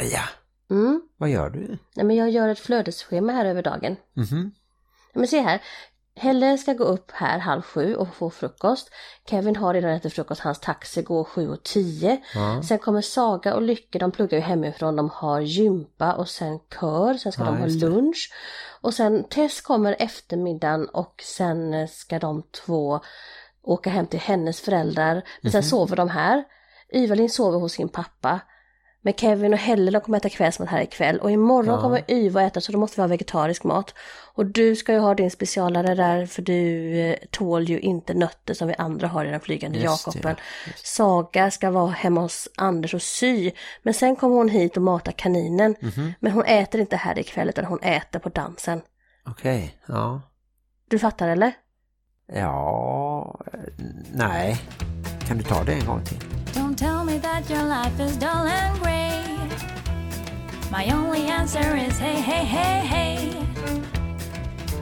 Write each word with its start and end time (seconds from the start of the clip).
Maria, 0.00 0.22
Mm. 0.70 1.02
vad 1.16 1.30
gör 1.30 1.50
du? 1.50 1.78
Nej, 1.96 2.06
men 2.06 2.16
jag 2.16 2.30
gör 2.30 2.48
ett 2.48 2.58
flödesschema 2.58 3.32
här 3.32 3.44
över 3.44 3.62
dagen. 3.62 3.96
Mhm. 4.16 4.52
Men 5.14 5.26
se 5.26 5.40
här. 5.40 5.62
Helle 6.16 6.58
ska 6.58 6.72
gå 6.72 6.84
upp 6.84 7.10
här 7.10 7.38
halv 7.38 7.62
sju 7.62 7.94
och 7.94 8.14
få 8.14 8.30
frukost. 8.30 8.90
Kevin 9.26 9.56
har 9.56 9.74
redan 9.74 9.90
ätit 9.90 10.12
frukost, 10.14 10.40
hans 10.40 10.60
taxi 10.60 11.02
går 11.02 11.24
sju 11.24 11.48
och 11.48 11.62
tio. 11.62 12.20
Ja. 12.34 12.62
Sen 12.62 12.78
kommer 12.78 13.00
Saga 13.00 13.54
och 13.54 13.62
Lycke, 13.62 13.98
de 13.98 14.10
pluggar 14.12 14.38
ju 14.38 14.42
hemifrån, 14.44 14.96
de 14.96 15.10
har 15.10 15.40
gympa 15.40 16.12
och 16.12 16.28
sen 16.28 16.58
kör, 16.80 17.14
sen 17.14 17.32
ska 17.32 17.42
Ja, 17.42 17.50
de 17.50 17.56
ha 17.58 17.64
just 17.66 17.80
det. 17.80 17.86
lunch. 17.88 18.32
Och 18.80 18.94
sen 18.94 19.24
Tess 19.28 19.60
kommer 19.60 19.96
eftermiddagen 19.98 20.88
och 20.88 21.14
sen 21.24 21.88
ska 21.88 22.18
de 22.18 22.42
två 22.42 23.00
åka 23.62 23.90
hem 23.90 24.06
till 24.06 24.20
hennes 24.20 24.60
föräldrar. 24.60 25.22
Men 25.42 25.52
sen 25.52 25.62
sover 25.62 25.96
de 25.96 26.08
här. 26.08 26.44
Yvalin 26.94 27.30
sover 27.30 27.58
hos 27.58 27.72
sin 27.72 27.88
pappa. 27.88 28.40
Men 29.02 29.12
Kevin 29.14 29.52
och 29.52 29.58
Helle 29.58 29.90
de 29.90 30.00
kommer 30.00 30.18
äta 30.18 30.28
kvällsmat 30.28 30.68
här 30.68 30.82
ikväll 30.82 31.18
och 31.18 31.30
imorgon 31.30 31.74
Ja. 31.74 31.80
kommer 31.80 32.10
Yva 32.10 32.42
äta 32.42 32.60
så 32.60 32.72
då 32.72 32.78
måste 32.78 32.96
vi 32.96 33.02
ha 33.02 33.08
vegetarisk 33.08 33.64
mat. 33.64 33.94
Och 34.34 34.46
du 34.46 34.76
ska 34.76 34.92
ju 34.92 34.98
ha 34.98 35.14
din 35.14 35.30
specialare 35.30 35.94
där 35.94 36.26
för 36.26 36.42
du 36.42 36.90
eh, 37.00 37.16
tål 37.30 37.64
ju 37.64 37.80
inte 37.80 38.14
nötter 38.14 38.54
som 38.54 38.68
vi 38.68 38.74
andra 38.78 39.08
har 39.08 39.24
i 39.24 39.30
den 39.30 39.40
flygande 39.40 39.78
Just 39.78 40.04
det, 40.04 40.10
Jakoben. 40.14 40.36
Saga 40.84 41.50
ska 41.50 41.70
vara 41.70 41.90
hemma 41.90 42.20
hos 42.20 42.48
Anders 42.56 42.94
och 42.94 43.02
sy. 43.02 43.50
Men 43.82 43.94
sen 43.94 44.16
kommer 44.16 44.36
hon 44.36 44.48
hit 44.48 44.76
och 44.76 44.82
matar 44.82 45.12
kaninen. 45.12 45.74
Mhm. 45.80 46.12
Men 46.20 46.32
hon 46.32 46.44
äter 46.44 46.80
inte 46.80 46.96
här 46.96 47.18
ikväll 47.18 47.48
utan 47.48 47.64
hon 47.64 47.80
äter 47.82 48.18
på 48.18 48.28
dansen. 48.28 48.80
Okej, 49.26 49.78
ja. 49.86 50.22
Du 50.88 50.98
fattar 50.98 51.28
eller? 51.28 51.52
Ja, 52.32 53.40
eh, 53.52 53.58
nej. 54.12 54.56
Kan 55.28 55.38
du 55.38 55.44
ta 55.44 55.64
det 55.64 55.72
en 55.72 55.86
gång 55.86 56.04
till? 56.04 56.18
Me 57.10 57.18
that 57.18 57.50
your 57.50 57.64
life 57.64 57.98
is 57.98 58.16
dull 58.16 58.46
and 58.46 58.78
grey. 58.82 59.24
My 60.70 60.84
only 60.92 61.26
answer 61.26 61.76
is 61.76 61.98
hey, 61.98 62.20
hey, 62.20 62.44
hey, 62.44 62.86
hey. 62.86 63.32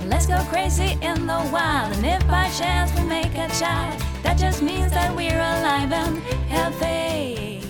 Let's 0.08 0.26
go 0.26 0.36
crazy 0.50 0.98
in 1.00 1.26
the 1.26 1.40
wild, 1.52 1.96
and 1.96 2.04
if 2.04 2.28
by 2.28 2.50
chance 2.50 2.92
we 2.96 3.02
make 3.08 3.34
a 3.34 3.48
child, 3.60 4.02
that 4.22 4.38
just 4.38 4.62
means 4.62 4.92
that 4.92 5.16
we're 5.16 5.40
alive 5.40 5.92
and 5.92 6.18
healthy. 6.48 7.60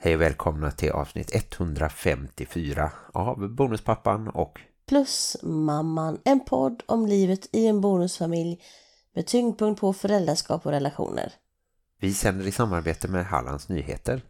Hej 0.00 0.14
och 0.14 0.20
välkomna 0.20 0.70
till 0.70 0.90
avsnitt 0.90 1.34
154 1.34 2.90
av 3.12 3.54
Bonuspappan 3.54 4.28
och 4.28 4.60
Plus 4.88 5.36
Mamman, 5.42 6.18
en 6.24 6.40
podd 6.40 6.82
om 6.86 7.06
livet 7.06 7.48
i 7.52 7.66
en 7.66 7.80
bonusfamilj 7.80 8.60
med 9.14 9.26
tyngdpunkt 9.26 9.80
på 9.80 9.92
föräldraskap 9.92 10.66
och 10.66 10.72
relationer. 10.72 11.32
Vi 12.00 12.14
sänder 12.14 12.46
i 12.46 12.52
samarbete 12.52 13.08
med 13.08 13.26
Hallands 13.26 13.68
Nyheter, 13.68 14.22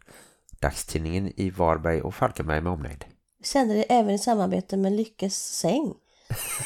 dagstidningen 0.59 1.33
i 1.35 1.49
Varberg 1.49 2.01
och 2.01 2.15
Falkenberg 2.15 2.61
med 2.61 2.71
omnejd. 2.71 3.05
Vi 3.39 3.45
sänder 3.45 3.75
det 3.75 3.83
även 3.83 4.11
i 4.11 4.19
samarbete 4.19 4.77
med 4.77 4.91
Lyckes 4.91 5.57
säng. 5.59 5.93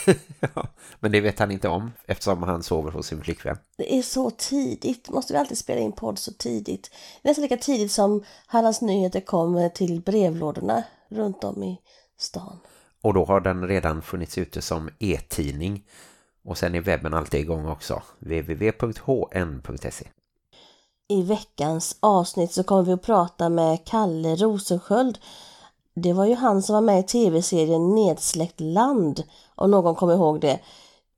Ja, 0.55 0.67
Men 0.99 1.11
det 1.11 1.21
vet 1.21 1.39
han 1.39 1.51
inte 1.51 1.67
om 1.67 1.91
eftersom 2.05 2.43
han 2.43 2.63
sover 2.63 2.91
hos 2.91 3.07
sin 3.07 3.21
flickvän. 3.21 3.57
Det 3.77 3.97
är 3.97 4.01
så 4.01 4.29
tidigt, 4.29 5.09
måste 5.09 5.33
vi 5.33 5.39
alltid 5.39 5.57
spela 5.57 5.81
in 5.81 5.91
podd 5.91 6.19
så 6.19 6.31
tidigt. 6.33 6.91
Nästan 7.21 7.41
lika 7.41 7.57
tidigt 7.57 7.91
som 7.91 8.23
Hallands 8.45 8.81
Nyheter 8.81 9.21
kommer 9.21 9.69
till 9.69 10.01
brevlådorna 10.01 10.83
runt 11.09 11.43
om 11.43 11.63
i 11.63 11.81
stan. 12.17 12.59
Och 13.01 13.13
då 13.13 13.25
har 13.25 13.41
den 13.41 13.67
redan 13.67 14.01
funnits 14.01 14.37
ute 14.37 14.61
som 14.61 14.89
e-tidning. 14.99 15.87
Och 16.43 16.57
sen 16.57 16.75
är 16.75 16.81
webben 16.81 17.13
alltid 17.13 17.39
igång 17.39 17.67
också. 17.67 18.03
www.hn.se 18.19 20.07
i 21.07 21.21
veckans 21.21 21.95
avsnitt 21.99 22.53
så 22.53 22.63
kommer 22.63 22.83
vi 22.83 22.91
att 22.91 23.01
prata 23.01 23.49
med 23.49 23.85
Kalle 23.85 24.35
Rosensköld. 24.35 25.17
Det 25.95 26.13
var 26.13 26.25
ju 26.25 26.35
han 26.35 26.61
som 26.61 26.73
var 26.73 26.81
med 26.81 26.99
i 26.99 27.03
tv-serien 27.03 27.95
Nedsläckt 27.95 28.59
land, 28.59 29.23
om 29.55 29.71
någon 29.71 29.95
kommer 29.95 30.13
ihåg 30.13 30.41
det. 30.41 30.59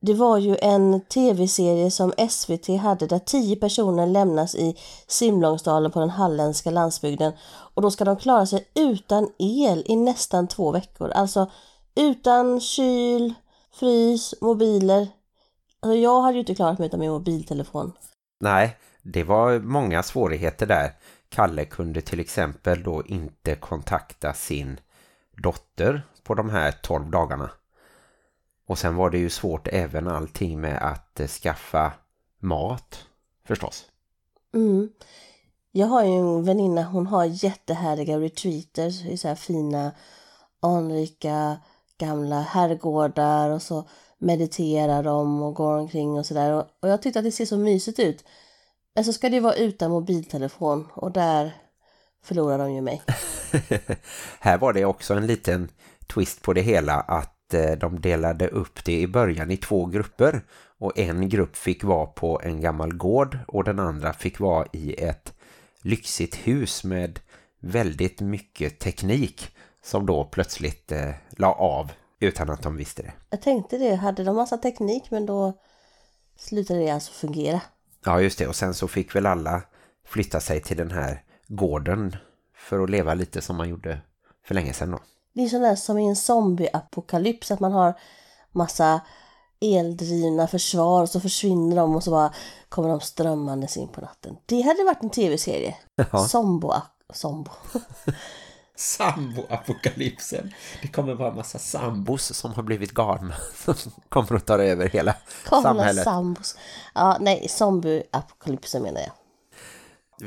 Det 0.02 0.13
var 0.13 0.38
ju 0.38 0.58
en 0.61 1.02
tv-serie 1.02 1.91
som 1.91 2.13
SVT 2.29 2.68
hade 2.68 3.07
där 3.07 3.19
tio 3.19 3.56
personer 3.56 4.07
lämnas 4.07 4.56
i 4.56 4.75
Simlångsdalen 5.07 5.91
på 5.91 6.00
den 6.00 6.09
halländska 6.09 6.72
landsbygden. 6.72 7.34
Och 7.74 7.81
då 7.81 7.91
ska 7.91 8.06
de 8.06 8.18
klara 8.18 8.45
sig 8.45 8.68
utan 8.75 9.29
el 9.38 9.84
i 9.85 9.95
nästan 9.95 10.47
två 10.47 10.72
veckor. 10.72 11.09
Alltså 11.09 11.51
utan 11.95 12.62
kyl, 12.62 13.34
frys, 13.72 14.34
mobiler. 14.41 15.07
Alltså 15.79 15.97
jag 15.97 16.22
hade 16.22 16.34
ju 16.34 16.40
inte 16.40 16.56
klarat 16.56 16.79
mig 16.79 16.88
utan 16.88 17.00
min 17.00 17.12
mobiltelefon. 17.12 17.91
Nej, 18.40 18.78
det 19.07 19.23
var 19.23 19.59
många 19.59 20.03
svårigheter 20.03 20.66
där. 20.66 20.91
Kalle 21.29 21.66
kunde 21.66 22.01
till 22.01 22.19
exempel 22.19 22.83
då 22.83 23.03
inte 23.05 23.55
kontakta 23.55 24.33
sin 24.33 24.79
dotter 25.31 26.01
på 26.23 26.33
de 26.35 26.49
här 26.49 26.71
12 26.71 27.11
dagarna. 27.11 27.51
Och 28.67 28.77
sen 28.77 28.95
var 28.95 29.09
det 29.09 29.17
ju 29.17 29.29
svårt 29.29 29.67
även 29.67 30.07
allting 30.07 30.61
med 30.61 30.77
att 30.91 31.19
eh, 31.19 31.27
skaffa 31.27 31.94
mat, 32.39 33.05
förstås. 33.47 33.85
Mm. 34.53 34.89
Jag 35.71 35.88
har 35.88 36.03
ju 36.03 36.11
en 36.11 36.44
väninna, 36.44 36.83
hon 36.83 37.07
har 37.07 37.25
jättehärliga 37.25 38.19
retreaters 38.19 39.05
i 39.05 39.17
så 39.17 39.27
här 39.27 39.35
fina, 39.35 39.91
anrika, 40.59 41.57
gamla 41.97 42.41
herrgårdar 42.41 43.49
och 43.49 43.61
så 43.61 43.88
mediterar 44.17 45.03
de 45.03 45.44
och 45.44 45.53
går 45.53 45.77
omkring 45.77 46.19
och 46.19 46.25
sådär. 46.25 46.53
Och, 46.53 46.65
och 46.79 46.89
jag 46.89 47.01
tyckte 47.01 47.19
att 47.19 47.25
det 47.25 47.31
ser 47.31 47.45
så 47.45 47.57
mysigt 47.57 47.99
ut. 47.99 48.23
Men 48.95 49.06
så 49.06 49.13
ska 49.13 49.29
det 49.29 49.39
vara 49.39 49.56
utan 49.56 49.91
mobiltelefon 49.91 50.88
och 50.94 51.11
där 51.11 51.51
förlorar 52.23 52.57
de 52.57 52.73
ju 52.73 52.81
mig. 52.81 53.01
Här 54.39 54.57
var 54.57 54.73
det 54.73 54.85
också 54.85 55.13
en 55.13 55.28
liten 55.28 55.69
twist 56.13 56.41
på 56.41 56.53
det 56.53 56.61
hela 56.61 56.94
att 56.94 57.53
eh, 57.53 57.72
de 57.72 58.01
delade 58.01 58.47
upp 58.47 58.85
det 58.85 59.00
i 59.00 59.07
början 59.07 59.51
i 59.51 59.57
två 59.57 59.85
grupper 59.85 60.41
och 60.78 61.00
en 61.00 61.29
grupp 61.29 61.56
fick 61.56 61.83
vara 61.83 62.06
på 62.06 62.41
en 62.44 62.61
gammal 62.61 62.94
gård 62.94 63.38
och 63.47 63.63
den 63.63 63.79
andra 63.79 64.13
fick 64.13 64.39
vara 64.39 64.67
i 64.72 65.03
ett 65.03 65.33
lyxigt 65.81 66.35
hus 66.35 66.83
med 66.83 67.19
väldigt 67.59 68.22
mycket 68.22 68.79
teknik 68.79 69.56
som 69.83 70.06
då 70.06 70.23
plötsligt 70.23 70.91
eh, 70.91 71.12
la 71.29 71.53
av 71.53 71.91
utan 72.19 72.50
att 72.50 72.63
de 72.63 72.75
visste 72.75 73.01
det. 73.01 73.13
Jag 73.29 73.41
tänkte 73.41 73.77
det, 73.77 73.95
hade 73.95 74.23
de 74.23 74.35
massa 74.35 74.57
teknik 74.57 75.12
men 75.12 75.25
då 75.25 75.53
slutade 76.38 76.79
det 76.79 76.89
alltså 76.89 77.12
fungera. 77.12 77.62
Ja 78.05 78.21
just 78.21 78.39
det 78.39 78.47
och 78.47 78.55
sen 78.55 78.73
så 78.73 78.88
fick 78.88 79.16
väl 79.16 79.25
alla 79.25 79.61
flytta 80.07 80.39
sig 80.39 80.61
till 80.61 80.77
den 80.77 80.91
här 80.91 81.23
gården 81.47 82.16
för 82.57 82.83
att 82.83 82.89
leva 82.89 83.13
lite 83.13 83.41
som 83.41 83.55
man 83.55 83.69
gjorde 83.69 84.01
för 84.47 84.55
länge 84.55 84.73
sedan 84.73 84.91
då. 84.91 84.99
Det 85.33 85.43
är 85.43 85.47
sån 85.47 85.61
där 85.61 85.75
som 85.75 85.97
i 85.97 86.07
en 86.07 86.15
zombieapokalyps 86.15 87.51
att 87.51 87.59
man 87.59 87.71
har 87.71 87.94
massa 88.51 89.01
eldrivna 89.61 90.47
försvar 90.47 91.01
och 91.01 91.09
så 91.09 91.19
försvinner 91.19 91.75
de 91.75 91.95
och 91.95 92.03
så 92.03 92.11
bara 92.11 92.33
kommer 92.69 92.89
de 92.89 92.99
strömmandes 92.99 93.77
in 93.77 93.88
på 93.88 94.01
natten. 94.01 94.38
Det 94.45 94.61
hade 94.61 94.83
varit 94.83 95.03
en 95.03 95.09
tv-serie. 95.09 95.75
Ja. 96.11 96.27
Zombo. 96.27 96.73
Zombo. 97.13 97.51
Sambo-apokalypsen. 98.75 100.53
Det 100.81 100.88
kommer 100.88 101.13
vara 101.13 101.30
en 101.30 101.36
massa 101.36 101.59
sambos 101.59 102.34
som 102.34 102.53
har 102.53 102.63
blivit 102.63 102.91
galna 102.91 103.36
som 103.75 103.91
kommer 104.09 104.36
att 104.36 104.46
ta 104.46 104.58
över 104.58 104.90
hela 104.90 105.16
Galna 105.50 105.63
samhället. 105.63 106.03
sambos. 106.03 106.58
Ja, 106.94 107.18
nej, 107.19 107.47
zombieapokalypsen 107.50 108.84
menar 108.84 109.02
jag. 109.02 109.12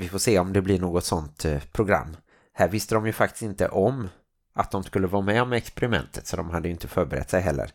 Vi 0.01 0.09
får 0.09 0.19
se 0.19 0.39
om 0.39 0.53
det 0.53 0.63
blir 0.63 0.81
något 0.81 1.05
sånt 1.05 1.45
eh, 1.45 1.59
program. 1.73 2.17
Här 2.55 2.69
visste 2.69 2.95
de 2.95 3.07
ju 3.07 3.13
faktiskt 3.13 3.43
inte 3.43 3.69
om 3.69 4.09
att 4.55 4.71
de 4.71 4.85
skulle 4.85 5.07
vara 5.07 5.23
med 5.23 5.43
om 5.43 5.53
experimentet 5.53 6.27
så 6.27 6.37
de 6.37 6.51
hade 6.51 6.69
ju 6.69 6.73
inte 6.73 6.89
förberett 6.89 7.31
sig 7.31 7.41
heller. 7.41 7.71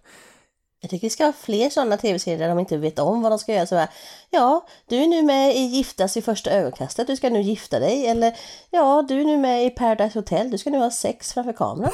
Jag 0.84 0.90
tycker 0.90 1.06
vi 1.06 1.10
ska 1.10 1.26
ha 1.26 1.34
fler 1.34 1.70
sådana 1.70 1.98
tv-serier 1.98 2.40
där 2.40 2.50
de 2.50 2.60
inte 2.60 2.78
vet 2.78 3.00
om 3.00 3.22
vad 3.22 3.32
de 3.32 3.40
ska 3.40 3.54
göra. 3.54 3.66
Så 3.66 3.76
här, 3.76 3.90
ja, 4.30 4.68
du 4.88 4.96
är 4.98 5.08
nu 5.08 5.22
med 5.22 5.56
i 5.56 5.60
Giftas 5.60 6.18
i 6.18 6.22
första 6.22 6.52
ögonkastet, 6.52 7.08
du 7.08 7.16
ska 7.16 7.30
nu 7.30 7.42
gifta 7.42 7.80
dig. 7.80 8.08
Eller 8.08 8.38
ja, 8.70 9.06
du 9.08 9.22
är 9.22 9.26
nu 9.26 9.38
med 9.38 9.66
i 9.66 9.70
Paradise 9.70 10.20
Hotel, 10.20 10.52
du 10.52 10.58
ska 10.58 10.70
nu 10.70 10.78
ha 10.78 10.92
sex 10.92 11.34
framför 11.34 11.54
kameran. 11.54 11.92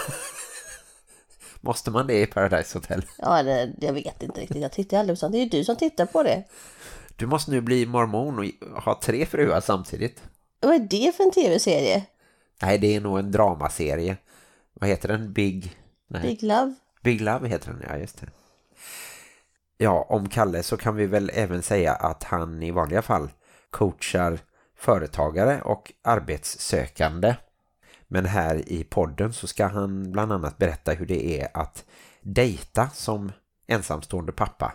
Måste 1.61 1.91
man 1.91 2.07
det 2.07 2.21
i 2.21 2.25
Paradise 2.25 2.77
Hotel? 2.77 3.05
Ja, 3.17 3.39
eller, 3.39 3.73
jag 3.81 3.93
vet 3.93 4.23
inte 4.23 4.41
riktigt, 4.41 4.61
jag 4.61 4.71
tittar 4.71 4.99
aldrig 4.99 5.17
på 5.17 5.19
sånt. 5.19 5.31
Det 5.31 5.37
är 5.37 5.43
ju 5.43 5.49
du 5.49 5.63
som 5.63 5.75
tittar 5.75 6.05
på 6.05 6.23
det. 6.23 6.43
Du 7.15 7.25
måste 7.27 7.51
nu 7.51 7.61
bli 7.61 7.85
mormon 7.85 8.39
och 8.39 8.83
ha 8.83 8.99
tre 9.01 9.25
fruar 9.25 9.61
samtidigt. 9.61 10.23
Vad 10.59 10.75
är 10.75 10.79
det 10.79 11.15
för 11.15 11.23
en 11.23 11.31
tv-serie? 11.31 12.03
Nej, 12.61 12.77
det 12.77 12.95
är 12.95 13.01
nog 13.01 13.19
en 13.19 13.31
dramaserie. 13.31 14.17
Vad 14.73 14.89
heter 14.89 15.07
den? 15.07 15.33
Big... 15.33 15.77
Nej. 16.07 16.21
Big 16.21 16.43
Love? 16.43 16.75
Big 17.03 17.21
Love 17.21 17.47
heter 17.47 17.71
den, 17.71 17.83
ja 17.89 17.97
just 17.97 18.21
det. 18.21 18.27
Ja, 19.81 20.05
om 20.09 20.29
Kalle 20.29 20.63
så 20.63 20.77
kan 20.77 20.95
vi 20.95 21.05
väl 21.05 21.31
även 21.33 21.61
säga 21.61 21.93
att 21.93 22.23
han 22.23 22.63
i 22.63 22.71
vanliga 22.71 23.01
fall 23.01 23.29
coachar 23.69 24.39
företagare 24.77 25.61
och 25.61 25.93
arbetssökande. 26.03 27.35
Men 28.07 28.25
här 28.25 28.69
i 28.69 28.83
podden 28.83 29.33
så 29.33 29.47
ska 29.47 29.67
han 29.67 30.11
bland 30.11 30.33
annat 30.33 30.57
berätta 30.57 30.91
hur 30.91 31.05
det 31.05 31.41
är 31.41 31.47
att 31.53 31.85
dejta 32.21 32.89
som 32.89 33.31
ensamstående 33.67 34.31
pappa. 34.31 34.73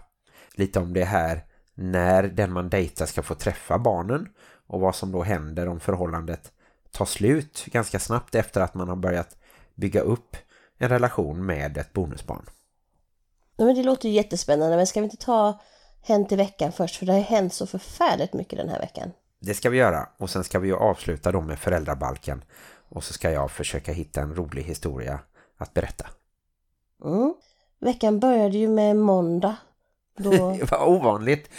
Lite 0.55 0.81
om 0.81 0.93
det 0.93 1.05
här 1.05 1.45
när 1.75 2.23
den 2.23 2.53
man 2.53 2.69
dejtar 2.69 3.07
ska 3.07 3.23
få 3.23 3.35
träffa 3.35 3.79
barnen 3.79 4.29
och 4.67 4.81
vad 4.81 4.95
som 4.95 5.13
då 5.13 5.23
händer 5.23 5.69
om 5.69 5.81
förhållandet 5.81 6.53
tar 6.91 7.05
slut 7.05 7.65
ganska 7.67 7.99
snabbt 7.99 8.35
efter 8.35 8.61
att 8.61 8.75
man 8.75 8.89
har 8.89 8.97
börjat 8.97 9.37
bygga 9.75 10.01
upp 10.01 10.37
en 10.79 10.89
relation 10.89 11.47
med 11.47 11.79
ett 11.79 11.93
bonusbarn. 11.93 12.47
Ja, 13.57 13.65
men 13.65 13.75
det 13.75 13.83
låter 13.83 14.09
ju 14.09 14.15
jättespännande, 14.15 14.77
men 14.77 14.87
ska 14.87 15.01
vi 15.01 15.05
inte 15.05 15.17
ta 15.17 15.61
hänt 16.03 16.33
i 16.33 16.37
veckan 16.37 16.73
först? 16.73 16.97
För 16.97 17.07
det 17.07 17.13
har 17.13 17.21
hänt 17.21 17.55
så 17.55 17.67
förfärligt 17.67 18.33
mycket 18.33 18.59
den 18.59 18.69
här 18.69 18.81
veckan. 18.81 19.13
Det 19.41 19.55
ska 19.55 19.71
vi 19.71 19.79
göra 19.79 20.09
och 20.19 20.31
sen 20.31 20.45
ska 20.45 20.59
vi 20.59 20.69
ju 20.69 20.77
avsluta 20.77 21.33
då 21.33 21.41
med 21.41 21.59
föräldrabalken 21.59 22.45
och 22.89 23.05
så 23.05 23.13
ska 23.13 23.31
jag 23.31 23.51
försöka 23.51 23.93
hitta 23.93 24.21
en 24.21 24.35
rolig 24.35 24.63
historia 24.63 25.21
att 25.59 25.75
berätta. 25.75 26.07
Mm. 27.05 27.35
Veckan 27.81 28.21
började 28.21 28.59
ju 28.59 28.69
med 28.69 28.97
måndag. 28.97 29.57
Då... 30.19 30.31
Vad 30.71 30.89
ovanligt. 30.89 31.51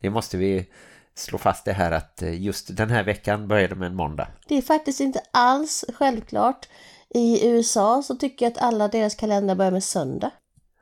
Det 0.00 0.10
måste 0.10 0.36
vi 0.36 0.70
slå 1.14 1.38
fast 1.38 1.64
det 1.64 1.72
här 1.72 1.92
att 1.92 2.22
just 2.22 2.76
den 2.76 2.90
här 2.90 3.04
veckan 3.04 3.48
började 3.48 3.74
med 3.74 3.86
en 3.86 3.96
måndag. 3.96 4.28
Det 4.48 4.58
är 4.58 4.62
faktiskt 4.62 5.00
inte 5.00 5.22
alls 5.30 5.84
självklart. 5.94 6.68
I 7.08 7.48
USA 7.48 8.02
så 8.02 8.14
tycker 8.14 8.46
jag 8.46 8.52
att 8.52 8.62
alla 8.62 8.88
deras 8.88 9.14
kalendrar 9.14 9.54
börjar 9.54 9.72
med 9.72 9.84
söndag. 9.84 10.30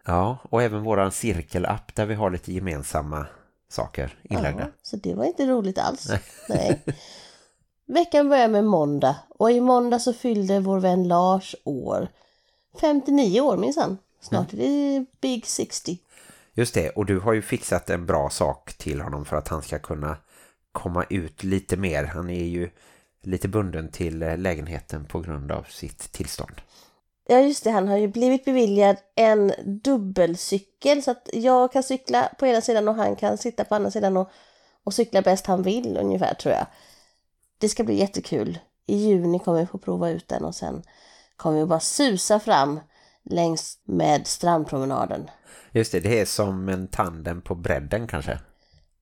Ja, 0.08 0.38
och 0.42 0.62
även 0.62 0.82
våran 0.82 1.12
cirkelapp 1.12 1.94
där 1.94 2.06
vi 2.06 2.14
har 2.14 2.30
lite 2.30 2.52
gemensamma 2.52 3.26
saker 3.68 4.18
inlagda. 4.22 4.60
Ja, 4.60 4.68
så 4.82 4.96
det 4.96 5.14
var 5.14 5.24
inte 5.24 5.46
roligt 5.46 5.78
alls. 5.78 6.08
Nej. 6.48 6.82
Veckan 7.86 8.28
börjar 8.28 8.48
med 8.48 8.64
måndag 8.64 9.16
och 9.28 9.50
i 9.50 9.60
måndag 9.60 9.98
så 9.98 10.12
fyllde 10.12 10.60
vår 10.60 10.80
vän 10.80 11.08
Lars 11.08 11.56
år. 11.64 12.08
59 12.80 13.40
år 13.40 13.56
minsann. 13.56 13.98
Snart 14.20 14.52
är 14.52 14.56
det 14.56 15.06
Big 15.20 15.46
60. 15.46 15.98
Just 16.54 16.74
det, 16.74 16.90
och 16.90 17.06
du 17.06 17.18
har 17.18 17.32
ju 17.32 17.42
fixat 17.42 17.90
en 17.90 18.06
bra 18.06 18.30
sak 18.30 18.74
till 18.74 19.00
honom 19.00 19.24
för 19.24 19.36
att 19.36 19.48
han 19.48 19.62
ska 19.62 19.78
kunna 19.78 20.16
komma 20.72 21.04
ut 21.10 21.42
lite 21.44 21.76
mer. 21.76 22.04
Han 22.04 22.30
är 22.30 22.44
ju 22.44 22.70
lite 23.22 23.48
bunden 23.48 23.88
till 23.88 24.22
eh, 24.22 24.38
lägenheten 24.38 25.04
på 25.04 25.20
grund 25.20 25.52
av 25.52 25.62
sitt 25.62 26.12
tillstånd. 26.12 26.60
Ja 27.30 27.40
just 27.40 27.64
det, 27.64 27.70
han 27.70 27.88
har 27.88 27.96
ju 27.96 28.08
blivit 28.08 28.44
beviljad 28.44 28.96
en 29.14 29.52
dubbelcykel 29.64 31.02
så 31.02 31.10
att 31.10 31.28
jag 31.32 31.72
kan 31.72 31.82
cykla 31.82 32.30
på 32.38 32.46
ena 32.46 32.60
sidan 32.60 32.88
och 32.88 32.94
han 32.94 33.16
kan 33.16 33.38
sitta 33.38 33.64
på 33.64 33.74
andra 33.74 33.90
sidan 33.90 34.16
och, 34.16 34.30
och 34.84 34.94
cykla 34.94 35.22
bäst 35.22 35.46
han 35.46 35.62
vill 35.62 35.96
ungefär 35.96 36.34
tror 36.34 36.54
jag. 36.54 36.66
Det 37.58 37.68
ska 37.68 37.84
bli 37.84 37.98
jättekul. 37.98 38.58
I 38.86 38.96
juni 38.96 39.38
kommer 39.38 39.60
vi 39.60 39.66
få 39.66 39.78
prova 39.78 40.10
ut 40.10 40.28
den 40.28 40.44
och 40.44 40.54
sen 40.54 40.82
kommer 41.36 41.58
vi 41.58 41.66
bara 41.66 41.80
susa 41.80 42.40
fram 42.40 42.80
längs 43.24 43.78
med 43.84 44.26
strandpromenaden. 44.26 45.30
Just 45.72 45.92
det, 45.92 46.00
det 46.00 46.20
är 46.20 46.26
som 46.26 46.68
en 46.68 46.88
tandem 46.88 47.42
på 47.42 47.54
bredden 47.54 48.06
kanske. 48.06 48.40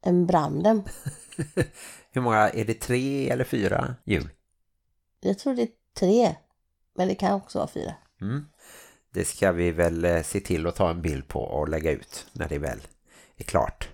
En 0.02 0.26
branden. 0.26 0.82
Hur 2.12 2.20
många, 2.20 2.48
är 2.48 2.64
det 2.64 2.74
tre 2.74 3.30
eller 3.30 3.44
fyra 3.44 3.94
hjul? 4.04 4.28
Jag 5.20 5.38
tror 5.38 5.54
det 5.54 5.62
är 5.62 5.68
tre. 5.98 6.36
Men 6.94 7.08
det 7.08 7.14
kan 7.14 7.34
också 7.34 7.58
vara 7.58 7.68
fyra. 7.68 7.94
Mm. 8.20 8.44
Det 9.12 9.24
ska 9.24 9.52
vi 9.52 9.70
väl 9.70 10.04
eh, 10.04 10.22
se 10.22 10.40
till 10.40 10.66
att 10.66 10.76
ta 10.76 10.90
en 10.90 11.02
bild 11.02 11.28
på 11.28 11.40
och 11.40 11.68
lägga 11.68 11.90
ut 11.90 12.26
när 12.32 12.48
det 12.48 12.58
väl 12.58 12.80
är 13.36 13.44
klart. 13.44 13.88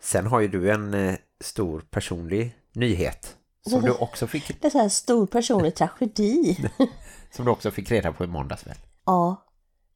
Sen 0.00 0.26
har 0.26 0.40
ju 0.40 0.48
du 0.48 0.70
en 0.70 0.94
eh, 0.94 1.14
stor 1.40 1.80
personlig 1.90 2.56
nyhet 2.72 3.36
som 3.66 3.82
du 3.82 3.90
också 3.90 4.26
fick, 4.26 4.60
Det 4.60 4.74
är 4.74 4.78
här 4.78 4.88
stor 4.88 5.26
personlig 5.26 5.74
tragedi. 5.74 6.70
som 7.30 7.44
du 7.44 7.50
också 7.50 7.70
fick 7.70 7.90
reda 7.90 8.12
på 8.12 8.24
i 8.24 8.26
måndags 8.26 8.66
väl? 8.66 8.76
ja, 9.06 9.44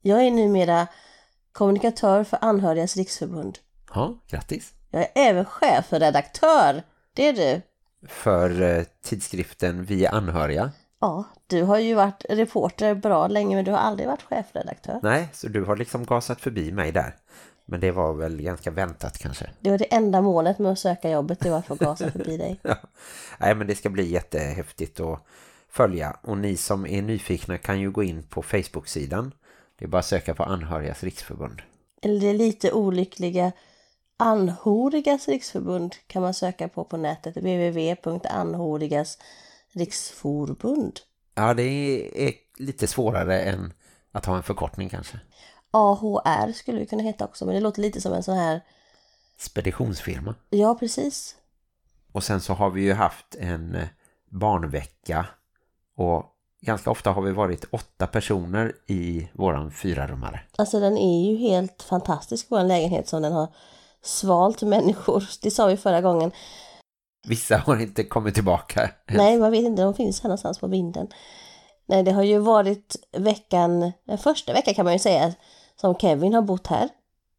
jag 0.03 0.27
är 0.27 0.31
numera 0.31 0.87
kommunikatör 1.53 2.25
för 2.25 2.39
Anhörigas 2.41 2.97
riksförbund. 2.97 3.59
Ja, 3.95 4.19
grattis. 4.29 4.73
Jag 4.91 5.03
är 5.03 5.11
även 5.15 5.45
chef 5.45 5.87
för 5.87 6.01
redaktör. 6.01 6.83
Det 7.15 7.29
är 7.29 7.33
du. 7.33 7.63
För 8.09 8.63
eh, 8.63 8.85
tidskriften 9.03 9.85
Vi 9.85 10.07
anhöriga. 10.07 10.73
Ja, 11.05 11.25
du 11.47 11.63
har 11.63 11.79
ju 11.79 11.95
varit 11.95 12.25
reporter 12.29 12.95
bra 12.95 13.29
länge 13.29 13.57
men 13.57 13.65
du 13.65 13.71
har 13.71 13.79
aldrig 13.79 14.09
varit 14.09 14.23
chefredaktör. 14.23 15.01
Nej, 15.03 15.29
så 15.33 15.49
du 15.49 15.65
har 15.65 15.77
liksom 15.77 16.05
gasat 16.05 16.41
förbi 16.41 16.73
mig 16.73 16.93
där. 16.93 17.17
Men 17.65 17.81
det 17.81 17.91
var 17.91 18.15
väl 18.15 18.43
ganska 18.43 18.71
väntat 18.71 19.19
kanske. 19.19 19.51
Det 19.61 19.71
var 19.71 19.79
det 19.79 19.95
enda 19.95 20.23
målet 20.23 20.59
med 20.59 20.73
att 20.73 20.79
söka 20.79 21.11
jobbet, 21.11 21.41
det 21.41 21.51
var 21.51 21.59
att 21.59 21.67
få 21.67 21.75
gasa 21.75 22.11
förbi 22.11 22.37
dig. 22.37 22.61
Ja. 22.63 22.77
Nej, 23.39 23.55
men 23.55 23.67
det 23.67 23.75
ska 23.75 23.91
bli 23.91 24.13
jättehäftigt 24.13 25.01
att 25.01 25.27
följa. 25.69 26.17
Och 26.23 26.39
ni 26.39 26.57
som 26.57 26.87
är 26.87 27.03
nyfikna 27.03 27.59
kan 27.59 27.81
ju 27.81 27.91
gå 27.91 28.03
in 28.03 28.23
på 28.23 28.43
Facebook-sidan. 28.43 29.33
Det 29.79 29.85
är 29.85 29.89
bara 29.89 29.99
att 29.99 30.07
söka 30.07 30.35
på 30.35 30.43
Anhörigas 30.43 31.05
riksförbund. 31.05 31.63
Eller 32.03 32.21
det 32.21 32.33
lite 32.33 32.73
olyckliga 32.73 33.53
Anhörigas 34.17 35.29
riksförbund 35.29 35.95
kan 36.07 36.23
man 36.23 36.35
söka 36.35 36.69
på 36.69 36.85
på 36.85 36.97
nätet. 36.97 37.37
www.anhörigas 37.37 39.19
riksförbund. 39.75 41.01
Ja, 41.35 41.55
det 41.55 41.63
är 42.27 42.33
lite 42.57 42.87
svårare 42.87 43.41
än 43.41 43.73
att 44.13 44.27
ha 44.27 44.37
en 44.37 44.43
förkortning 44.43 44.89
kanske. 44.89 45.21
AHR 45.71 46.53
skulle 46.53 46.79
vi 46.79 46.87
kunna 46.87 47.03
heta 47.03 47.25
också, 47.25 47.47
men 47.47 47.55
det 47.55 47.61
låter 47.61 47.83
lite 47.83 48.01
som 48.01 48.13
en 48.13 48.23
sån 48.23 48.37
här... 48.37 48.61
Speditionsfirma. 49.39 50.35
Ja, 50.51 50.75
precis. 50.75 51.37
Och 52.13 52.25
sen 52.25 52.41
så 52.41 52.53
har 52.53 52.71
vi 52.71 52.83
ju 52.83 52.93
haft 52.93 53.35
en 53.35 53.75
eh, 53.75 53.89
barnvecka 54.31 55.27
och 55.97 56.25
ganska 56.61 56.91
ofta 56.91 57.11
har 57.11 57.23
vi 57.23 57.33
varit 57.33 57.65
åtta 57.71 58.07
personer 58.07 58.73
i 58.87 59.29
våran 59.33 59.71
fyrarummare. 59.71 60.41
Alltså 60.57 60.81
den 60.81 60.99
är 60.99 61.31
ju 61.31 61.37
helt 61.37 61.83
fantastisk, 61.83 62.47
vår 62.49 62.63
lägenhet 62.63 63.09
som 63.09 63.23
den 63.23 63.33
har 63.33 63.55
svalt 64.03 64.63
människor. 64.63 65.25
Det 65.43 65.51
sa 65.51 65.67
vi 65.67 65.77
förra 65.77 66.01
gången. 66.01 66.33
Vissa 67.29 67.57
har 67.57 67.81
inte 67.81 68.05
kommit 68.05 68.35
tillbaka. 68.35 68.91
Nej, 69.09 69.39
man 69.39 69.51
vet 69.51 69.65
inte, 69.65 69.83
de 69.83 69.95
finns 69.95 70.21
här 70.21 70.29
någonstans 70.29 70.59
på 70.59 70.67
vinden. 70.67 71.09
Nej, 71.87 72.03
det 72.03 72.13
har 72.13 72.23
ju 72.23 72.39
varit 72.39 72.97
veckan, 73.17 73.93
den 74.07 74.19
första 74.19 74.53
veckan 74.53 74.75
kan 74.75 74.85
man 74.85 74.93
ju 74.93 74.99
säga, 74.99 75.33
som 75.81 75.95
Kevin 75.95 76.35
har 76.35 76.43
bott 76.43 76.67
här. 76.67 76.89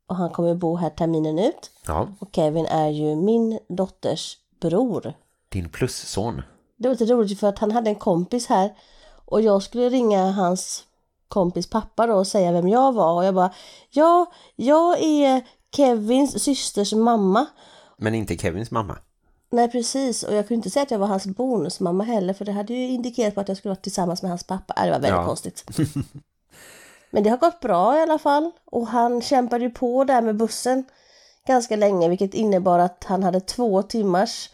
Och 0.07 0.15
han 0.15 0.29
kommer 0.29 0.55
bo 0.55 0.75
här 0.75 0.89
terminen 0.89 1.39
ut. 1.39 1.71
Ja, 1.87 2.07
Och 2.19 2.29
Kevin 2.31 2.65
är 2.65 2.87
ju 2.89 3.15
min 3.15 3.59
dotters 3.69 4.37
bror. 4.61 5.13
din 5.49 5.69
plusson. 5.69 6.41
Det 6.77 6.87
var 6.87 6.95
lite 6.95 7.13
roligt 7.13 7.39
för 7.39 7.47
att 7.47 7.59
han 7.59 7.71
hade 7.71 7.89
en 7.89 7.95
kompis 7.95 8.47
här 8.47 8.73
och 9.25 9.41
jag 9.41 9.63
skulle 9.63 9.89
ringa 9.89 10.31
hans 10.31 10.83
kompis 11.27 11.69
pappa 11.69 12.07
då 12.07 12.13
och 12.13 12.27
säga 12.27 12.51
vem 12.51 12.67
jag 12.67 12.93
var 12.93 13.13
och 13.13 13.25
jag 13.25 13.35
bara 13.35 13.53
ja, 13.89 14.25
jag 14.55 15.03
är 15.03 15.41
Kevins 15.75 16.43
systers 16.43 16.93
mamma. 16.93 17.45
Men 17.97 18.15
inte 18.15 18.37
Kevins 18.37 18.71
mamma. 18.71 18.97
Nej 19.51 19.71
precis 19.71 20.23
och 20.23 20.33
jag 20.33 20.47
kunde 20.47 20.55
inte 20.55 20.69
säga 20.69 20.83
att 20.83 20.91
jag 20.91 20.99
var 20.99 21.07
hans 21.07 21.25
bonusmamma 21.25 22.03
heller 22.03 22.33
för 22.33 22.45
det 22.45 22.51
hade 22.51 22.73
ju 22.73 22.87
indikerat 22.87 23.35
på 23.35 23.41
att 23.41 23.47
jag 23.47 23.57
skulle 23.57 23.69
vara 23.69 23.81
tillsammans 23.81 24.21
med 24.21 24.31
hans 24.31 24.43
pappa. 24.43 24.73
Äh, 24.77 24.83
Det 24.85 24.91
var 24.91 24.99
väldigt 24.99 25.11
Ja. 25.19 25.25
konstigt. 25.25 25.63
Men 27.11 27.23
det 27.23 27.29
har 27.29 27.37
gått 27.37 27.59
bra 27.59 27.97
i 27.97 28.01
alla 28.01 28.19
fall 28.19 28.51
och 28.65 28.87
han 28.87 29.21
kämpade 29.21 29.63
ju 29.63 29.69
på 29.69 30.03
där 30.03 30.21
med 30.21 30.35
bussen 30.37 30.83
ganska 31.47 31.75
länge 31.75 32.09
vilket 32.09 32.33
innebar 32.33 32.79
att 32.79 33.03
han 33.03 33.23
hade 33.23 33.39
två 33.41 33.81
timmars 33.81 34.49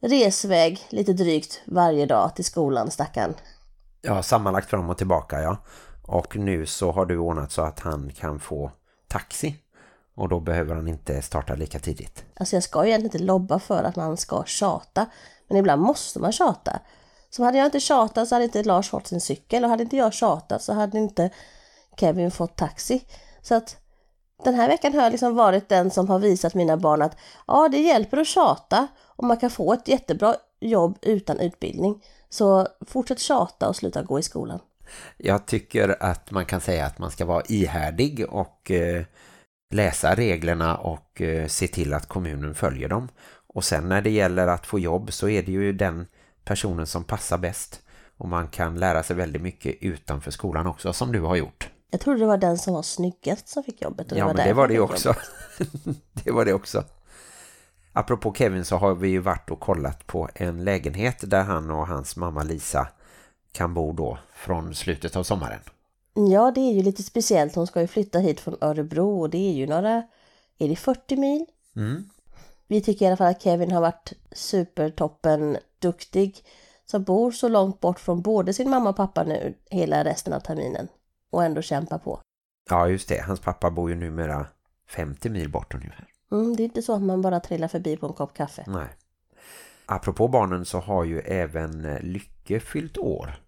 resväg 0.00 0.86
lite 0.90 1.12
drygt 1.12 1.60
varje 1.66 2.06
dag 2.06 2.36
till 2.36 2.44
skolan 2.44 2.90
stackarn. 2.90 3.34
Ja, 4.02 4.22
sammanlagt 4.22 4.70
fram 4.70 4.90
och 4.90 4.98
tillbaka, 4.98 5.40
ja. 5.42 5.56
Och 6.06 6.36
nu 6.36 6.66
så 6.66 6.90
har 6.92 7.06
du 7.06 7.18
ordnat 7.18 7.52
så 7.52 7.62
att 7.62 7.80
han 7.80 8.12
kan 8.16 8.40
få 8.40 8.70
taxi. 9.08 9.56
Och 10.16 10.28
då 10.28 10.40
behöver 10.40 10.74
han 10.74 10.88
inte 10.88 11.22
starta 11.22 11.54
lika 11.54 11.78
tidigt. 11.78 12.24
Alltså 12.34 12.56
jag 12.56 12.62
ska 12.62 12.84
ju 12.84 12.88
egentligen 12.88 13.16
inte 13.16 13.26
lobba 13.26 13.58
för 13.58 13.84
att 13.84 13.96
man 13.96 14.16
ska 14.16 14.44
tjata. 14.44 15.06
Men 15.48 15.56
ibland 15.56 15.82
måste 15.82 16.18
man 16.18 16.32
tjata. 16.32 16.80
Så 17.30 17.44
hade 17.44 17.58
jag 17.58 17.66
inte 17.66 17.80
tjatat 17.80 18.28
så 18.28 18.34
hade 18.34 18.44
inte 18.44 18.62
Lars 18.62 18.90
fått 18.90 19.06
sin 19.06 19.20
cykel. 19.20 19.64
Och 19.64 19.70
hade 19.70 19.82
inte 19.82 19.96
jag 19.96 20.12
tjatat 20.12 20.62
så 20.62 20.72
hade 20.72 20.98
inte 20.98 21.30
Kevin 21.96 22.30
fått 22.30 22.56
taxi. 22.56 23.04
Så 23.42 23.54
att 23.54 23.76
den 24.44 24.54
här 24.54 24.68
veckan 24.68 24.94
har 24.94 25.02
jag 25.02 25.10
liksom 25.10 25.34
varit 25.34 25.68
den 25.68 25.90
som 25.90 26.08
har 26.08 26.18
visat 26.18 26.54
mina 26.54 26.76
barn 26.76 27.02
att 27.02 27.16
ja, 27.46 27.68
det 27.68 27.78
hjälper 27.78 28.16
att 28.16 28.26
tjata. 28.26 28.88
Och 29.02 29.24
man 29.24 29.36
kan 29.36 29.50
få 29.50 29.72
ett 29.72 29.88
jättebra 29.88 30.36
jobb 30.60 30.98
utan 31.02 31.40
utbildning. 31.40 32.04
Så 32.28 32.68
fortsätt 32.86 33.18
tjata 33.18 33.68
och 33.68 33.76
sluta 33.76 34.02
gå 34.02 34.18
i 34.18 34.22
skolan. 34.22 34.60
Jag 35.16 35.46
tycker 35.46 36.02
att 36.02 36.30
man 36.30 36.46
kan 36.46 36.60
säga 36.60 36.86
att 36.86 36.98
man 36.98 37.10
ska 37.10 37.24
vara 37.24 37.42
ihärdig 37.48 38.26
och 38.28 38.70
eh, 38.70 39.04
läsa 39.70 40.14
reglerna 40.14 40.76
och 40.76 41.20
eh, 41.20 41.46
se 41.46 41.68
till 41.68 41.94
att 41.94 42.08
kommunen 42.08 42.54
följer 42.54 42.88
dem. 42.88 43.08
Och 43.46 43.64
sen 43.64 43.88
när 43.88 44.02
det 44.02 44.10
gäller 44.10 44.46
att 44.46 44.66
få 44.66 44.78
jobb 44.78 45.12
så 45.12 45.28
är 45.28 45.42
det 45.42 45.52
ju 45.52 45.72
den 45.72 46.06
personen 46.44 46.86
som 46.86 47.04
passar 47.04 47.38
bäst. 47.38 47.82
Och 48.16 48.28
man 48.28 48.48
kan 48.48 48.78
lära 48.78 49.02
sig 49.02 49.16
väldigt 49.16 49.42
mycket 49.42 49.76
utanför 49.80 50.30
skolan 50.30 50.66
också, 50.66 50.92
som 50.92 51.12
du 51.12 51.20
har 51.20 51.36
gjort. 51.36 51.70
Jag 51.90 52.00
trodde 52.00 52.20
det 52.20 52.26
var 52.26 52.38
den 52.38 52.58
som 52.58 52.74
var 52.74 52.82
snyggast 52.82 53.48
som 53.48 53.62
fick 53.62 53.82
jobbet. 53.82 54.12
och 54.12 54.18
Ja, 54.18 54.26
men 54.26 54.36
det 54.36 54.52
var 54.52 54.68
det 54.68 54.80
också. 54.80 55.14
det 56.24 56.30
var 56.30 56.44
det 56.44 56.52
också. 56.52 56.84
Apropå 57.92 58.34
Kevin 58.34 58.64
så 58.64 58.76
har 58.76 58.94
vi 58.94 59.08
ju 59.08 59.18
varit 59.18 59.50
och 59.50 59.60
kollat 59.60 60.06
på 60.06 60.28
en 60.34 60.64
lägenhet 60.64 61.30
där 61.30 61.42
han 61.42 61.70
och 61.70 61.86
hans 61.86 62.16
mamma 62.16 62.42
Lisa 62.42 62.88
kan 63.52 63.74
bo 63.74 63.92
då 63.92 64.18
från 64.34 64.74
slutet 64.74 65.16
av 65.16 65.22
sommaren. 65.22 65.60
Ja, 66.16 66.50
det 66.50 66.60
är 66.60 66.72
ju 66.72 66.82
lite 66.82 67.02
speciellt. 67.02 67.54
Hon 67.54 67.66
ska 67.66 67.80
ju 67.80 67.86
flytta 67.86 68.18
hit 68.18 68.40
från 68.40 68.56
Örebro 68.60 69.20
och 69.20 69.30
det 69.30 69.48
är 69.48 69.52
ju 69.52 69.66
några, 69.66 70.02
är 70.58 70.68
det 70.68 70.76
40 70.76 71.16
mil? 71.16 71.46
Mm. 71.76 72.10
Vi 72.66 72.80
tycker 72.80 73.04
i 73.04 73.08
alla 73.08 73.16
fall 73.16 73.30
att 73.30 73.42
Kevin 73.42 73.72
har 73.72 73.80
varit 73.80 74.12
supertoppen 74.32 75.56
duktig 75.78 76.44
som 76.84 77.02
bor 77.04 77.30
så 77.30 77.48
långt 77.48 77.80
bort 77.80 78.00
från 78.00 78.22
både 78.22 78.52
sin 78.52 78.70
mamma 78.70 78.90
och 78.90 78.96
pappa 78.96 79.24
nu 79.24 79.54
hela 79.70 80.04
resten 80.04 80.32
av 80.32 80.40
terminen 80.40 80.88
och 81.30 81.44
ändå 81.44 81.62
kämpa 81.62 81.98
på. 81.98 82.20
Ja, 82.70 82.88
just 82.88 83.08
det. 83.08 83.20
Hans 83.20 83.40
pappa 83.40 83.70
bor 83.70 83.90
ju 83.90 83.96
numera 83.96 84.46
50 84.88 85.28
mil 85.28 85.50
bort 85.50 85.74
ungefär. 85.74 86.06
Mm, 86.32 86.56
det 86.56 86.62
är 86.62 86.64
inte 86.64 86.82
så 86.82 86.94
att 86.94 87.02
man 87.02 87.22
bara 87.22 87.40
trillar 87.40 87.68
förbi 87.68 87.96
på 87.96 88.06
en 88.06 88.12
kopp 88.12 88.34
kaffe. 88.34 88.64
Nej. 88.66 88.88
Apropå 89.86 90.28
barnen 90.28 90.64
så 90.64 90.78
har 90.78 91.04
ju 91.04 91.20
även 91.20 91.98
Lycke 92.00 92.60
fyllt 92.60 92.98
år. 92.98 93.45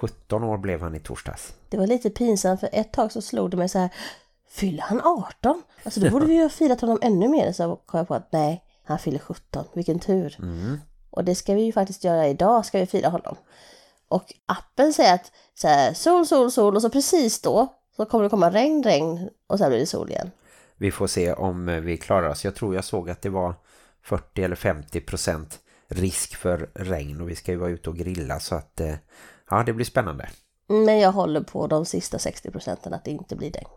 17 0.00 0.44
år 0.44 0.58
blev 0.58 0.80
han 0.80 0.94
i 0.94 1.00
torsdags. 1.00 1.54
Det 1.68 1.76
var 1.76 1.86
lite 1.86 2.10
pinsamt 2.10 2.60
för 2.60 2.68
ett 2.72 2.92
tag 2.92 3.12
så 3.12 3.22
slog 3.22 3.50
det 3.50 3.56
mig 3.56 3.68
så 3.68 3.78
här 3.78 3.90
Fyller 4.48 4.82
han 4.82 5.00
18? 5.00 5.62
Alltså 5.82 6.00
då 6.00 6.10
borde 6.10 6.26
vi 6.26 6.34
ju 6.34 6.42
ha 6.42 6.48
firat 6.48 6.80
honom 6.80 6.98
ännu 7.02 7.28
mer 7.28 7.52
så 7.52 7.76
kom 7.86 7.98
jag 7.98 8.08
på 8.08 8.14
att 8.14 8.32
nej, 8.32 8.64
han 8.84 8.98
fyller 8.98 9.18
17. 9.18 9.64
Vilken 9.72 9.98
tur. 9.98 10.36
Mm. 10.38 10.80
Och 11.10 11.24
det 11.24 11.34
ska 11.34 11.54
vi 11.54 11.62
ju 11.62 11.72
faktiskt 11.72 12.04
göra 12.04 12.28
idag, 12.28 12.66
ska 12.66 12.78
vi 12.78 12.86
fira 12.86 13.08
honom. 13.08 13.36
Och 14.08 14.34
appen 14.46 14.92
säger 14.92 15.14
att 15.14 15.32
så 15.54 15.68
här, 15.68 15.94
sol, 15.94 16.26
sol, 16.26 16.50
sol 16.50 16.76
och 16.76 16.82
så 16.82 16.90
precis 16.90 17.40
då 17.40 17.74
så 17.96 18.04
kommer 18.04 18.24
det 18.24 18.30
komma 18.30 18.50
regn, 18.50 18.82
regn 18.82 19.30
och 19.46 19.58
sen 19.58 19.68
blir 19.68 19.78
det 19.78 19.86
sol 19.86 20.10
igen. 20.10 20.30
Vi 20.76 20.90
får 20.90 21.06
se 21.06 21.32
om 21.32 21.68
eh, 21.68 21.80
vi 21.80 21.96
klarar 21.96 22.28
oss. 22.28 22.44
Jag 22.44 22.54
tror 22.54 22.74
jag 22.74 22.84
såg 22.84 23.10
att 23.10 23.22
det 23.22 23.28
var 23.28 23.54
40 24.02 24.42
eller 24.42 24.56
50 24.56 25.00
procent 25.00 25.58
risk 25.88 26.36
för 26.36 26.70
regn 26.74 27.20
och 27.20 27.30
vi 27.30 27.36
ska 27.36 27.52
ju 27.52 27.58
vara 27.58 27.70
ute 27.70 27.90
och 27.90 27.96
grilla 27.96 28.40
så 28.40 28.54
att 28.54 28.80
eh, 28.80 28.94
ja, 29.50 29.62
det 29.62 29.72
blir 29.72 29.86
spännande. 29.86 30.28
Men 30.68 30.98
jag 30.98 31.12
håller 31.12 31.40
på 31.40 31.66
de 31.66 31.86
sista 31.86 32.18
60 32.18 32.50
procenten 32.50 32.94
att 32.94 33.04
det 33.04 33.10
inte 33.10 33.36
blir 33.36 33.50
regn. 33.52 33.68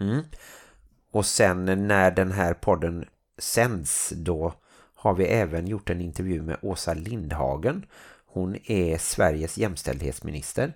Mm. 0.00 0.24
Och 1.10 1.26
sen 1.26 1.88
när 1.88 2.10
den 2.10 2.32
här 2.32 2.54
podden 2.54 3.04
sänds 3.38 4.12
då 4.16 4.52
har 4.94 5.14
vi 5.14 5.24
även 5.24 5.66
gjort 5.66 5.90
en 5.90 6.00
intervju 6.00 6.42
med 6.42 6.56
Åsa 6.62 6.94
Lindhagen. 6.94 7.86
Hon 8.26 8.56
är 8.64 8.98
Sveriges 8.98 9.58
jämställdhetsminister 9.58 10.72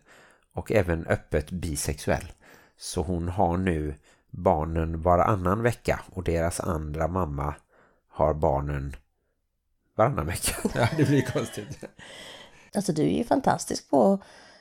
och 0.52 0.72
även 0.72 1.06
öppet 1.06 1.50
bisexuell. 1.50 2.32
Så 2.76 3.02
hon 3.02 3.28
har 3.28 3.56
nu 3.56 3.94
barnen 4.30 5.02
varannan 5.02 5.62
vecka 5.62 6.00
och 6.12 6.24
deras 6.24 6.60
andra 6.60 7.08
mamma 7.08 7.54
har 8.08 8.34
barnen 8.34 8.96
varannan 9.94 10.26
vecka. 10.26 10.56
Ja, 10.74 10.88
det 10.96 11.04
blir 11.04 11.22
konstigt. 11.22 11.84
Alltså 12.74 12.92
du 12.92 13.02
är 13.02 13.18
ju 13.18 13.24
fantastisk 13.24 13.90
på 13.90 14.12
att 14.12 14.20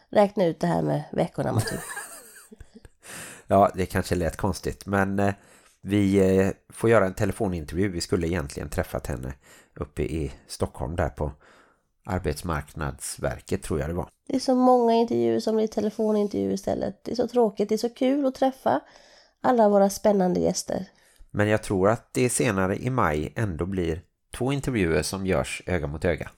räkna 0.10 0.46
ut 0.46 0.60
det 0.60 0.68
här 0.68 0.82
med 0.82 1.04
veckorna 1.12 1.52
Matilda. 1.52 1.84
Ja, 3.52 3.72
det 3.76 3.86
kanske 3.86 4.16
lät 4.16 4.38
konstigt. 4.38 4.86
Men 4.86 5.20
eh, 5.20 5.34
vi 5.82 6.18
eh, 6.18 6.52
får 6.70 6.90
göra 6.90 7.06
en 7.06 7.14
telefonintervju. 7.14 7.90
Vi 7.90 8.02
skulle 8.02 8.28
egentligen 8.28 8.70
träffat 8.70 9.08
henne 9.08 9.34
uppe 9.76 10.04
i 10.04 10.32
Stockholm 10.48 10.96
där 10.96 11.10
på 11.10 11.32
Arbetsmarknadsverket 12.06 13.64
tror 13.64 13.80
jag 13.80 13.90
det 13.90 13.94
var. 13.94 14.10
Det 14.28 14.36
är 14.36 14.40
så 14.40 14.56
många 14.56 14.94
intervjuer 14.94 15.40
som 15.40 15.56
blir 15.56 15.68
telefonintervjuer 15.68 16.54
istället. 16.54 17.04
Det 17.04 17.12
är 17.12 17.16
så 17.16 17.28
tråkigt, 17.28 17.70
det 17.70 17.76
är 17.76 17.78
så 17.78 17.90
kul 17.90 18.26
att 18.26 18.36
träffa 18.36 18.82
alla 19.42 19.70
våra 19.70 19.90
spännande 19.90 20.40
gäster. 20.40 20.86
Men 21.32 21.48
jag 21.48 21.64
tror 21.64 21.90
att 21.90 22.14
det 22.14 22.30
senare 22.30 22.78
i 22.78 22.90
maj 22.90 23.34
ändå 23.36 23.66
blir 23.66 24.02
två 24.38 24.54
intervjuer 24.54 25.02
som 25.02 25.26
görs 25.26 25.64
öga 25.66 25.88
mot 25.88 26.06
öga. 26.06 26.30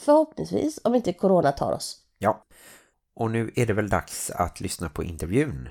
Förhoppningsvis, 0.00 0.80
om 0.84 0.94
inte 0.94 1.12
corona 1.12 1.52
tar 1.52 1.72
oss. 1.72 1.96
Ja, 2.18 2.44
och 3.14 3.30
nu 3.30 3.50
är 3.56 3.66
det 3.66 3.72
väl 3.72 3.88
dags 3.88 4.30
att 4.30 4.60
lyssna 4.60 4.88
på 4.88 5.04
intervjun 5.04 5.68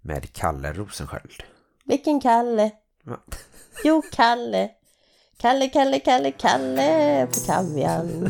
med 0.00 0.32
Kalle 0.32 0.72
Rosensköld. 0.72 1.42
Vilken 1.84 2.20
Kalle? 2.20 2.70
Ja. 3.04 3.16
Jo, 3.84 4.02
Kalle. 4.12 4.70
Kalle, 5.36 5.68
Kalle, 5.68 6.00
Kalle, 6.00 6.32
Kalle 6.32 7.26
på 7.26 7.46
kavian. 7.46 8.28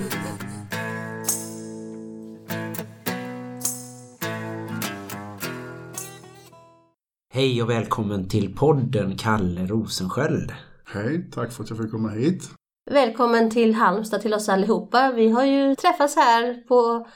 Hej 7.33 7.63
och 7.63 7.71
välkommen 7.71 8.29
till 8.29 8.57
podden 8.57 9.17
Kalle 9.17 9.67
Rosensköld. 9.67 10.53
Hej, 10.87 11.31
tack 11.31 11.53
för 11.53 11.63
att 11.63 11.71
jag 11.71 11.79
fick 11.79 11.91
komma 11.91 12.09
hit. 12.09 12.43
Välkommen 12.91 13.51
till 13.51 13.75
Halmstad 13.75 14.21
till 14.21 14.35
oss 14.35 14.49
allihopa. 14.49 15.13
Vi 15.13 15.29
har 15.31 15.45
ju 15.45 15.75
träffats 15.75 16.17
här 16.17 16.55
på 16.69 17.07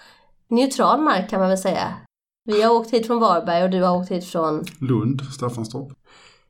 neutral 0.48 1.00
mark 1.00 1.30
kan 1.30 1.40
man 1.40 1.48
väl 1.48 1.58
säga. 1.58 1.94
Vi 2.44 2.62
har 2.62 2.74
åkt 2.74 2.90
hit 2.90 3.06
från 3.06 3.20
Varberg 3.20 3.64
och 3.64 3.70
du 3.70 3.82
har 3.82 3.96
åkt 3.96 4.10
hit 4.10 4.24
från... 4.24 4.64
Lund, 4.80 5.22
Staffanstorp. 5.22 5.92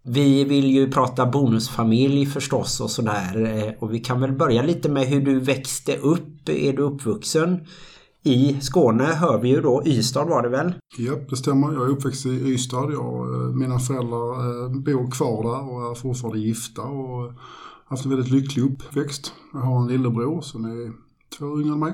Vi 0.02 0.44
vill 0.44 0.70
ju 0.70 0.90
prata 0.92 1.26
bonusfamilj 1.26 2.26
förstås 2.26 2.80
och 2.80 2.90
sådär. 2.90 3.44
Eh, 3.66 3.72
Och 3.78 3.94
vi 3.94 3.98
kan 4.00 4.20
väl 4.20 4.32
börja 4.32 4.62
lite 4.62 4.88
med 4.88 5.06
hur 5.06 5.20
du 5.20 5.40
växte 5.40 5.96
upp. 5.96 6.48
Är 6.48 6.72
du 6.72 6.82
uppvuxen 6.82 7.60
i 8.22 8.60
Skåne? 8.60 9.04
Hör 9.04 9.38
vi 9.38 9.48
ju 9.48 9.60
då. 9.60 9.82
Ystad 9.86 10.24
var 10.24 10.42
det 10.42 10.48
väl? 10.48 10.74
Ja, 10.98 11.14
det 11.30 11.36
stämmer. 11.36 11.72
Jag 11.72 11.82
är 11.82 11.88
uppväxt 11.88 12.26
i 12.26 12.28
Ystad. 12.28 12.92
Jag, 12.92 13.34
eh, 13.34 13.54
mina 13.54 13.78
föräldrar 13.78 14.64
eh, 14.64 14.70
bor 14.70 15.10
kvar 15.10 15.42
där 15.42 15.72
och 15.72 15.90
är 15.90 15.94
fortfarande 15.94 16.38
gifta 16.38 16.82
och 16.82 17.32
haft 17.88 18.04
en 18.04 18.10
väldigt 18.10 18.30
lycklig 18.30 18.62
uppväxt. 18.62 19.32
Jag 19.52 19.60
har 19.60 19.80
en 19.80 19.88
lillebror 19.88 20.40
som 20.40 20.64
är 20.64 20.92
två 21.38 21.60
yngre 21.60 21.72
än 21.72 21.80
mig. 21.80 21.92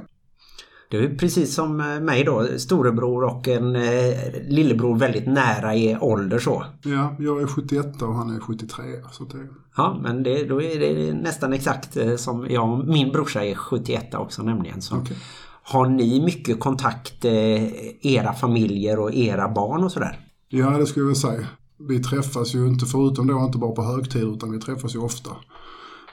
Det 0.91 0.99
är 0.99 1.15
precis 1.15 1.55
som 1.55 1.81
eh, 1.81 2.01
mig 2.01 2.25
då. 2.25 2.49
Storebror 2.59 3.25
och 3.25 3.49
en 3.49 3.77
eh, 3.77 4.15
lillebror 4.49 4.99
väldigt 4.99 5.27
nära 5.27 5.75
i 5.75 5.97
ålder 6.01 6.39
så. 6.39 6.65
Ja, 6.83 7.17
jag 7.19 7.43
är 7.43 7.47
71 7.47 8.03
och 8.03 8.15
han 8.15 8.37
är 8.37 8.41
73. 8.41 8.85
Så 9.13 9.25
det, 9.25 9.49
Ja, 9.77 10.01
men 10.03 10.23
det, 10.23 10.45
då 10.45 10.63
är 10.63 10.81
det 10.81 11.13
nästan 11.13 11.53
exakt 11.53 11.97
eh, 11.97 12.17
som 12.17 12.47
jag. 12.51 12.89
Min 12.89 13.13
brorsa 13.13 13.45
är 13.45 13.55
71 13.55 14.15
också 14.15 14.43
nämligen. 14.43 14.83
Så. 14.83 14.97
Okej. 14.97 15.17
Har 15.63 15.87
ni 15.87 16.21
mycket 16.25 16.61
kontakt, 16.61 17.25
eh, 17.25 18.07
era 18.07 18.33
familjer 18.33 18.99
och 18.99 19.15
era 19.15 19.49
barn 19.49 19.85
och 19.85 19.93
sådär? 19.93 20.19
ja, 20.49 20.79
det 20.79 20.87
skulle 20.87 21.07
jag 21.07 21.17
säga. 21.17 21.47
Vi 21.89 21.99
träffas 21.99 22.55
ju 22.55 22.67
inte, 22.67 22.87
förutom 22.87 23.27
då 23.27 23.39
inte 23.39 23.59
bara 23.59 23.73
på 23.73 23.83
högtider, 23.83 24.35
utan 24.35 24.53
vi 24.53 24.59
träffas 24.59 24.95
ju 24.95 24.99
ofta. 24.99 25.31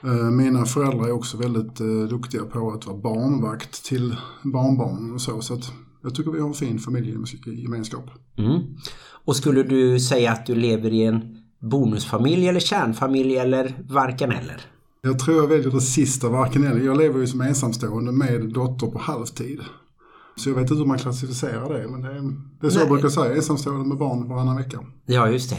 Eh, 0.04 0.30
Mina 0.30 0.64
föräldrar 0.64 1.06
är 1.06 1.12
också 1.12 1.36
väldigt 1.36 1.80
eh, 1.80 1.86
duktiga 1.86 2.44
på 2.44 2.70
att 2.70 2.86
vara 2.86 2.96
barnvakt 2.96 3.84
till 3.84 4.16
barnbarnen 4.42 5.14
och 5.14 5.20
så. 5.20 5.40
Så 5.40 5.54
att 5.54 5.72
jag 6.02 6.14
tycker 6.14 6.30
vi 6.30 6.40
har 6.40 6.48
en 6.48 6.54
fin 6.54 6.78
familjegemenskap. 6.78 8.10
Mm. 8.38 8.60
Och 9.24 9.36
skulle 9.36 9.62
du 9.62 10.00
säga 10.00 10.32
att 10.32 10.46
du 10.46 10.54
lever 10.54 10.92
i 10.92 11.04
en 11.04 11.36
bonusfamilj 11.60 12.48
eller 12.48 12.60
kärnfamilj 12.60 13.36
eller 13.36 13.82
varken 13.88 14.32
eller? 14.32 14.60
Jag 15.02 15.18
tror 15.18 15.36
jag 15.36 15.46
väljer 15.46 15.70
det 15.70 15.80
sista, 15.80 16.28
varken 16.28 16.64
eller. 16.64 16.80
Jag 16.80 16.98
lever 16.98 17.20
ju 17.20 17.26
som 17.26 17.40
ensamstående 17.40 18.12
med 18.12 18.52
dotter 18.52 18.86
på 18.86 18.98
halvtid. 18.98 19.60
Så 20.36 20.48
jag 20.48 20.54
vet 20.54 20.62
inte 20.62 20.74
hur 20.74 20.84
man 20.84 20.98
klassificerar 20.98 21.78
det, 21.78 21.88
men 21.88 22.02
det 22.02 22.08
är, 22.08 22.22
det 22.60 22.66
är 22.66 22.70
så 22.70 22.76
Nej. 22.78 22.86
jag 22.86 22.88
brukar 22.88 23.08
säga. 23.08 23.34
Ensamstående 23.34 23.88
med 23.88 23.98
barn 23.98 24.28
varannan 24.28 24.56
vecka. 24.56 24.78
Ja, 25.06 25.28
just 25.28 25.50
det. 25.50 25.56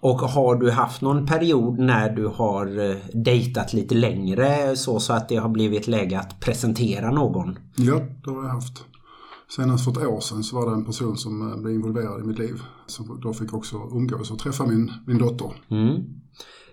Och 0.00 0.18
har 0.20 0.54
du 0.54 0.70
haft 0.70 1.00
någon 1.00 1.26
period 1.26 1.78
när 1.78 2.10
du 2.10 2.26
har 2.26 2.90
eh, 2.90 2.96
dejtat 3.12 3.72
lite 3.72 3.94
längre 3.94 4.76
så, 4.76 5.00
så 5.00 5.12
att 5.12 5.28
det 5.28 5.36
har 5.36 5.48
blivit 5.48 5.86
läge 5.86 6.18
att 6.18 6.40
presentera 6.40 7.10
någon? 7.10 7.58
Ja, 7.76 8.00
det 8.24 8.30
har 8.30 8.42
jag 8.42 8.50
haft. 8.50 8.84
Senast 9.56 9.84
för 9.84 9.90
ett 9.90 10.08
år 10.08 10.20
sedan 10.20 10.42
så 10.42 10.56
var 10.56 10.70
det 10.70 10.72
en 10.72 10.84
person 10.84 11.16
som 11.16 11.52
eh, 11.52 11.58
blev 11.58 11.74
involverad 11.74 12.20
i 12.20 12.26
mitt 12.26 12.38
liv. 12.38 12.62
Som 12.86 13.20
då 13.22 13.32
fick 13.32 13.54
också 13.54 13.76
umgås 13.76 14.30
och 14.30 14.38
träffa 14.38 14.66
min, 14.66 14.92
min 15.06 15.18
dotter. 15.18 15.50
Mm. 15.70 16.04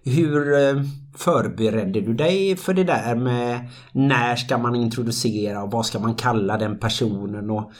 Hur 0.03 0.53
eh, 0.53 0.83
förberedde 1.15 2.01
du 2.01 2.13
dig 2.13 2.55
för 2.55 2.73
det 2.73 2.83
där 2.83 3.15
med 3.15 3.69
när 3.91 4.35
ska 4.35 4.57
man 4.57 4.75
introducera 4.75 5.63
och 5.63 5.71
vad 5.71 5.85
ska 5.85 5.99
man 5.99 6.15
kalla 6.15 6.57
den 6.57 6.79
personen? 6.79 7.49
Och 7.49 7.71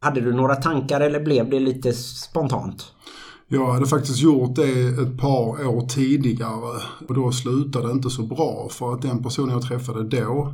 hade 0.00 0.20
du 0.20 0.32
några 0.32 0.54
tankar 0.54 1.00
eller 1.00 1.20
blev 1.20 1.50
det 1.50 1.60
lite 1.60 1.92
spontant? 1.92 2.92
Jag 3.52 3.72
hade 3.72 3.86
faktiskt 3.86 4.18
gjort 4.18 4.56
det 4.56 4.88
ett 4.88 5.18
par 5.18 5.66
år 5.66 5.86
tidigare 5.88 6.80
och 7.08 7.14
då 7.14 7.32
slutade 7.32 7.86
det 7.86 7.92
inte 7.92 8.10
så 8.10 8.22
bra 8.22 8.68
för 8.70 8.94
att 8.94 9.02
den 9.02 9.22
personen 9.22 9.50
jag 9.50 9.62
träffade 9.62 10.02
då 10.02 10.52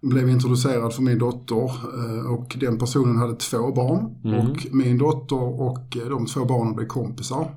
blev 0.00 0.28
introducerad 0.28 0.94
för 0.94 1.02
min 1.02 1.18
dotter 1.18 1.64
eh, 1.64 2.32
och 2.32 2.56
den 2.60 2.78
personen 2.78 3.16
hade 3.16 3.34
två 3.34 3.72
barn 3.72 4.04
och 4.40 4.74
min 4.74 4.98
dotter 4.98 5.60
och 5.60 5.96
eh, 5.96 6.08
de 6.08 6.26
två 6.26 6.44
barnen 6.44 6.74
blev 6.74 6.86
kompisar. 6.86 7.50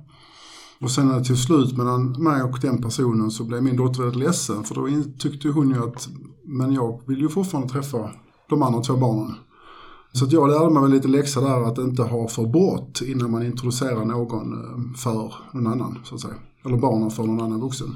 Och 0.81 0.91
sen 0.91 1.23
tog 1.23 1.37
slut 1.37 1.77
mellan 1.77 2.23
mig 2.23 2.43
och 2.43 2.59
den 2.61 2.81
personen 2.81 3.31
så 3.31 3.43
blev 3.43 3.63
min 3.63 3.77
dotter 3.77 4.03
väldigt 4.03 4.23
ledsen 4.23 4.63
för 4.63 4.75
då 4.75 4.87
tyckte 5.19 5.47
hon 5.47 5.69
ju 5.69 5.83
att 5.83 6.09
men 6.45 6.73
jag 6.73 7.01
vill 7.05 7.19
ju 7.19 7.29
fortfarande 7.29 7.73
träffa 7.73 8.11
de 8.49 8.63
andra 8.63 8.81
två 8.81 8.97
barnen. 8.97 9.35
Så 10.13 10.25
att 10.25 10.31
jag 10.31 10.49
lärde 10.49 10.69
mig 10.69 10.81
väl 10.81 10.91
lite 10.91 11.07
läxa 11.07 11.41
där 11.41 11.67
att 11.67 11.77
inte 11.77 12.03
ha 12.03 12.27
för 12.27 12.45
brått 12.45 13.01
innan 13.01 13.31
man 13.31 13.45
introducerar 13.45 14.05
någon 14.05 14.53
eh, 14.53 14.97
för 14.97 15.33
någon 15.53 15.67
annan 15.67 15.99
så 16.03 16.15
att 16.15 16.21
säga. 16.21 16.33
Eller 16.65 16.77
barnen 16.77 17.11
för 17.11 17.23
någon 17.23 17.41
annan 17.41 17.59
vuxen. 17.59 17.87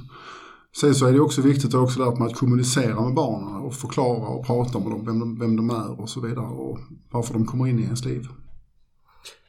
Sen 0.81 0.95
så 0.95 1.07
är 1.07 1.13
det 1.13 1.19
också 1.19 1.41
viktigt 1.41 1.65
att 1.65 1.73
jag 1.73 1.83
också 1.83 2.05
lärt 2.05 2.19
mig 2.19 2.27
att 2.27 2.35
kommunicera 2.35 3.01
med 3.01 3.13
barnen 3.13 3.55
och 3.55 3.73
förklara 3.73 4.27
och 4.27 4.45
prata 4.45 4.79
med 4.79 4.91
dem, 4.91 5.05
vem 5.05 5.19
de, 5.19 5.39
vem 5.39 5.55
de 5.55 5.69
är 5.69 6.01
och 6.01 6.09
så 6.09 6.21
vidare 6.21 6.45
och 6.45 6.79
varför 7.11 7.33
de 7.33 7.45
kommer 7.45 7.67
in 7.67 7.79
i 7.79 7.83
ens 7.83 8.05
liv. 8.05 8.27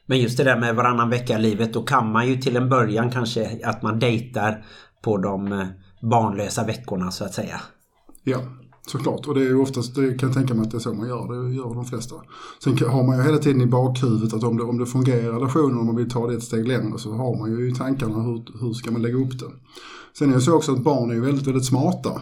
Men 0.05 0.19
just 0.19 0.37
det 0.37 0.43
där 0.43 0.59
med 0.59 0.75
varannan 0.75 1.09
vecka-livet, 1.09 1.73
då 1.73 1.83
kan 1.83 2.11
man 2.11 2.27
ju 2.27 2.35
till 2.35 2.57
en 2.57 2.69
början 2.69 3.11
kanske 3.11 3.59
att 3.63 3.81
man 3.81 3.99
dejtar 3.99 4.65
på 5.03 5.17
de 5.17 5.51
eh, 5.51 5.67
barnlösa 6.01 6.65
veckorna 6.65 7.11
så 7.11 7.23
att 7.23 7.33
säga. 7.33 7.61
Ja, 8.23 8.39
Såklart, 8.87 9.27
och 9.27 9.35
det 9.35 9.41
är 9.41 9.45
ju 9.45 9.61
oftast, 9.61 9.95
det 9.95 10.19
kan 10.19 10.29
jag 10.29 10.33
tänka 10.37 10.53
mig 10.53 10.63
att 10.63 10.71
det 10.71 10.77
är 10.77 10.79
så 10.79 10.93
man 10.93 11.07
gör, 11.07 11.33
det 11.33 11.55
gör 11.55 11.73
de 11.73 11.85
flesta. 11.85 12.15
Sen 12.63 12.77
har 12.77 13.03
man 13.03 13.17
ju 13.17 13.23
hela 13.23 13.37
tiden 13.37 13.61
i 13.61 13.65
bakhuvudet 13.65 14.33
att 14.33 14.43
om 14.43 14.57
det, 14.57 14.63
om 14.63 14.77
det 14.77 14.85
fungerar 14.85 15.23
i 15.23 15.27
relationen, 15.27 15.77
om 15.77 15.85
man 15.85 15.95
vill 15.95 16.09
ta 16.09 16.27
det 16.27 16.33
ett 16.33 16.43
steg 16.43 16.67
längre, 16.67 16.97
så 16.97 17.11
har 17.11 17.37
man 17.37 17.51
ju 17.51 17.71
i 17.71 17.75
tankarna 17.75 18.21
hur, 18.21 18.43
hur 18.59 18.73
ska 18.73 18.91
man 18.91 19.01
lägga 19.01 19.17
upp 19.17 19.39
det. 19.39 19.45
Sen 20.17 20.29
är 20.29 20.35
det 20.35 20.41
så 20.41 20.53
också 20.53 20.71
att 20.71 20.83
barn 20.83 21.09
är 21.09 21.13
ju 21.13 21.21
väldigt, 21.21 21.47
väldigt 21.47 21.65
smarta. 21.65 22.21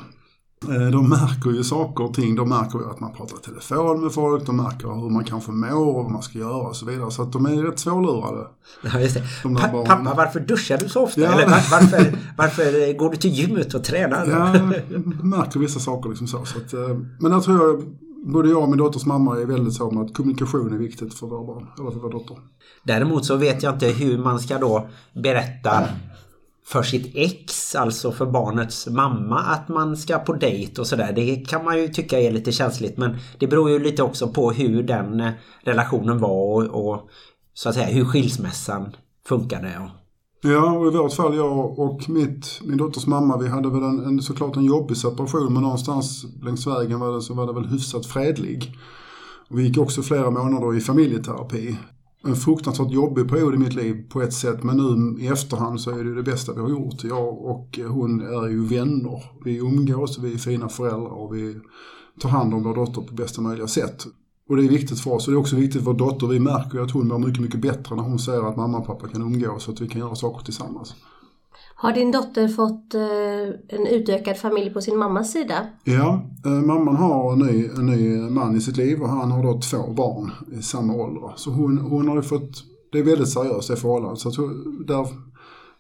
Eh, 0.64 0.92
De 0.92 1.10
märker 1.10 1.50
ju 1.50 1.64
saker 1.64 2.04
och 2.04 2.14
ting. 2.14 2.36
De 2.36 2.50
märker 2.50 2.80
ju 2.80 2.86
att 2.90 3.00
man 3.00 3.14
pratar 3.14 3.38
telefon 3.38 4.02
med 4.02 4.12
folk, 4.12 4.46
de 4.46 4.58
märker 4.58 4.88
hur 4.88 5.10
man 5.10 5.24
kanske 5.24 5.52
mår 5.52 5.88
och 5.88 5.94
vad 6.04 6.12
man 6.12 6.22
ska 6.22 6.40
göra 6.40 6.68
och 6.68 6.76
så 6.76 6.86
vidare. 6.86 7.12
Så 7.12 7.22
att 7.22 7.32
de 7.34 7.46
är 7.46 7.64
rätt 7.64 7.80
svårlurade. 7.80 8.48
Ja, 8.84 9.00
just 9.00 9.16
det. 9.16 9.24
De 9.44 9.56
Pa- 9.56 9.68
barnen. 9.72 9.86
pappa, 10.06 10.14
varför 10.18 10.40
duschar 10.40 10.78
du 10.78 10.90
så 10.90 11.04
ofta? 11.04 11.22
Ja. 11.22 11.32
Eller 11.34 11.46
var, 11.46 11.52
varför, 11.72 12.18
varför 12.38 12.98
går 12.98 13.10
du 13.10 13.18
till 13.18 13.32
gymmet 13.32 13.74
och 13.74 13.84
tränar? 13.84 14.26
Ja, 14.30 14.54
märker 15.24 15.60
vissa 15.60 15.80
saker 15.80 16.10
liksom 16.10 16.28
så. 16.28 16.46
så 16.46 16.58
att, 16.58 16.74
eh, 16.74 16.98
men 17.20 17.32
jag 17.32 17.44
tror 17.44 17.58
jag, 17.68 17.84
både 18.34 18.50
jag 18.50 18.62
och 18.64 18.70
min 18.70 18.78
dotters 18.78 19.06
mamma 19.06 19.38
är 19.42 19.46
väldigt 19.46 19.74
så 19.74 19.92
med 19.92 20.04
att 20.04 20.14
kommunikation 20.14 20.74
är 20.74 20.78
viktigt 20.78 21.14
för 21.14 21.28
våra 21.28 21.44
barn, 21.48 21.68
eller 21.80 21.92
för 21.92 22.00
vår 22.00 22.12
dotter. 22.12 22.38
Däremot 22.84 23.26
så 23.26 23.36
vet 23.36 23.64
jag 23.64 23.74
inte 23.76 23.88
hur 23.88 24.18
man 24.18 24.40
ska 24.40 24.58
då 24.58 24.88
berätta 25.24 25.84
för 26.68 26.84
sitt 26.84 27.12
ex, 27.16 27.76
alltså 27.76 28.12
för 28.12 28.26
barnets 28.26 28.88
mamma, 28.88 29.40
att 29.40 29.70
man 29.70 29.98
ska 29.98 30.20
på 30.20 30.34
dejt 30.34 30.82
och 30.82 30.88
sådär. 30.88 31.14
Det 31.16 31.36
kan 31.36 31.66
man 31.66 31.78
ju 31.78 31.88
tycka 31.88 32.20
är 32.20 32.32
lite 32.32 32.52
känsligt 32.52 32.98
men 32.98 33.18
det 33.40 33.48
beror 33.48 33.70
ju 33.70 33.80
lite 33.80 34.04
också 34.04 34.28
på 34.28 34.52
hur 34.52 34.84
den 34.84 35.20
eh, 35.20 35.32
relationen 35.64 36.20
var 36.20 36.32
och, 36.32 36.92
och 36.92 37.10
så 37.54 37.70
att 37.70 37.76
säga 37.76 37.88
hur 37.88 38.06
skilsmässan 38.06 38.96
funkade. 39.28 39.68
Och, 39.68 39.90
Ja, 40.42 40.72
och 40.72 40.88
i 40.88 40.98
vårt 40.98 41.14
fall, 41.14 41.36
jag 41.36 41.80
och 41.80 42.10
mitt, 42.10 42.62
min 42.64 42.78
dotters 42.78 43.08
mamma, 43.08 43.38
vi 43.38 43.48
hade 43.48 43.70
väl 43.70 43.84
en, 43.84 44.06
en, 44.06 44.22
såklart 44.22 44.56
en 44.56 44.66
jobbig 44.66 44.98
separation, 44.98 45.54
men 45.54 45.64
någonstans 45.64 46.26
längs 46.44 46.68
vägen 46.68 47.00
var 47.00 47.14
det, 47.14 47.22
så 47.22 47.34
var 47.34 47.48
det 47.48 47.54
väl 47.54 47.66
hyfsat 47.66 48.06
fredlig. 48.06 48.78
Och 49.50 49.60
vi 49.60 49.64
gick 49.64 49.78
också 49.78 50.02
flera 50.02 50.32
månader 50.32 50.78
i 50.78 50.82
familjeterapi. 50.82 51.78
En 52.26 52.36
fruktansvärt 52.36 52.92
jobbig 52.92 53.30
period 53.30 53.56
i 53.56 53.58
mitt 53.58 53.74
liv 53.74 54.10
på 54.10 54.22
ett 54.22 54.34
sätt, 54.34 54.64
men 54.64 54.78
nu 54.78 55.24
i 55.24 55.28
efterhand 55.28 55.82
så 55.82 55.92
är 55.92 56.04
det 56.04 56.16
det 56.16 56.24
bästa 56.24 56.54
vi 56.54 56.62
har 56.62 56.70
gjort. 56.70 57.04
Jag 57.04 57.46
och 57.46 57.80
eh, 57.80 57.88
hon 57.88 58.22
är 58.22 58.48
ju 58.48 58.66
vänner. 58.66 59.24
Vi 59.46 59.58
umgås, 59.58 60.20
vi 60.20 60.34
är 60.34 60.38
fina 60.38 60.70
föräldrar 60.70 61.12
och 61.12 61.36
vi 61.36 61.56
tar 62.20 62.30
hand 62.30 62.54
om 62.54 62.64
vår 62.64 62.76
dotter 62.76 63.02
på 63.02 63.14
bästa 63.14 63.42
möjliga 63.42 63.68
sätt. 63.68 64.06
Och 64.50 64.56
det 64.56 64.66
är 64.66 64.70
viktigt 64.70 65.00
för 65.00 65.12
oss 65.12 65.28
och 65.28 65.34
det 65.34 65.38
är 65.38 65.40
också 65.40 65.56
viktigt 65.56 65.84
för 65.84 65.92
vår 65.92 66.00
dotter. 66.00 66.28
Vi 66.28 66.40
märker 66.40 66.78
ju 66.78 66.84
att 66.84 66.92
hon 66.92 67.08
mår 67.08 67.20
mycket, 67.20 67.42
mycket 67.42 67.62
bättre 67.62 67.96
när 67.96 68.04
hon 68.04 68.20
ser 68.20 68.50
att 68.50 68.58
mamma 68.58 68.78
och 68.78 68.88
pappa 68.88 69.08
kan 69.08 69.22
umgås 69.22 69.64
så 69.64 69.72
att 69.72 69.82
vi 69.82 69.88
kan 69.88 70.02
göra 70.02 70.16
saker 70.16 70.46
tillsammans. 70.46 70.96
Har 71.78 71.92
din 71.92 72.12
dotter 72.12 72.48
fått 72.48 72.94
eh, 72.94 73.78
en 73.80 73.88
utökad 73.88 74.38
familj 74.38 74.74
på 74.74 74.82
sin 74.82 74.98
mammas 74.98 75.32
sida? 75.32 75.68
Ja, 75.84 76.22
eh, 76.46 76.52
mamman 76.52 76.96
har 76.96 77.34
en 77.34 77.40
ny, 77.40 77.66
en 77.66 77.86
ny 77.86 78.30
man 78.30 78.56
i 78.56 78.62
sitt 78.62 78.78
liv 78.78 79.02
och 79.02 79.10
han 79.10 79.32
har 79.32 79.44
då 79.44 79.60
två 79.60 79.94
barn 79.94 80.32
i 80.60 80.62
samma 80.62 80.94
ålder. 80.94 81.34
Så 81.36 81.50
hon, 81.50 81.78
hon 81.78 82.08
har 82.08 82.16
ju 82.16 82.22
fått, 82.22 82.64
det 82.92 83.00
är 83.00 83.04
väldigt 83.04 83.30
seriöst 83.30 83.68
det 83.68 83.76
förhållandet. 83.76 84.20
Så 84.20 84.32
där, 84.88 85.08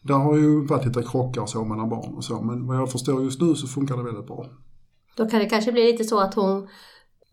där 0.01 0.15
har 0.15 0.37
ju 0.37 0.65
varit 0.65 0.85
lite 0.85 1.03
krockar 1.03 1.45
så 1.45 1.65
mellan 1.65 1.89
barn 1.89 2.13
och 2.13 2.23
så. 2.23 2.41
Men 2.41 2.67
vad 2.67 2.77
jag 2.77 2.91
förstår 2.91 3.23
just 3.23 3.41
nu 3.41 3.55
så 3.55 3.67
funkar 3.67 3.97
det 3.97 4.03
väldigt 4.03 4.27
bra. 4.27 4.45
Då 5.17 5.25
kan 5.25 5.39
det 5.39 5.45
kanske 5.45 5.71
bli 5.71 5.91
lite 5.91 6.03
så 6.03 6.19
att 6.19 6.33
hon 6.33 6.67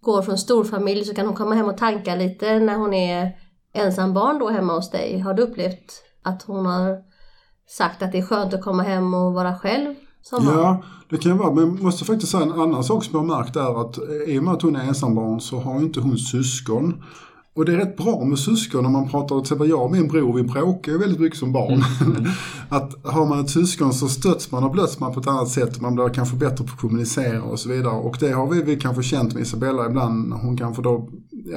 går 0.00 0.23
från 0.23 0.38
storfamilj 0.38 1.04
så 1.04 1.14
kan 1.14 1.26
hon 1.26 1.37
komma 1.37 1.54
hem 1.54 1.66
och 1.66 1.76
tanka 1.76 2.14
lite 2.14 2.59
när 2.59 2.76
hon 2.76 2.95
är 2.95 3.31
ensam 3.73 4.14
barn 4.14 4.38
då 4.38 4.49
hemma 4.49 4.75
hos 4.75 4.90
dig. 4.90 5.19
Har 5.19 5.35
du 5.35 5.42
upplevt 5.42 6.02
att 6.23 6.42
hon 6.42 6.66
har 6.66 7.12
sagt 7.76 8.02
att 8.02 8.12
det 8.12 8.19
är 8.19 8.23
skönt 8.23 8.55
att 8.55 8.62
komma 8.62 8.83
hem 8.83 9.14
och 9.14 9.33
vara 9.33 9.55
själv 9.59 9.95
som 10.23 10.45
barn? 10.45 10.59
Ja, 10.59 10.83
det 11.11 11.19
kan 11.19 11.38
vara. 11.38 11.55
Men 11.55 11.64
jag 11.64 11.83
måste 11.83 12.05
faktiskt 12.05 12.33
säga 12.33 12.43
en 12.43 12.52
annan 12.52 12.85
sak 12.85 13.05
som 13.05 13.14
jag 13.14 13.29
har 13.29 13.38
märkt 13.38 13.57
är 13.57 13.81
att 13.81 13.99
i 14.26 14.38
och 14.38 14.45
med 14.45 14.55
att 14.55 14.62
hon 14.62 14.76
är 14.76 14.85
ensambarn 14.85 15.41
så 15.41 15.61
har 15.61 15.81
inte 15.81 16.00
hon 16.00 16.19
syskon. 16.19 17.02
Och 17.55 17.64
det 17.64 17.73
är 17.73 17.76
rätt 17.76 17.97
bra 17.97 18.25
med 18.25 18.38
syskon 18.38 18.87
om 18.87 18.93
man 18.93 19.09
pratar, 19.09 19.37
till 19.37 19.43
exempel 19.43 19.69
jag 19.69 19.83
och 19.83 19.91
min 19.91 20.09
bror, 20.09 20.33
vi 20.33 20.43
bråkar 20.43 20.93
ju 20.93 20.99
väldigt 20.99 21.21
mycket 21.21 21.38
som 21.38 21.52
barn. 21.52 21.83
att 22.69 23.05
har 23.05 23.26
man 23.26 23.41
ett 23.41 23.50
syskon 23.50 23.93
så 23.93 24.09
stöts 24.09 24.50
man 24.50 24.65
och 24.65 24.71
blöts 24.71 25.00
man 25.00 25.15
på 25.15 25.21
ett 25.21 25.26
annat 25.26 25.49
sätt. 25.49 25.80
Man 25.80 25.95
blir 25.95 26.08
kanske 26.08 26.37
bättre 26.37 26.65
på 26.65 26.73
att 26.73 26.80
kommunicera 26.80 27.43
och 27.43 27.58
så 27.58 27.69
vidare. 27.69 27.95
Och 27.95 28.17
det 28.21 28.32
har 28.32 28.47
vi, 28.47 28.63
vi 28.63 28.76
kanske 28.76 29.02
känt 29.02 29.35
med 29.35 29.43
Isabella 29.43 29.87
ibland 29.87 30.32
hon 30.32 30.56
kanske 30.56 30.82
då 30.82 31.08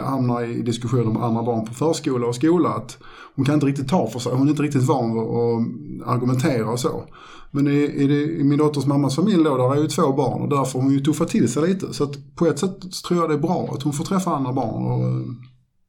hamnar 0.06 0.44
i 0.44 0.62
diskussioner 0.62 1.12
med 1.12 1.24
andra 1.24 1.44
barn 1.44 1.66
på 1.66 1.74
förskola 1.74 2.28
och 2.28 2.36
skola. 2.36 2.70
Att 2.70 2.98
hon 3.36 3.46
kan 3.46 3.54
inte 3.54 3.66
riktigt 3.66 3.90
ta 3.90 4.08
för 4.08 4.20
sig, 4.20 4.32
hon 4.32 4.48
är 4.48 4.52
inte 4.52 4.64
riktigt 4.64 4.84
van 4.84 5.20
att 5.20 6.08
argumentera 6.08 6.70
och 6.70 6.80
så. 6.80 7.04
Men 7.52 7.68
i, 7.68 7.72
i, 7.72 8.08
det, 8.08 8.24
i 8.24 8.44
min 8.44 8.58
dotters 8.58 8.86
mammas 8.86 9.16
familj 9.16 9.44
då, 9.44 9.58
där 9.58 9.76
är 9.76 9.82
ju 9.82 9.88
två 9.88 10.12
barn 10.12 10.42
och 10.42 10.50
därför 10.50 10.80
har 10.80 10.84
hon 10.84 10.94
ju 10.94 11.00
tuffat 11.00 11.28
till 11.28 11.52
sig 11.52 11.68
lite. 11.68 11.94
Så 11.94 12.04
att 12.04 12.36
på 12.36 12.46
ett 12.46 12.60
sätt 12.60 13.04
tror 13.08 13.20
jag 13.20 13.30
det 13.30 13.34
är 13.34 13.40
bra 13.40 13.70
att 13.74 13.84
hon 13.84 13.94
får 13.94 14.04
träffa 14.04 14.36
andra 14.36 14.54
barn. 14.54 14.86
Och, 14.86 15.26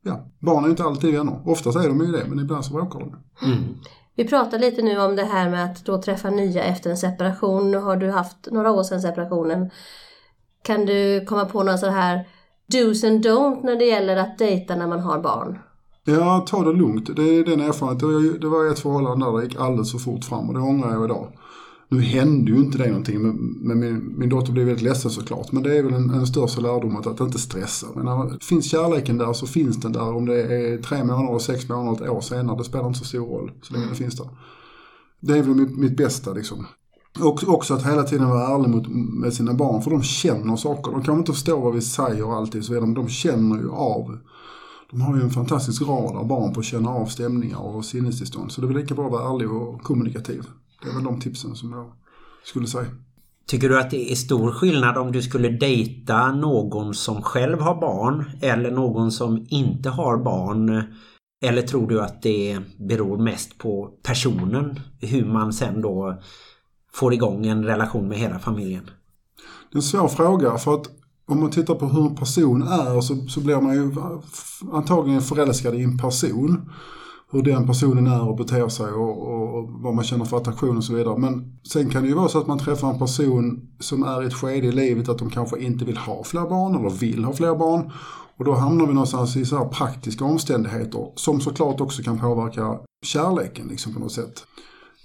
ja, 0.03 0.27
barn 0.39 0.59
är 0.65 0.67
ju 0.67 0.71
inte 0.71 0.85
alltid 0.85 1.15
vänner. 1.15 1.41
Oftast 1.45 1.79
är 1.79 1.89
de 1.89 2.01
ju 2.01 2.13
det, 2.13 2.25
men 2.29 2.41
ibland 2.41 2.65
så 2.65 2.75
bråkar 2.75 3.01
de. 3.01 3.17
Vi 4.17 4.25
pratar 4.25 4.59
lite 4.59 4.83
nu 4.83 5.01
om 5.01 5.17
det 5.17 5.25
här 5.25 5.51
med 5.51 5.65
att 5.65 5.85
då 5.85 6.03
träffa 6.03 6.31
nya 6.31 6.63
efter 6.63 6.91
en 6.91 6.97
separation. 6.97 7.71
Nu 7.71 7.79
har 7.79 7.97
du 7.97 8.11
haft 8.11 8.49
några 8.53 8.71
år 8.71 8.83
sedan 8.83 9.03
separationen. 9.03 9.71
Kan 10.63 10.87
du 10.87 11.25
komma 11.25 11.45
på 11.45 11.63
några 11.63 11.79
så 11.79 11.91
här 11.91 12.29
do's 12.73 13.07
and 13.07 13.27
don't 13.27 13.65
när 13.65 13.77
det 13.77 13.85
gäller 13.85 14.17
att 14.17 14.39
dejta 14.39 14.77
när 14.77 14.87
man 14.87 15.01
har 15.01 15.21
barn? 15.21 15.59
Ja, 16.05 16.45
ta 16.49 16.65
det 16.65 16.73
lugnt. 16.73 17.17
Det 17.17 17.23
är 17.23 17.45
den 17.45 17.61
erfarenheten. 17.61 18.41
Det 18.41 18.49
var 18.49 18.67
ett 18.67 18.79
förhållande 18.79 19.27
där 19.27 19.39
det 19.39 19.45
gick 19.45 19.57
alldeles 19.57 19.93
för 19.93 19.99
fort 19.99 20.25
fram 20.25 20.49
och 20.49 20.55
det 20.55 20.61
ångrar 20.61 20.93
jag 20.93 21.05
idag. 21.05 21.33
Nu 21.89 22.01
hände 22.01 22.53
ju 22.53 22.59
inte 22.59 22.79
det 22.79 22.89
någonting, 22.89 23.23
men, 23.23 23.79
min, 23.79 24.19
min 24.19 24.29
dotter 24.29 24.53
blev 24.53 24.67
väldigt 24.67 24.83
ledsen 24.83 25.11
såklart. 25.11 25.53
Men 25.53 25.63
det 25.63 25.79
är 25.79 25.83
väl 25.83 25.95
en, 25.95 26.11
en 26.11 26.27
största 26.27 26.61
lärdom 26.61 26.97
att, 26.97 27.07
att 27.07 27.21
inte 27.21 27.39
stressa. 27.39 27.87
Men 27.95 28.05
när, 28.05 28.45
finns 28.45 28.71
kärleken 28.71 29.19
där 29.19 29.33
så 29.33 29.47
finns 29.47 29.77
den 29.77 29.93
där. 29.93 30.17
Om 30.17 30.27
det 30.27 30.43
är 30.43 30.83
tre 30.83 31.05
månader, 31.05 31.39
sex 31.39 31.69
månader, 31.69 32.05
ett 32.05 32.11
år 32.11 32.21
senare, 32.21 32.59
det 32.59 32.65
spelar 32.65 32.87
inte 32.87 32.99
så 32.99 33.05
stor 33.05 33.27
roll 33.27 33.53
så 33.63 33.75
länge 33.75 33.87
det 33.89 33.95
finns 33.95 34.17
där. 34.17 34.29
Det 35.21 35.39
är 35.39 35.43
väl 35.43 35.55
mitt, 35.55 35.77
mitt 35.77 35.97
bästa 35.97 36.33
liksom. 36.33 36.67
Och 37.21 37.49
också 37.49 37.75
att 37.75 37.87
hela 37.87 38.03
tiden 38.03 38.29
vara 38.29 38.55
ärlig 38.55 38.69
mot, 38.69 38.89
med 38.89 39.33
sina 39.33 39.55
barn, 39.55 39.83
för 39.83 39.91
de 39.91 40.03
känner 40.03 40.57
saker. 40.57 40.93
De 40.93 41.03
kan 41.03 41.19
inte 41.19 41.33
förstå 41.33 41.61
vad 41.61 41.75
vi 41.75 41.81
säger 41.81 42.37
alltid, 42.37 42.65
så 42.65 42.73
vidare, 42.73 42.87
men 42.87 42.95
de 42.95 43.09
känner 43.09 43.57
ju 43.57 43.71
av. 43.71 44.19
De 44.91 45.01
har 45.01 45.17
ju 45.17 45.23
en 45.23 45.31
fantastisk 45.31 45.83
rad 45.83 46.17
av 46.17 46.27
barn 46.27 46.55
på 46.55 46.61
att 46.61 46.67
känna 46.67 46.91
av 46.91 47.07
stämningar 47.07 47.59
och 47.59 47.85
sinnestillstånd. 47.85 48.53
Så 48.53 48.61
det 48.61 48.65
är 48.65 48.69
väl 48.69 48.77
lika 48.77 48.95
bra 48.95 49.07
att 49.07 49.13
vara 49.13 49.35
ärlig 49.35 49.51
och 49.51 49.83
kommunikativ. 49.83 50.43
Det 50.83 50.89
är 50.89 50.95
väl 50.95 51.05
de 51.05 51.21
tipsen 51.21 51.55
som 51.55 51.73
jag 51.73 51.93
skulle 52.45 52.67
säga. 52.67 52.87
Tycker 53.47 53.69
du 53.69 53.81
att 53.81 53.91
det 53.91 54.13
är 54.13 54.15
stor 54.15 54.51
skillnad 54.51 54.97
om 54.97 55.13
du 55.13 55.23
skulle 55.23 55.49
dejta 55.49 56.33
någon 56.33 56.95
som 56.95 57.23
själv 57.23 57.61
har 57.61 57.81
barn 57.81 58.25
eller 58.41 58.71
någon 58.71 59.13
som 59.13 59.47
inte 59.49 59.91
har 59.91 60.17
barn? 60.17 60.83
Eller 61.45 61.63
tror 61.63 61.89
du 61.89 62.03
att 62.03 62.23
det 62.23 62.59
beror 62.79 63.19
mest 63.19 63.59
på 63.59 63.91
personen? 64.03 64.81
Hur 65.01 65.25
man 65.25 65.53
sen 65.53 65.83
då 65.83 66.21
får 66.97 67.15
igång 67.15 67.47
en 67.47 67.65
relation 67.65 68.09
med 68.09 68.19
hela 68.19 68.39
familjen? 68.39 68.91
Det 69.73 69.75
är 69.75 69.79
en 69.79 69.83
svår 69.83 70.09
fråga 70.09 70.59
för 70.59 70.75
att 70.75 70.91
om 71.29 71.41
man 71.41 71.51
tittar 71.51 71.75
på 71.75 71.87
hur 71.87 72.07
en 72.07 72.15
person 72.15 72.63
är 72.63 73.01
så, 73.01 73.17
så 73.29 73.41
blir 73.41 73.61
man 73.61 73.75
ju 73.75 73.95
antagligen 74.73 75.23
förälskad 75.23 75.75
i 75.75 75.83
en 75.83 75.99
person. 75.99 76.71
Hur 77.31 77.43
den 77.43 77.67
personen 77.67 78.07
är 78.07 78.29
och 78.29 78.37
beter 78.37 78.69
sig 78.69 78.93
och, 78.93 79.29
och, 79.29 79.59
och 79.59 79.71
vad 79.71 79.95
man 79.95 80.05
känner 80.05 80.25
för 80.25 80.37
attraktion 80.37 80.77
och 80.77 80.85
så 80.85 80.95
vidare. 80.95 81.19
Men 81.19 81.59
sen 81.63 81.91
kan 81.91 82.03
det 82.03 82.09
ju 82.09 82.15
vara 82.15 82.29
så 82.29 82.39
att 82.39 82.47
man 82.47 82.59
träffar 82.59 82.91
en 82.91 82.99
person 82.99 83.69
som 83.81 84.03
är 84.03 84.23
i 84.23 84.27
ett 84.27 84.35
skede 84.35 84.67
i 84.67 84.73
livet 84.73 85.09
att 85.09 85.19
de 85.19 85.31
kanske 85.31 85.59
inte 85.59 85.85
vill 85.85 85.97
ha 85.97 86.25
fler 86.25 86.49
barn 86.49 86.75
eller 86.75 86.91
vill 86.91 87.25
ha 87.25 87.33
fler 87.33 87.55
barn. 87.55 87.93
Och 88.39 88.45
då 88.45 88.55
hamnar 88.55 88.87
vi 88.87 88.93
någonstans 88.93 89.37
i 89.37 89.45
så 89.45 89.59
här 89.59 89.69
praktiska 89.69 90.25
omständigheter 90.25 91.13
som 91.17 91.41
såklart 91.41 91.81
också 91.81 92.03
kan 92.03 92.19
påverka 92.19 92.79
kärleken 93.07 93.67
liksom 93.69 93.95
på 93.95 94.01
något 94.01 94.13
sätt. 94.13 94.47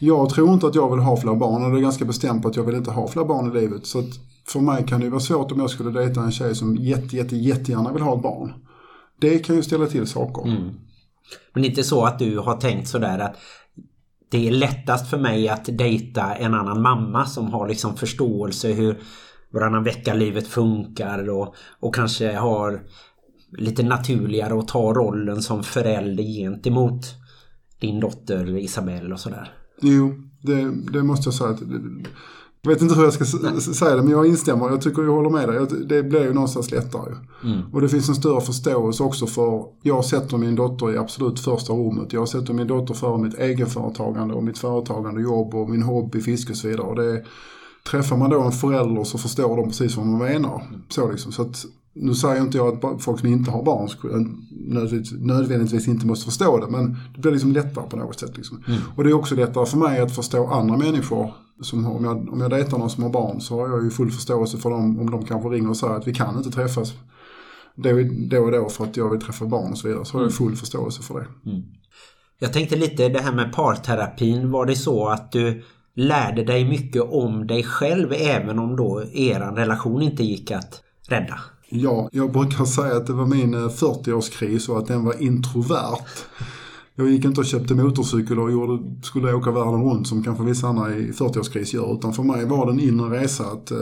Jag 0.04 0.30
tror 0.30 0.54
inte 0.54 0.68
att 0.68 0.76
jag 0.76 0.92
vill 0.92 1.00
ha 1.00 1.18
fler 1.18 1.36
barn 1.36 1.66
och 1.66 1.72
det 1.72 1.78
är 1.78 1.82
ganska 1.82 2.06
bestämt 2.06 2.42
på 2.42 2.48
att 2.48 2.56
jag 2.56 2.64
vill 2.64 2.76
inte 2.76 2.92
ha 2.92 3.08
fler 3.08 3.24
barn 3.24 3.52
i 3.52 3.62
livet. 3.62 3.86
Så 3.86 4.00
att 4.00 4.20
för 4.48 4.60
mig 4.60 4.86
kan 4.88 5.00
det 5.00 5.04
ju 5.04 5.10
vara 5.10 5.20
svårt 5.20 5.52
om 5.52 5.60
jag 5.60 5.70
skulle 5.70 5.92
dejta 5.92 6.22
en 6.22 6.32
tjej 6.32 6.56
som 6.56 6.76
jätte, 6.76 7.16
jätte, 7.16 7.36
jättegärna 7.36 7.94
vill 7.94 8.02
ha 8.02 8.16
ett 8.16 8.22
barn. 8.22 8.54
Det 9.20 9.40
kan 9.40 9.56
ju 9.56 9.64
ställa 9.64 9.88
till 9.88 10.08
saker. 10.08 10.50
Mm. 10.50 10.70
Men 11.54 11.66
inte 11.66 11.84
så 11.84 12.06
att 12.06 12.20
du 12.20 12.38
har 12.40 12.58
tänkt 12.58 12.88
sådär 12.88 13.20
att 13.20 13.36
det 14.30 14.48
är 14.48 14.52
lättast 14.52 15.10
för 15.10 15.18
mig 15.18 15.50
att 15.50 15.66
dejta 15.66 16.36
en 16.36 16.54
annan 16.54 16.82
mamma 16.82 17.26
som 17.26 17.54
har 17.54 17.68
liksom 17.68 17.98
förståelse 17.98 18.68
hur 18.72 19.00
varannan 19.50 19.84
vecka 19.84 20.14
livet 20.14 20.48
funkar 20.48 21.30
och, 21.30 21.56
och 21.80 21.96
kanske 21.96 22.34
har 22.34 22.82
lite 23.58 23.84
naturligare 23.84 24.60
att 24.60 24.68
ta 24.68 24.94
rollen 24.94 25.42
som 25.42 25.64
förälder 25.64 26.24
gentemot 26.24 27.06
din 27.80 28.00
dotter 28.00 28.58
Isabelle 28.58 29.14
och 29.14 29.20
sådär. 29.20 29.61
Jo, 29.82 30.13
det, 30.41 30.72
det 30.94 31.04
måste 31.04 31.28
jag 31.28 31.34
säga. 31.34 31.50
Att, 31.50 31.62
jag 32.63 32.72
vet 32.72 32.82
inte 32.82 32.96
hur 32.96 33.04
jag 33.04 33.13
ska 33.13 33.26
säga 33.74 33.96
det, 33.96 34.02
men 34.02 34.12
jag 34.12 34.28
instämmer. 34.28 34.70
Jag 34.70 34.82
tycker 34.82 35.02
jag 35.02 35.12
håller 35.12 35.30
med 35.30 35.50
dig. 35.50 35.67
Det 35.86 36.04
blir 36.04 36.24
ju 36.24 36.34
någonstans 36.34 36.72
lättare. 36.72 37.15
Och 37.74 37.82
det 37.82 37.89
finns 37.89 38.10
en 38.10 38.15
större 38.15 38.41
förståelse 38.41 39.04
också 39.04 39.28
för, 39.28 39.65
jag 39.84 40.06
sätter 40.06 40.38
min 40.38 40.56
dotter 40.56 40.94
i 40.94 40.98
absolut 40.98 41.39
första 41.39 41.74
rummet. 41.74 42.13
Jag 42.13 42.30
sätter 42.30 42.54
min 42.54 42.67
dotter 42.67 42.94
för 42.94 43.17
mitt 43.17 43.39
egenföretagande 43.39 44.34
och 44.34 44.44
mitt 44.44 44.58
företagande, 44.58 45.22
jobb 45.22 45.56
och 45.56 45.70
min 45.70 45.84
hobby, 45.84 46.22
fiske 46.22 46.52
och 46.52 46.58
så 46.58 46.67
vidare. 46.67 46.88
Och 46.88 46.96
det, 46.96 47.24
träffar 47.89 48.17
man 48.17 48.30
då 48.30 48.41
en 48.41 48.52
förälder 48.52 49.04
så 49.04 49.17
förstår 49.17 49.58
de 49.58 49.67
precis 49.67 49.98
vad 49.98 50.06
man 50.06 50.20
menar. 50.20 50.63
Så 50.89 51.12
liksom. 51.12 51.32
så 51.32 51.41
att, 51.41 51.65
nu 51.94 52.16
säger 52.16 52.42
inte 52.42 52.58
jag 52.58 52.86
att 52.86 53.04
folk 53.04 53.20
som 53.20 53.30
inte 53.30 53.52
har 53.52 53.64
barn 53.64 53.90
nödvändigtvis, 54.52 55.20
nödvändigtvis 55.22 55.88
inte 55.88 56.06
måste 56.06 56.26
förstå 56.26 56.58
det, 56.58 56.68
men 56.68 56.98
det 57.16 57.22
blir 57.22 57.32
liksom 57.32 57.52
lättare 57.52 57.90
på 57.90 57.98
något 57.98 58.20
sätt. 58.20 58.38
Liksom. 58.38 58.64
Mm. 58.68 58.80
Och 58.96 59.04
det 59.04 59.10
är 59.10 59.14
också 59.14 59.36
lättare 59.36 59.66
för 59.66 59.78
mig 59.78 60.00
att 60.00 60.16
förstå 60.16 60.48
andra 60.48 60.78
människor. 60.78 61.34
Som, 61.62 61.88
om, 61.88 62.04
jag, 62.04 62.34
om 62.34 62.42
jag 62.42 62.50
dejtar 62.50 62.78
någon 62.78 62.90
som 62.90 63.04
har 63.04 63.10
barn 63.10 63.42
så 63.42 63.60
har 63.60 63.70
jag 63.70 63.84
ju 63.84 63.90
full 63.90 64.12
förståelse 64.12 64.58
för 64.58 64.70
dem 64.70 65.00
om 65.00 65.12
de 65.12 65.26
kanske 65.26 65.50
ringer 65.50 65.70
och 65.70 65.78
säger 65.78 65.94
att 65.94 66.08
vi 66.08 66.14
kan 66.14 66.38
inte 66.38 66.52
träffas 66.52 66.94
då, 67.76 67.90
då 68.30 68.44
och 68.44 68.52
då 68.52 68.70
för 68.70 68.84
att 68.84 68.98
jag 68.98 69.10
vill 69.10 69.22
träffa 69.22 69.46
barn 69.46 69.72
och 69.72 69.78
så 69.78 69.88
vidare. 69.88 70.06
Så 70.06 70.14
har 70.14 70.22
jag 70.22 70.32
mm. 70.32 70.38
full 70.38 70.56
förståelse 70.56 71.02
för 71.02 71.20
det. 71.20 71.52
Mm. 71.52 71.64
Jag 72.40 72.54
tänkte 72.54 72.76
lite 72.76 73.10
det 73.10 73.20
här 73.20 73.34
med 73.34 73.54
parterapin. 73.54 74.52
Var 74.52 74.66
det 74.66 74.76
så 74.76 75.08
att 75.08 75.32
du 75.32 75.64
lärde 75.96 76.44
dig 76.44 76.70
mycket 76.70 77.02
om 77.02 77.48
dig 77.48 77.64
själv 77.64 78.14
även 78.14 78.60
om 78.60 78.76
då 78.76 79.04
er 79.14 79.40
relation 79.40 80.02
inte 80.02 80.24
gick 80.24 80.52
att 80.52 80.82
rädda? 81.08 81.40
Ja, 81.74 82.10
jag 82.12 82.32
brukar 82.32 82.66
säga 82.66 82.98
att 82.98 83.08
det 83.08 83.14
var 83.14 83.26
min 83.26 83.54
eh, 83.54 83.60
40-årskris 83.60 84.70
och 84.70 84.78
att 84.78 84.88
den 84.88 85.06
var 85.06 85.22
introvert. 85.22 86.06
Jag 86.96 87.10
gick 87.10 87.26
inte 87.26 87.40
och 87.40 87.46
köpte 87.46 87.76
motorcykel 87.76 88.40
och 88.40 88.52
gjorde, 88.52 88.84
skulle 89.04 89.34
åka 89.34 89.52
världen 89.52 89.84
runt 89.84 90.08
som 90.08 90.24
kanske 90.24 90.44
vissa 90.44 90.68
andra 90.68 90.96
i 90.96 91.12
40-årskris 91.12 91.76
gör. 91.76 91.94
Utan 91.94 92.14
för 92.14 92.24
mig 92.24 92.46
var 92.46 92.66
det 92.66 92.72
en 92.72 92.80
inre 92.80 93.22
resa 93.22 93.44
att 93.44 93.72
eh, 93.72 93.78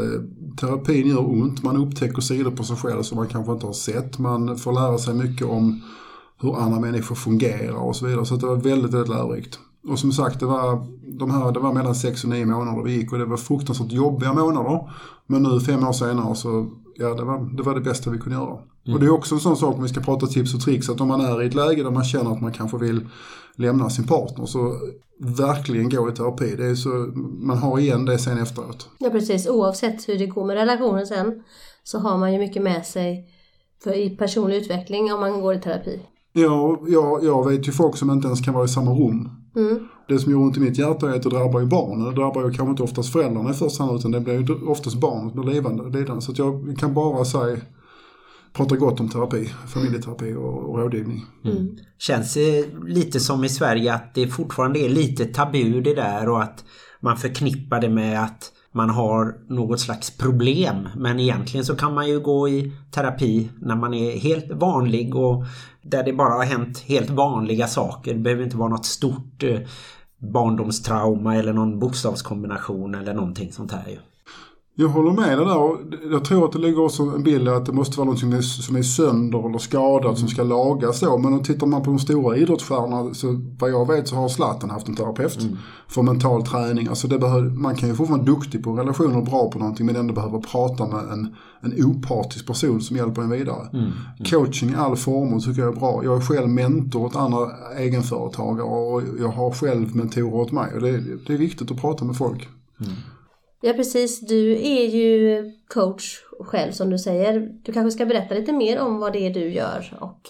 terapin 0.59 1.07
gör 1.07 1.29
ont. 1.29 1.63
Man 1.63 1.77
upptäcker 1.77 2.21
sidor 2.21 2.51
på 2.51 2.63
sig 2.63 2.75
själv 2.75 3.03
som 3.03 3.17
man 3.17 3.27
kanske 3.27 3.53
inte 3.53 3.65
har 3.65 3.73
sett. 3.73 4.19
Man 4.19 4.57
får 4.57 4.73
lära 4.73 4.97
sig 4.97 5.13
mycket 5.13 5.47
om 5.47 5.81
hur 6.41 6.55
andra 6.59 6.79
människor 6.79 7.15
fungerar 7.15 7.87
och 7.87 7.95
så 7.95 8.05
vidare. 8.05 8.25
Så 8.25 8.35
det 8.35 8.45
var 8.45 8.55
väldigt, 8.55 8.93
väldigt 8.93 9.09
lärorikt. 9.09 9.59
Och 9.87 9.99
som 9.99 10.11
sagt, 10.11 10.39
det 10.39 10.45
var, 10.45 10.87
de 11.19 11.31
här, 11.31 11.51
det 11.51 11.59
var 11.59 11.73
mellan 11.73 11.95
6 11.95 12.23
och 12.23 12.29
9 12.29 12.45
månader 12.45 12.83
vi 12.83 12.95
gick 12.95 13.11
och 13.11 13.19
det 13.19 13.25
var 13.25 13.37
fruktansvärt 13.37 13.91
jobbiga 13.91 14.33
månader. 14.33 14.91
Men 15.27 15.43
nu 15.43 15.59
fem 15.59 15.87
år 15.87 15.93
senare 15.93 16.35
så, 16.35 16.67
ja 16.99 17.13
det 17.13 17.23
var 17.23 17.57
det, 17.57 17.63
var 17.63 17.75
det 17.75 17.81
bästa 17.81 18.09
vi 18.09 18.17
kunde 18.17 18.37
göra. 18.37 18.57
Mm. 18.85 18.93
Och 18.93 18.99
det 18.99 19.05
är 19.05 19.09
också 19.09 19.35
en 19.35 19.41
sån 19.41 19.57
sak 19.57 19.75
om 19.75 19.83
vi 19.83 19.89
ska 19.89 20.01
prata 20.01 20.27
tips 20.27 20.53
och 20.53 20.61
tricks, 20.61 20.89
att 20.89 21.01
om 21.01 21.07
man 21.07 21.21
är 21.21 21.43
i 21.43 21.47
ett 21.47 21.53
läge 21.53 21.83
där 21.83 21.91
man 21.91 22.03
känner 22.03 22.31
att 22.31 22.41
man 22.41 22.51
kanske 22.51 22.77
vill 22.77 23.07
lämna 23.55 23.89
sin 23.89 24.07
partner 24.07 24.45
så 24.45 24.75
verkligen 25.19 25.89
gå 25.89 26.09
i 26.09 26.11
terapi. 26.11 26.55
Det 26.55 26.65
är 26.65 26.75
så, 26.75 26.89
man 27.39 27.57
har 27.57 27.79
igen 27.79 28.05
det 28.05 28.17
sen 28.17 28.37
efteråt. 28.37 28.89
Ja 28.97 29.09
precis, 29.09 29.47
oavsett 29.47 30.09
hur 30.09 30.17
det 30.17 30.27
går 30.27 30.45
med 30.45 30.55
relationen 30.55 31.07
sen 31.07 31.43
så 31.83 31.99
har 31.99 32.17
man 32.17 32.33
ju 32.33 32.39
mycket 32.39 32.63
med 32.63 32.85
sig 32.85 33.25
för 33.83 33.93
i 33.93 34.09
personlig 34.09 34.57
utveckling 34.57 35.13
om 35.13 35.19
man 35.19 35.41
går 35.41 35.53
i 35.53 35.59
terapi. 35.59 35.99
Ja, 36.33 36.79
jag, 36.87 37.23
jag 37.23 37.49
vet 37.49 37.67
ju 37.67 37.71
folk 37.71 37.97
som 37.97 38.11
inte 38.11 38.27
ens 38.27 38.41
kan 38.41 38.53
vara 38.53 38.65
i 38.65 38.67
samma 38.67 38.91
rum. 38.91 39.29
Mm. 39.55 39.87
Det 40.09 40.19
som 40.19 40.31
gör 40.31 40.39
ont 40.39 40.57
i 40.57 40.59
mitt 40.59 40.77
hjärta 40.77 41.09
är 41.09 41.15
att 41.15 41.23
det 41.23 41.29
drabbar 41.29 41.59
ju 41.59 41.65
barnen. 41.65 42.05
Det 42.05 42.21
drabbar 42.21 42.45
ju 42.45 42.51
kanske 42.51 42.71
inte 42.71 42.83
oftast 42.83 43.11
föräldrarna 43.11 43.49
i 43.49 43.53
första 43.53 43.83
hand 43.83 43.99
utan 43.99 44.11
det 44.11 44.19
blir 44.19 44.33
ju 44.33 44.67
oftast 44.67 44.95
barnet 44.95 45.33
som 45.33 45.41
blir 45.41 45.53
lidande. 45.53 45.99
lidande. 45.99 46.21
Så 46.21 46.31
att 46.31 46.37
jag 46.37 46.75
kan 46.79 46.93
bara 46.93 47.25
säga 47.25 47.57
prata 48.53 48.75
gott 48.75 48.99
om 48.99 49.09
terapi, 49.09 49.49
familjeterapi 49.67 50.33
och, 50.33 50.69
och 50.69 50.77
rådgivning. 50.77 51.25
Mm. 51.45 51.57
mm. 51.57 51.77
Känns 51.97 52.33
det 52.33 52.65
lite 52.87 53.19
som 53.19 53.43
i 53.43 53.49
Sverige 53.49 53.93
att 53.93 54.13
det 54.13 54.27
fortfarande 54.27 54.79
är 54.79 54.89
lite 54.89 55.25
tabu 55.25 55.81
det 55.81 55.95
där 55.95 56.29
och 56.29 56.43
att 56.43 56.63
man 56.99 57.17
förknippar 57.17 57.81
det 57.81 57.89
med 57.89 58.23
att 58.23 58.51
man 58.71 58.89
har 58.89 59.35
något 59.49 59.79
slags 59.79 60.17
problem. 60.17 60.87
Men 60.95 61.19
egentligen 61.19 61.65
så 61.65 61.75
kan 61.75 61.93
man 61.93 62.07
ju 62.07 62.19
gå 62.19 62.49
i 62.49 62.71
terapi 62.91 63.49
när 63.61 63.75
man 63.75 63.93
är 63.93 64.17
helt 64.17 64.51
vanlig 64.51 65.15
och 65.15 65.45
där 65.81 66.03
det 66.03 66.13
bara 66.13 66.33
har 66.33 66.43
hänt 66.43 66.79
helt 66.79 67.09
vanliga 67.09 67.67
saker. 67.67 68.13
Det 68.13 68.19
behöver 68.19 68.43
inte 68.43 68.57
vara 68.57 68.69
något 68.69 68.85
stort 68.85 69.43
eh, 69.43 69.59
barndomstrauma 70.19 71.35
eller 71.35 71.53
någon 71.53 71.79
bokstavskombination 71.79 72.95
eller 72.95 73.13
någonting 73.13 73.51
sånt 73.51 73.71
här 73.71 73.89
ju. 73.89 73.97
Jag 74.81 74.89
håller 74.89 75.11
med 75.11 75.37
dig 75.37 75.45
där. 75.45 75.77
Jag 76.11 76.25
tror 76.25 76.45
att 76.45 76.51
det 76.51 76.59
ligger 76.59 76.79
också 76.79 77.03
en 77.03 77.23
bild 77.23 77.47
att 77.49 77.65
det 77.65 77.71
måste 77.71 77.97
vara 77.97 78.09
något 78.09 78.19
som 78.63 78.75
är 78.75 78.81
sönder 78.81 79.49
eller 79.49 79.57
skadat 79.57 80.05
mm. 80.05 80.15
som 80.15 80.27
ska 80.27 80.43
lagas 80.43 80.99
då. 80.99 81.17
Men 81.17 81.33
om 81.33 81.43
tittar 81.43 81.67
man 81.67 81.83
på 81.83 81.89
de 81.89 81.99
stora 81.99 82.37
idrottsstjärnorna 82.37 83.13
så 83.13 83.41
vad 83.59 83.71
jag 83.71 83.87
vet 83.87 84.07
så 84.07 84.15
har 84.15 84.29
Zlatan 84.29 84.69
haft 84.69 84.87
en 84.87 84.95
terapeut 84.95 85.41
mm. 85.41 85.57
för 85.87 86.01
mental 86.01 86.45
träning. 86.45 86.87
Alltså 86.87 87.07
det 87.07 87.19
behöver, 87.19 87.49
man 87.49 87.75
kan 87.75 87.89
ju 87.89 87.95
fortfarande 87.95 88.31
vara 88.31 88.39
duktig 88.39 88.63
på 88.63 88.73
relationer 88.73 89.17
och 89.17 89.23
bra 89.23 89.51
på 89.51 89.59
någonting 89.59 89.85
men 89.85 89.95
ändå 89.95 90.13
behöva 90.13 90.39
prata 90.39 90.87
med 90.87 91.11
en, 91.13 91.35
en 91.61 91.85
opartisk 91.85 92.47
person 92.47 92.81
som 92.81 92.97
hjälper 92.97 93.21
en 93.21 93.29
vidare. 93.29 93.67
Mm. 93.73 93.85
Mm. 93.85 93.93
Coaching 94.29 94.69
i 94.69 94.75
all 94.75 94.95
form 94.95 95.39
tycker 95.39 95.61
jag 95.61 95.75
är 95.75 95.79
bra. 95.79 96.01
Jag 96.03 96.17
är 96.17 96.21
själv 96.21 96.49
mentor 96.49 97.05
åt 97.05 97.15
andra 97.15 97.51
egenföretagare 97.77 98.67
och 98.67 99.01
jag 99.19 99.29
har 99.29 99.51
själv 99.51 99.95
mentorer 99.95 100.35
åt 100.35 100.51
mig. 100.51 100.73
Och 100.75 100.81
det, 100.81 101.03
det 101.27 101.33
är 101.33 101.37
viktigt 101.37 101.71
att 101.71 101.81
prata 101.81 102.05
med 102.05 102.17
folk. 102.17 102.47
Mm. 102.81 102.93
Ja 103.61 103.73
precis, 103.73 104.19
du 104.19 104.51
är 104.51 104.85
ju 104.85 105.43
coach 105.67 106.17
själv 106.39 106.71
som 106.71 106.89
du 106.89 106.97
säger. 106.97 107.59
Du 107.63 107.73
kanske 107.73 107.91
ska 107.91 108.05
berätta 108.05 108.35
lite 108.35 108.53
mer 108.53 108.79
om 108.79 108.99
vad 108.99 109.13
det 109.13 109.19
är 109.19 109.33
du 109.33 109.53
gör 109.53 109.97
och 109.99 110.21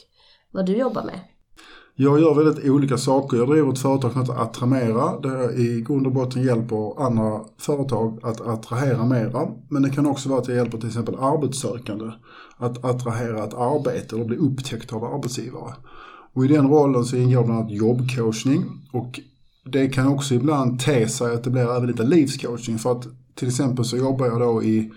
vad 0.52 0.66
du 0.66 0.78
jobbar 0.78 1.04
med. 1.04 1.20
Jag 1.96 2.20
gör 2.20 2.34
väldigt 2.34 2.70
olika 2.70 2.98
saker. 2.98 3.38
Jag 3.38 3.50
driver 3.50 3.72
ett 3.72 3.80
företag 3.80 4.12
som 4.12 4.22
heter 4.22 4.42
Attramera 4.42 5.20
där 5.20 5.38
jag 5.38 5.60
i 5.60 5.82
grund 5.88 6.06
och 6.06 6.14
botten 6.14 6.44
hjälper 6.44 7.06
andra 7.06 7.42
företag 7.58 8.20
att 8.24 8.42
attrahera 8.42 9.06
mera. 9.06 9.48
Men 9.70 9.82
det 9.82 9.90
kan 9.90 10.06
också 10.06 10.30
vara 10.30 10.40
att 10.40 10.48
jag 10.48 10.58
hjälper 10.58 10.78
till 10.78 10.88
exempel 10.88 11.16
arbetssökande 11.16 12.12
att 12.58 12.86
attrahera 12.86 13.44
ett 13.44 13.54
arbete 13.54 14.16
eller 14.16 14.26
bli 14.26 14.38
upptäckt 14.38 14.94
av 14.94 15.04
arbetsgivare. 15.04 15.74
Och 16.34 16.46
i 16.46 16.48
den 16.48 16.70
rollen 16.70 17.06
så 17.06 17.16
ingår 17.16 17.44
bland 17.44 17.60
annat 17.60 17.72
jobbcoachning 17.72 18.66
och 18.92 19.20
det 19.72 19.90
kan 19.90 20.08
också 20.08 20.34
ibland 20.34 20.80
te 20.80 21.08
sig 21.08 21.34
att 21.34 21.44
det 21.44 21.50
blir 21.50 21.76
även 21.76 21.88
lite 21.88 22.04
livscoaching 22.04 22.80
för 22.80 22.92
att 22.92 23.08
till 23.36 23.48
exempel 23.48 23.86
så 23.86 23.98
jobbar 23.98 24.26
jag 24.26 24.40
då 24.40 24.64
i 24.64 24.92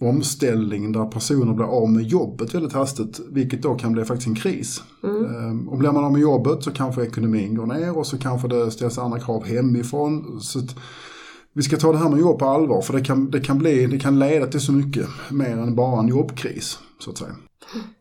omställning 0.00 0.92
där 0.92 1.04
personer 1.04 1.54
blir 1.54 1.66
av 1.66 1.90
med 1.90 2.04
jobbet 2.04 2.54
väldigt 2.54 2.72
hastigt, 2.72 3.20
vilket 3.30 3.62
då 3.62 3.74
kan 3.74 3.92
bli 3.92 4.04
faktiskt 4.04 4.28
en 4.28 4.34
kris. 4.34 4.82
Mm. 5.04 5.24
Ehm, 5.24 5.68
och 5.68 5.78
blir 5.78 5.92
man 5.92 6.04
av 6.04 6.12
med 6.12 6.20
jobbet 6.20 6.62
så 6.62 6.70
kanske 6.70 7.02
ekonomin 7.02 7.54
går 7.54 7.66
ner 7.66 7.98
och 7.98 8.06
så 8.06 8.18
kanske 8.18 8.48
det 8.48 8.70
ställs 8.70 8.98
andra 8.98 9.20
krav 9.20 9.44
hemifrån. 9.44 10.40
Så 10.40 10.60
vi 11.52 11.62
ska 11.62 11.76
ta 11.76 11.92
det 11.92 11.98
här 11.98 12.08
med 12.08 12.20
jobb 12.20 12.38
på 12.38 12.44
allvar 12.44 12.80
för 12.80 12.92
det 12.92 13.04
kan, 13.04 13.30
det 13.30 13.40
kan, 13.40 13.58
bli, 13.58 13.86
det 13.86 13.98
kan 13.98 14.18
leda 14.18 14.46
till 14.46 14.60
så 14.60 14.72
mycket 14.72 15.06
mer 15.30 15.56
än 15.56 15.74
bara 15.74 16.00
en 16.00 16.08
jobbkris, 16.08 16.78
så 16.98 17.10
att 17.10 17.18
säga. 17.18 17.34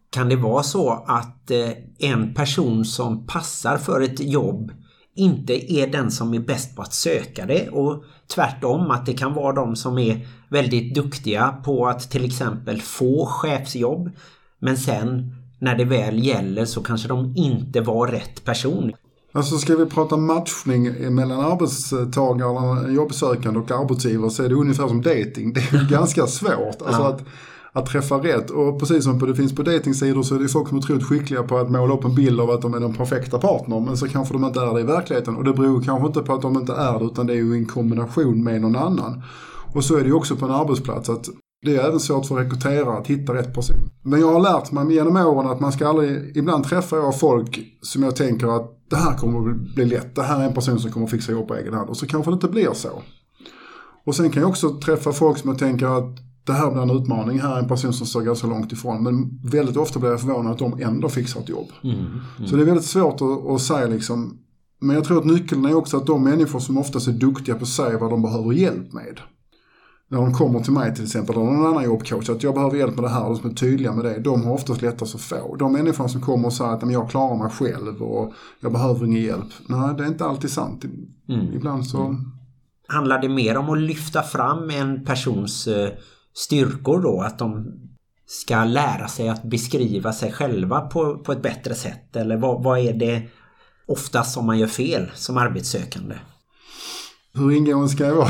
Kan 0.10 0.30
det 0.30 0.36
vara 0.36 0.63
så 0.63 1.06
att 1.08 1.51
eh, 1.51 1.69
en 2.12 2.34
person 2.34 2.86
som 2.86 3.27
passar 3.27 3.77
för 3.77 4.01
ett 4.01 4.19
jobb 4.19 4.71
inte 5.19 5.73
är 5.73 5.88
den 5.88 6.12
som 6.12 6.34
är 6.34 6.39
bäst 6.39 6.75
på 6.75 6.82
att 6.82 6.93
söka 6.93 7.45
det 7.45 7.69
och 7.69 8.03
tvärtom 8.36 8.91
att 8.91 9.06
det 9.06 9.13
kan 9.13 9.34
vara 9.34 9.53
de 9.53 9.75
som 9.75 9.97
är 9.97 10.27
väldigt 10.49 10.95
duktiga 10.95 11.56
på 11.65 11.88
att 11.88 12.12
till 12.12 12.25
exempel 12.25 12.82
få 12.82 13.25
chefsjobb 13.25 14.12
men 14.60 14.77
sen 14.77 15.36
när 15.60 15.77
det 15.77 15.86
väl 15.86 16.23
gäller 16.23 16.65
så 16.65 16.84
kanske 16.84 17.08
de 17.08 17.34
inte 17.36 17.82
var 17.82 18.08
rätt 18.08 18.45
person. 18.45 18.91
Alltså 19.32 19.58
ska 19.58 19.75
vi 19.75 19.86
prata 19.86 20.17
matchning 20.17 21.15
mellan 21.15 21.39
arbetstagare, 21.39 22.91
jobbsökande 22.91 23.60
och 23.60 23.71
arbetsgivare 23.71 24.30
så 24.30 24.43
är 24.43 24.49
det 24.49 24.56
ungefär 24.56 24.88
som 24.88 25.01
dating. 25.01 25.53
Det 25.53 25.60
är 25.60 25.89
ganska 25.91 26.27
svårt. 26.27 26.82
Alltså 26.82 27.01
ja. 27.01 27.10
att 27.10 27.21
att 27.73 27.86
träffa 27.86 28.15
rätt. 28.15 28.49
Och 28.49 28.80
precis 28.80 29.03
som 29.03 29.19
det 29.19 29.36
finns 29.36 29.56
på 29.56 29.63
datingsidor 29.63 30.23
så 30.23 30.36
är 30.36 30.39
det 30.39 30.47
folk 30.47 30.67
som 30.67 30.77
är 30.77 30.82
otroligt 30.82 31.06
skickliga 31.06 31.43
på 31.43 31.58
att 31.58 31.71
måla 31.71 31.93
upp 31.93 32.06
en 32.06 32.15
bild 32.15 32.39
av 32.39 32.49
att 32.49 32.62
de 32.62 32.73
är 32.73 32.80
den 32.80 32.93
perfekta 32.93 33.39
partnern. 33.39 33.86
Men 33.86 33.97
så 33.97 34.08
kanske 34.08 34.34
de 34.34 34.45
inte 34.45 34.60
är 34.60 34.73
det 34.73 34.80
i 34.80 34.84
verkligheten. 34.84 35.36
Och 35.36 35.43
det 35.43 35.53
beror 35.53 35.82
kanske 35.82 36.08
inte 36.08 36.21
på 36.21 36.34
att 36.34 36.41
de 36.41 36.58
inte 36.58 36.73
är 36.73 36.99
det 36.99 37.06
utan 37.06 37.27
det 37.27 37.34
är 37.34 37.38
ju 37.38 37.53
en 37.53 37.65
kombination 37.65 38.43
med 38.43 38.62
någon 38.62 38.75
annan. 38.75 39.23
Och 39.73 39.84
så 39.84 39.97
är 39.97 40.01
det 40.01 40.08
ju 40.08 40.13
också 40.13 40.36
på 40.36 40.45
en 40.45 40.51
arbetsplats 40.51 41.10
att 41.10 41.30
det 41.65 41.75
är 41.75 41.88
även 41.88 41.99
svårt 41.99 42.25
för 42.25 42.36
rekryterare 42.36 42.97
att 42.97 43.08
hitta 43.08 43.34
rätt 43.34 43.53
person. 43.53 43.89
Men 44.03 44.19
jag 44.19 44.34
har 44.34 44.39
lärt 44.39 44.71
mig 44.71 44.93
genom 44.93 45.17
åren 45.17 45.49
att 45.49 45.60
man 45.60 45.71
ska 45.71 45.88
aldrig, 45.88 46.38
ibland 46.38 46.63
träffar 46.63 46.97
jag 46.97 47.19
folk 47.19 47.60
som 47.82 48.03
jag 48.03 48.15
tänker 48.15 48.47
att 48.47 48.77
det 48.89 48.95
här 48.95 49.17
kommer 49.17 49.51
att 49.51 49.75
bli 49.75 49.86
lätt, 49.86 50.15
det 50.15 50.23
här 50.23 50.41
är 50.41 50.47
en 50.47 50.53
person 50.53 50.80
som 50.80 50.91
kommer 50.91 51.06
att 51.06 51.12
fixa 51.12 51.32
jobb 51.32 51.47
på 51.47 51.56
egen 51.56 51.73
hand. 51.73 51.89
Och 51.89 51.97
så 51.97 52.08
kanske 52.08 52.32
det 52.32 52.34
inte 52.34 52.47
blir 52.47 52.73
så. 52.73 53.01
Och 54.06 54.15
sen 54.15 54.30
kan 54.30 54.41
jag 54.41 54.49
också 54.49 54.80
träffa 54.80 55.12
folk 55.12 55.38
som 55.38 55.49
jag 55.49 55.60
tänker 55.60 55.88
att 55.88 56.27
det 56.47 56.53
här 56.53 56.71
blir 56.71 56.81
en 56.81 56.89
utmaning. 56.89 57.39
Här 57.39 57.55
är 57.55 57.60
en 57.60 57.67
person 57.67 57.93
som 57.93 58.07
står 58.07 58.21
ganska 58.21 58.47
långt 58.47 58.71
ifrån. 58.71 59.03
Men 59.03 59.39
väldigt 59.43 59.77
ofta 59.77 59.99
blir 59.99 60.10
jag 60.10 60.21
förvånad 60.21 60.51
att 60.51 60.60
de 60.60 60.81
ändå 60.81 61.10
fixar 61.10 61.39
ett 61.41 61.49
jobb. 61.49 61.67
Mm, 61.83 61.95
mm. 61.95 62.47
Så 62.47 62.55
det 62.55 62.62
är 62.62 62.65
väldigt 62.65 62.86
svårt 62.86 63.21
att, 63.21 63.47
att 63.47 63.62
säga 63.62 63.88
liksom. 63.88 64.38
Men 64.79 64.95
jag 64.95 65.05
tror 65.05 65.17
att 65.17 65.25
nyckeln 65.25 65.65
är 65.65 65.75
också 65.75 65.97
att 65.97 66.05
de 66.05 66.23
människor 66.23 66.60
som 66.60 66.77
oftast 66.77 67.07
är 67.07 67.12
duktiga 67.12 67.55
på 67.55 67.63
att 67.63 67.67
säga 67.67 67.97
vad 67.97 68.10
de 68.10 68.21
behöver 68.21 68.51
hjälp 68.51 68.93
med. 68.93 69.19
När 70.10 70.17
de 70.17 70.33
kommer 70.33 70.60
till 70.60 70.73
mig 70.73 70.95
till 70.95 71.03
exempel, 71.03 71.36
eller 71.36 71.45
någon 71.45 71.65
annan 71.65 71.83
jobbcoach, 71.83 72.29
att 72.29 72.43
jag 72.43 72.53
behöver 72.53 72.77
hjälp 72.77 72.95
med 72.95 73.03
det 73.03 73.10
här, 73.10 73.25
och 73.25 73.38
som 73.38 73.49
är 73.49 73.53
tydliga 73.53 73.93
med 73.93 74.05
det, 74.05 74.19
de 74.19 74.45
har 74.45 74.53
oftast 74.53 74.81
lättast 74.81 75.15
att 75.15 75.21
få. 75.21 75.55
De 75.55 75.73
människorna 75.73 76.10
som 76.10 76.21
kommer 76.21 76.47
och 76.47 76.53
säger 76.53 76.71
att 76.71 76.91
jag 76.91 77.10
klarar 77.10 77.38
mig 77.38 77.49
själv 77.49 78.01
och 78.01 78.33
jag 78.60 78.71
behöver 78.71 79.05
ingen 79.05 79.23
hjälp. 79.23 79.49
Nej, 79.67 79.95
det 79.97 80.03
är 80.03 80.07
inte 80.07 80.25
alltid 80.25 80.49
sant. 80.49 80.86
Mm. 81.29 81.53
Ibland 81.53 81.88
så... 81.88 82.01
Mm. 82.01 82.31
Handlar 82.88 83.21
det 83.21 83.29
mer 83.29 83.57
om 83.57 83.69
att 83.69 83.77
lyfta 83.77 84.23
fram 84.23 84.69
en 84.69 85.05
persons 85.05 85.67
eh, 85.67 85.89
styrkor 86.38 87.02
då 87.02 87.21
att 87.21 87.39
de 87.39 87.65
ska 88.28 88.63
lära 88.63 89.08
sig 89.08 89.30
att 89.30 89.43
beskriva 89.43 90.13
sig 90.13 90.32
själva 90.32 90.82
på, 90.82 91.17
på 91.17 91.32
ett 91.32 91.41
bättre 91.41 91.76
sätt 91.76 92.15
eller 92.15 92.38
vad, 92.38 92.63
vad 92.63 92.80
är 92.80 92.93
det 92.93 93.21
oftast 93.88 94.34
som 94.34 94.45
man 94.45 94.60
gör 94.60 94.67
fel 94.67 95.12
som 95.15 95.38
arbetssökande? 95.38 96.15
Hur 97.34 97.52
ingående 97.52 97.89
ska 97.89 98.06
jag 98.06 98.15
vara? 98.15 98.30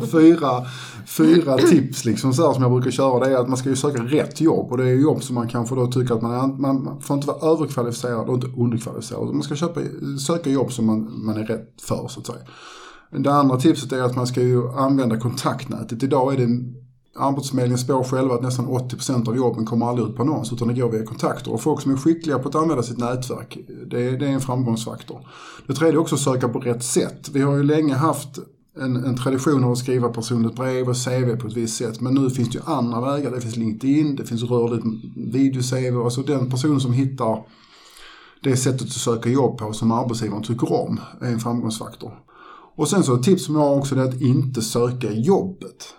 Fyra, 0.12 0.66
fyra 1.06 1.56
tips 1.56 2.04
liksom 2.04 2.32
så 2.32 2.46
här 2.46 2.54
som 2.54 2.62
jag 2.62 2.72
brukar 2.72 2.90
köra. 2.90 3.24
Det 3.24 3.32
är 3.32 3.36
att 3.36 3.48
man 3.48 3.56
ska 3.56 3.68
ju 3.68 3.76
söka 3.76 4.02
rätt 4.02 4.40
jobb. 4.40 4.72
Och 4.72 4.78
det 4.78 4.84
är 4.84 4.94
jobb 4.94 5.22
som 5.22 5.34
man 5.34 5.48
kanske 5.48 5.74
då 5.74 5.86
tycker 5.86 6.14
att 6.14 6.22
man, 6.22 6.34
är, 6.34 6.46
man 6.46 7.00
får 7.00 7.16
inte 7.16 7.26
vara 7.26 7.52
överkvalificerad 7.52 8.28
och 8.28 8.34
inte 8.34 8.46
underkvalificerad. 8.46 9.34
Man 9.34 9.42
ska 9.42 9.56
köpa, 9.56 9.80
söka 10.26 10.50
jobb 10.50 10.72
som 10.72 10.86
man, 10.86 11.24
man 11.26 11.36
är 11.36 11.44
rätt 11.44 11.82
för 11.82 12.08
så 12.08 12.20
att 12.20 12.26
säga. 12.26 12.38
Det 13.10 13.32
andra 13.32 13.56
tipset 13.56 13.92
är 13.92 14.02
att 14.02 14.16
man 14.16 14.26
ska 14.26 14.42
ju 14.42 14.68
använda 14.68 15.20
kontaktnätet. 15.20 16.02
Idag 16.02 16.34
är 16.34 16.38
det 16.38 16.48
Arbetsförmedlingen 17.18 17.78
spår 17.78 18.04
själva 18.04 18.34
att 18.34 18.42
nästan 18.42 18.66
80% 18.66 19.28
av 19.28 19.36
jobben 19.36 19.66
kommer 19.66 19.86
aldrig 19.86 20.08
ut 20.08 20.16
på 20.16 20.22
annons 20.22 20.52
utan 20.52 20.68
det 20.68 20.74
går 20.74 20.88
via 20.88 21.04
kontakter. 21.04 21.52
Och 21.52 21.60
folk 21.60 21.80
som 21.80 21.92
är 21.92 21.96
skickliga 21.96 22.38
på 22.38 22.48
att 22.48 22.54
använda 22.54 22.82
sitt 22.82 22.98
nätverk, 22.98 23.58
det 23.90 24.08
är, 24.08 24.18
det 24.18 24.26
är 24.26 24.30
en 24.30 24.40
framgångsfaktor. 24.40 25.28
Det 25.66 25.74
tredje 25.74 25.94
är 25.94 26.00
också 26.00 26.14
att 26.14 26.20
söka 26.20 26.48
på 26.48 26.58
rätt 26.58 26.84
sätt. 26.84 27.28
Vi 27.32 27.42
har 27.42 27.56
ju 27.56 27.62
länge 27.62 27.94
haft 27.94 28.38
en, 28.80 28.96
en 28.96 29.16
tradition 29.16 29.64
av 29.64 29.72
att 29.72 29.78
skriva 29.78 30.08
personligt 30.08 30.56
brev 30.56 30.88
och 30.88 30.96
CV 31.04 31.36
på 31.40 31.46
ett 31.46 31.56
visst 31.56 31.76
sätt. 31.76 32.00
Men 32.00 32.14
nu 32.14 32.30
finns 32.30 32.48
det 32.48 32.58
ju 32.58 32.64
andra 32.64 33.00
vägar. 33.00 33.30
Det 33.30 33.40
finns 33.40 33.56
LinkedIn, 33.56 34.16
det 34.16 34.24
finns 34.24 34.42
rörligt 34.42 34.84
video-CV. 35.16 36.04
Alltså 36.04 36.22
den 36.22 36.50
personen 36.50 36.80
som 36.80 36.92
hittar 36.92 37.44
det 38.42 38.56
sättet 38.56 38.82
att 38.82 38.92
söka 38.92 39.30
jobb 39.30 39.58
på 39.58 39.72
som 39.72 39.92
arbetsgivaren 39.92 40.42
tycker 40.42 40.72
om 40.72 41.00
är 41.20 41.32
en 41.32 41.40
framgångsfaktor. 41.40 42.12
Och 42.76 42.88
sen 42.88 43.02
så 43.02 43.14
ett 43.14 43.22
tips 43.22 43.44
som 43.44 43.54
jag 43.54 43.62
har 43.62 43.76
också 43.76 43.96
är 43.96 44.00
att 44.00 44.20
inte 44.20 44.62
söka 44.62 45.12
jobbet. 45.12 45.94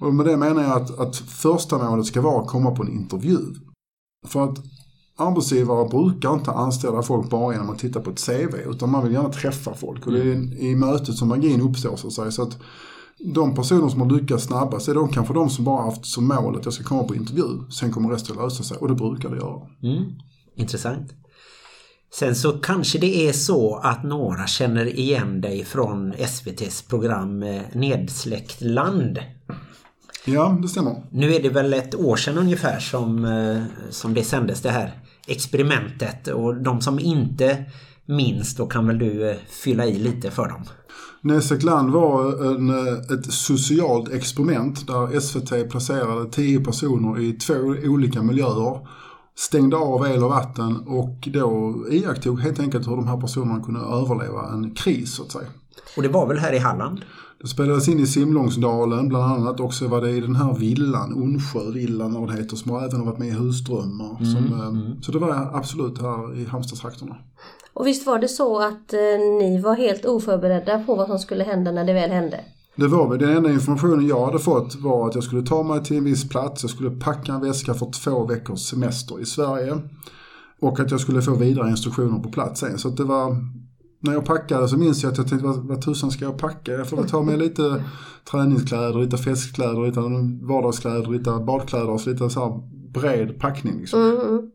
Och 0.00 0.14
med 0.14 0.26
det 0.26 0.36
menar 0.36 0.62
jag 0.62 0.82
att, 0.82 0.98
att 0.98 1.16
första 1.16 1.78
målet 1.78 2.06
ska 2.06 2.20
vara 2.20 2.42
att 2.42 2.48
komma 2.48 2.70
på 2.70 2.82
en 2.82 2.92
intervju. 2.92 3.38
För 4.26 4.44
att 4.44 4.58
arbetsgivare 5.16 5.88
brukar 5.88 6.34
inte 6.34 6.50
anställa 6.50 7.02
folk 7.02 7.30
bara 7.30 7.52
genom 7.52 7.70
att 7.70 7.78
titta 7.78 8.00
på 8.00 8.10
ett 8.10 8.26
CV 8.26 8.70
utan 8.70 8.90
man 8.90 9.04
vill 9.04 9.12
gärna 9.12 9.32
träffa 9.32 9.74
folk 9.74 10.06
och 10.06 10.12
det 10.12 10.20
är 10.20 10.58
i 10.58 10.76
mötet 10.76 11.14
som 11.14 11.28
magin 11.28 11.60
uppstår 11.60 11.96
så 11.96 12.06
att 12.06 12.12
säga. 12.12 12.30
Så 12.30 12.42
att 12.42 12.58
de 13.34 13.54
personer 13.54 13.88
som 13.88 14.00
har 14.00 14.10
lyckats 14.10 14.44
snabbast 14.44 14.88
är 14.88 14.94
de 14.94 15.08
kanske 15.08 15.34
de 15.34 15.50
som 15.50 15.64
bara 15.64 15.82
haft 15.82 16.06
som 16.06 16.28
mål 16.28 16.56
att 16.56 16.64
jag 16.64 16.74
ska 16.74 16.84
komma 16.84 17.02
på 17.02 17.14
intervju. 17.14 17.70
Sen 17.70 17.92
kommer 17.92 18.08
resten 18.08 18.36
lösa 18.36 18.62
sig 18.62 18.76
och 18.76 18.88
det 18.88 18.94
brukar 18.94 19.30
det 19.30 19.36
göra. 19.36 19.60
Mm. 19.82 20.04
Intressant. 20.56 21.12
Sen 22.14 22.34
så 22.34 22.52
kanske 22.52 22.98
det 22.98 23.28
är 23.28 23.32
så 23.32 23.76
att 23.76 24.04
några 24.04 24.46
känner 24.46 24.98
igen 24.98 25.40
dig 25.40 25.64
från 25.64 26.12
SVTs 26.12 26.82
program 26.82 27.42
eh, 27.42 27.62
Nedsläckt 27.74 28.60
land. 28.60 29.18
Ja, 30.32 30.58
det 30.62 30.68
stämmer. 30.68 31.02
Nu 31.10 31.34
är 31.34 31.42
det 31.42 31.48
väl 31.48 31.74
ett 31.74 31.94
år 31.94 32.16
sedan 32.16 32.38
ungefär 32.38 32.78
som, 32.78 33.24
eh, 33.24 33.62
som 33.90 34.14
det 34.14 34.24
sändes 34.24 34.62
det 34.62 34.70
här 34.70 34.92
experimentet 35.26 36.28
och 36.28 36.56
de 36.56 36.80
som 36.80 36.98
inte 36.98 37.64
minns 38.06 38.56
då 38.56 38.66
kan 38.66 38.86
väl 38.86 38.98
du 38.98 39.30
eh, 39.30 39.36
fylla 39.48 39.86
i 39.86 39.98
lite 39.98 40.30
för 40.30 40.48
dem. 40.48 40.64
Näsek 41.20 41.62
land 41.62 41.90
var 41.90 42.46
en, 42.46 42.70
ett 43.18 43.32
socialt 43.32 44.12
experiment 44.12 44.86
där 44.86 45.20
SVT 45.20 45.70
placerade 45.70 46.30
tio 46.30 46.60
personer 46.60 47.20
i 47.20 47.32
två 47.32 47.54
olika 47.84 48.22
miljöer 48.22 48.86
stängde 49.36 49.76
av 49.76 50.06
el 50.06 50.24
och 50.24 50.30
vatten 50.30 50.76
och 50.76 51.28
då 51.32 51.76
iakttog 51.90 52.40
helt 52.40 52.60
enkelt 52.60 52.88
hur 52.88 52.96
de 52.96 53.08
här 53.08 53.20
personerna 53.20 53.64
kunde 53.64 53.80
överleva 53.80 54.52
en 54.52 54.74
kris 54.74 55.14
så 55.14 55.22
att 55.22 55.32
säga. 55.32 55.48
Och 55.96 56.02
det 56.02 56.08
var 56.08 56.26
väl 56.26 56.38
här 56.38 56.52
i 56.52 56.58
Halland? 56.58 57.00
Det 57.40 57.48
spelades 57.48 57.88
in 57.88 58.00
i 58.00 58.06
Simlångsdalen 58.06 59.08
bland 59.08 59.32
annat. 59.32 59.60
Också 59.60 59.88
var 59.88 60.00
det 60.00 60.10
i 60.10 60.20
den 60.20 60.36
här 60.36 60.54
villan, 60.54 61.14
Onsjövillan 61.14 62.10
eller 62.10 62.20
vad 62.20 62.28
det 62.28 62.42
heter, 62.42 62.56
som 62.56 62.70
har 62.70 62.84
även 62.84 63.06
varit 63.06 63.18
med 63.18 63.28
i 63.28 63.30
Husdrömmar. 63.30 64.16
Mm, 64.20 64.32
som, 64.34 64.60
eh, 64.60 64.66
mm. 64.66 65.02
Så 65.02 65.12
det 65.12 65.18
var 65.18 65.50
absolut 65.52 66.00
här 66.00 66.38
i 66.38 66.44
Halmstadstrakterna. 66.44 67.16
Och 67.72 67.86
visst 67.86 68.06
var 68.06 68.18
det 68.18 68.28
så 68.28 68.58
att 68.58 68.92
eh, 68.92 68.98
ni 69.38 69.60
var 69.60 69.74
helt 69.74 70.04
oförberedda 70.04 70.84
på 70.84 70.94
vad 70.94 71.06
som 71.06 71.18
skulle 71.18 71.44
hända 71.44 71.72
när 71.72 71.84
det 71.84 71.92
väl 71.92 72.10
hände? 72.10 72.40
Det 72.76 72.88
var 72.88 73.08
väl 73.08 73.18
den 73.18 73.36
enda 73.36 73.50
informationen 73.50 74.06
jag 74.06 74.26
hade 74.26 74.38
fått 74.38 74.74
var 74.74 75.08
att 75.08 75.14
jag 75.14 75.24
skulle 75.24 75.42
ta 75.42 75.62
mig 75.62 75.84
till 75.84 75.96
en 75.96 76.04
viss 76.04 76.28
plats. 76.28 76.62
Jag 76.62 76.70
skulle 76.70 76.90
packa 76.90 77.32
en 77.32 77.40
väska 77.40 77.74
för 77.74 77.90
två 77.90 78.26
veckors 78.26 78.60
semester 78.60 79.20
i 79.20 79.26
Sverige. 79.26 79.78
Och 80.60 80.80
att 80.80 80.90
jag 80.90 81.00
skulle 81.00 81.22
få 81.22 81.34
vidare 81.34 81.70
instruktioner 81.70 82.18
på 82.18 82.30
plats 82.30 82.60
sen. 82.60 82.78
Så 82.78 82.88
att 82.88 82.96
det 82.96 83.04
var, 83.04 83.36
när 84.00 84.12
jag 84.12 84.24
packade 84.24 84.68
så 84.68 84.76
minns 84.76 85.02
jag 85.02 85.12
att 85.12 85.18
jag 85.18 85.28
tänkte 85.28 85.46
vad, 85.46 85.56
vad 85.56 85.84
tusan 85.84 86.10
ska 86.10 86.24
jag 86.24 86.38
packa? 86.38 86.72
Jag 86.72 86.88
får 86.88 86.96
väl 86.96 87.08
ta 87.08 87.22
med 87.22 87.38
lite 87.38 87.84
träningskläder, 88.30 89.00
lite 89.00 89.16
festkläder, 89.18 89.86
lite 89.86 90.00
vardagskläder, 90.46 91.10
lite 91.10 91.30
badkläder. 91.30 91.98
Så 91.98 92.10
lite 92.10 92.30
så 92.30 92.40
här 92.40 92.60
bred 93.00 93.40
packning. 93.40 93.80
Liksom. 93.80 94.00
Mm. 94.00 94.20
mm. 94.20 94.50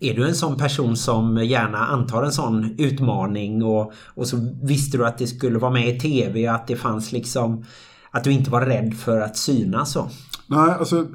Är 0.00 0.14
du 0.14 0.28
en 0.28 0.34
sån 0.34 0.56
person 0.56 0.96
som 0.96 1.44
gärna 1.44 1.78
antar 1.78 2.22
en 2.22 2.32
sån 2.32 2.74
utmaning 2.78 3.62
och, 3.62 3.92
och 4.14 4.26
så 4.26 4.36
visste 4.62 4.98
du 4.98 5.06
att 5.06 5.18
det 5.18 5.26
skulle 5.26 5.58
vara 5.58 5.72
med 5.72 5.96
i 5.96 6.00
tv 6.00 6.46
att 6.46 6.66
det 6.66 6.76
fanns 6.76 7.12
liksom 7.12 7.64
att 8.10 8.24
du 8.24 8.32
inte 8.32 8.50
var 8.50 8.60
rädd 8.60 8.94
för 8.94 9.20
att 9.20 9.36
synas 9.36 9.92
så? 9.92 10.10
Nej, 10.46 10.70
alltså 10.78 11.06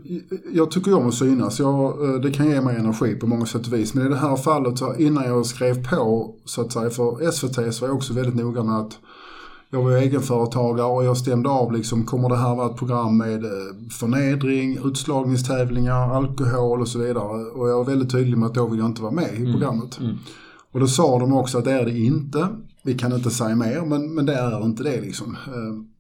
jag 0.54 0.72
tycker 0.72 0.94
om 0.94 1.08
att 1.08 1.14
synas. 1.14 1.60
Jag, 1.60 2.10
eh, 2.10 2.22
det 2.22 2.32
kan 2.32 2.50
ge 2.50 2.62
mig 2.62 2.76
energi 2.76 3.16
på 3.16 3.28
många 3.28 3.46
sätt 3.46 3.68
och 3.68 3.74
vis. 3.74 3.94
Men 3.94 4.06
i 4.06 4.10
det 4.10 4.16
här 4.16 4.36
fallet, 4.36 4.82
innan 4.98 5.24
jag 5.24 5.46
skrev 5.46 5.90
på 5.90 6.36
så 6.46 6.62
att 6.62 6.72
säga 6.72 6.90
för 6.90 7.32
SVT 7.32 7.74
så 7.74 7.82
var 7.82 7.88
jag 7.88 7.98
också 7.98 8.14
väldigt 8.14 8.36
noga 8.36 8.64
med 8.64 8.80
att 8.80 9.00
jag 9.72 9.84
var 9.84 9.92
egenföretagare 9.92 10.88
och 10.88 11.04
jag 11.04 11.18
stämde 11.18 11.50
av 11.50 11.74
liksom, 11.74 12.06
kommer 12.06 12.30
det 12.30 12.38
här 12.38 12.56
vara 12.56 12.70
ett 12.70 12.78
program 12.78 13.18
med 13.18 13.46
eh, 13.46 13.52
förnedring, 14.00 14.80
utslagningstävlingar, 14.86 16.16
alkohol 16.16 16.82
och 16.82 16.88
så 16.88 17.00
vidare. 17.00 17.46
Och 17.46 17.70
jag 17.70 17.78
var 17.78 17.86
väldigt 17.86 18.12
tydlig 18.12 18.38
med 18.38 18.48
att 18.48 18.54
då 18.54 18.68
vill 18.68 18.80
jag 18.80 18.88
inte 18.88 19.02
vara 19.02 19.12
med 19.12 19.34
i 19.34 19.38
mm. 19.38 19.52
programmet. 19.52 20.00
Mm. 20.00 20.10
Mm. 20.10 20.22
Och 20.72 20.80
då 20.80 20.88
sa 20.88 21.20
de 21.20 21.34
också 21.34 21.58
att 21.58 21.66
det 21.66 21.72
är 21.72 21.86
det 21.86 22.00
inte. 22.00 22.48
Vi 22.84 22.94
kan 22.94 23.14
inte 23.14 23.30
säga 23.30 23.56
mer, 23.56 23.82
men, 23.82 24.14
men 24.14 24.26
det 24.26 24.34
är 24.34 24.66
inte 24.66 24.84
det 24.84 25.02
liksom. 25.02 25.38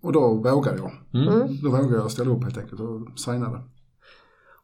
Och 0.01 0.13
då 0.13 0.33
vågade 0.33 0.77
jag. 0.77 0.91
Mm. 1.21 1.57
Då 1.63 1.69
vågade 1.69 1.95
jag 1.95 2.11
ställa 2.11 2.31
upp 2.31 2.43
helt 2.43 2.57
enkelt 2.57 2.81
och 2.81 3.19
signade. 3.19 3.61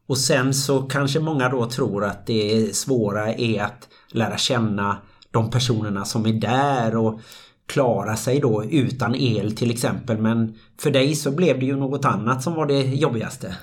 Och 0.08 0.18
sen 0.18 0.54
så 0.54 0.82
kanske 0.82 1.20
många 1.20 1.50
då 1.50 1.70
tror 1.70 2.04
att 2.04 2.28
det 2.28 2.76
svåra 2.76 3.34
är 3.34 3.64
att 3.64 3.88
lära 4.12 4.38
känna 4.38 4.98
de 5.32 5.50
personerna 5.50 6.06
som 6.06 6.26
är 6.26 6.34
där 6.34 6.96
och 6.96 7.20
klara 7.66 8.16
sig 8.16 8.40
då 8.40 8.64
utan 8.64 9.16
el 9.16 9.56
till 9.56 9.72
exempel. 9.72 10.18
Men 10.18 10.56
för 10.80 10.92
dig 10.92 11.16
så 11.16 11.32
blev 11.32 11.60
det 11.60 11.66
ju 11.66 11.76
något 11.76 12.06
annat 12.06 12.44
som 12.44 12.54
var 12.54 12.66
det 12.66 12.82
jobbigaste. 12.82 13.56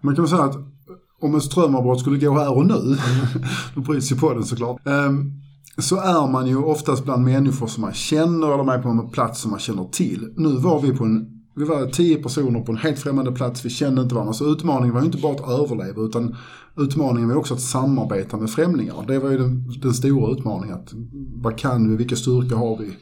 Man 0.00 0.16
kan 0.16 0.28
säga 0.28 0.42
att 0.42 0.56
om 1.20 1.34
en 1.34 1.40
strömavbrott 1.40 2.00
skulle 2.00 2.18
gå 2.18 2.38
här 2.38 2.56
och 2.56 2.66
nu, 2.66 2.74
mm. 2.74 2.98
då 3.74 3.80
bryts 3.80 4.12
ju 4.12 4.16
på 4.16 4.34
den 4.34 4.44
såklart. 4.44 4.80
Um, 4.84 5.43
så 5.78 5.96
är 5.96 6.26
man 6.32 6.46
ju 6.46 6.56
oftast 6.56 7.04
bland 7.04 7.24
människor 7.24 7.66
som 7.66 7.80
man 7.80 7.92
känner 7.92 8.54
eller 8.54 8.72
är 8.72 8.82
på 8.82 8.88
en 8.88 9.10
plats 9.10 9.40
som 9.40 9.50
man 9.50 9.60
känner 9.60 9.84
till. 9.84 10.32
Nu 10.36 10.48
var 10.48 10.80
vi 10.80 10.96
på 10.96 11.04
en 11.04 11.34
vi 11.56 11.64
var 11.64 11.86
tio 11.86 12.22
personer 12.22 12.60
på 12.60 12.72
en 12.72 12.78
helt 12.78 12.98
främmande 12.98 13.32
plats, 13.32 13.64
vi 13.64 13.70
kände 13.70 14.02
inte 14.02 14.14
varandra. 14.14 14.34
Så 14.34 14.52
utmaningen 14.52 14.94
var 14.94 15.00
ju 15.00 15.06
inte 15.06 15.18
bara 15.18 15.32
att 15.32 15.60
överleva 15.60 16.02
utan 16.02 16.36
utmaningen 16.76 17.28
var 17.28 17.36
också 17.36 17.54
att 17.54 17.60
samarbeta 17.60 18.36
med 18.36 18.50
främlingar. 18.50 19.04
Det 19.06 19.18
var 19.18 19.30
ju 19.30 19.38
den, 19.38 19.72
den 19.82 19.94
stora 19.94 20.32
utmaningen. 20.32 20.76
Att, 20.76 20.92
vad 21.34 21.58
kan 21.58 21.90
vi, 21.90 21.96
vilka 21.96 22.16
styrkor 22.16 22.56
har 22.56 22.76
vi? 22.76 22.96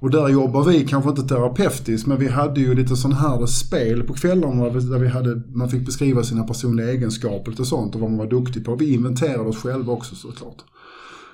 Och 0.00 0.10
där 0.10 0.28
jobbar 0.28 0.64
vi 0.64 0.86
kanske 0.86 1.10
inte 1.10 1.22
terapeutiskt 1.22 2.06
men 2.06 2.18
vi 2.18 2.28
hade 2.28 2.60
ju 2.60 2.74
lite 2.74 2.96
sån 2.96 3.12
här 3.12 3.46
spel 3.46 4.02
på 4.02 4.14
kvällarna 4.14 4.64
där 4.64 4.98
vi 4.98 5.08
hade, 5.08 5.42
man 5.48 5.68
fick 5.68 5.86
beskriva 5.86 6.22
sina 6.22 6.44
personliga 6.44 6.90
egenskaper 6.90 7.60
och 7.60 7.66
sånt 7.66 7.94
och 7.94 8.00
vad 8.00 8.10
man 8.10 8.18
var 8.18 8.26
duktig 8.26 8.64
på. 8.64 8.76
Vi 8.76 8.94
inventerade 8.94 9.48
oss 9.48 9.56
själva 9.56 9.92
också 9.92 10.14
såklart. 10.14 10.56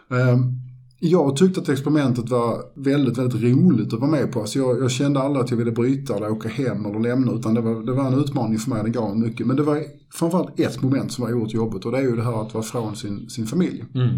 Um, 0.09 0.61
jag 0.99 1.37
tyckte 1.37 1.61
att 1.61 1.69
experimentet 1.69 2.29
var 2.29 2.63
väldigt, 2.75 3.19
väldigt 3.19 3.43
roligt 3.43 3.93
att 3.93 4.01
vara 4.01 4.11
med 4.11 4.33
på. 4.33 4.41
Alltså 4.41 4.59
jag, 4.59 4.83
jag 4.83 4.91
kände 4.91 5.21
aldrig 5.21 5.45
att 5.45 5.51
jag 5.51 5.59
ville 5.59 5.73
bryta 5.73 6.17
eller 6.17 6.31
åka 6.31 6.49
hem 6.49 6.87
eller 6.87 7.01
lämna 7.01 7.33
utan 7.33 7.55
det 7.55 7.61
var, 7.61 7.87
det 7.87 7.93
var 7.93 8.07
en 8.07 8.21
utmaning 8.21 8.59
för 8.59 8.71
mig, 8.71 8.85
det 8.85 8.91
gav 8.91 9.19
mycket. 9.19 9.47
Men 9.47 9.57
det 9.57 9.63
var 9.63 9.83
framförallt 10.13 10.61
ett 10.61 10.83
moment 10.83 11.13
som 11.13 11.25
var 11.25 11.33
oerhört 11.33 11.55
jobbigt 11.55 11.85
och 11.85 11.93
det 11.93 11.99
är 11.99 12.03
ju 12.03 12.17
det 12.17 12.23
här 12.23 12.43
att 12.43 12.55
vara 12.55 12.65
från 12.65 12.97
sin, 12.97 13.31
sin 13.31 13.47
familj. 13.47 13.85
Mm. 13.95 14.09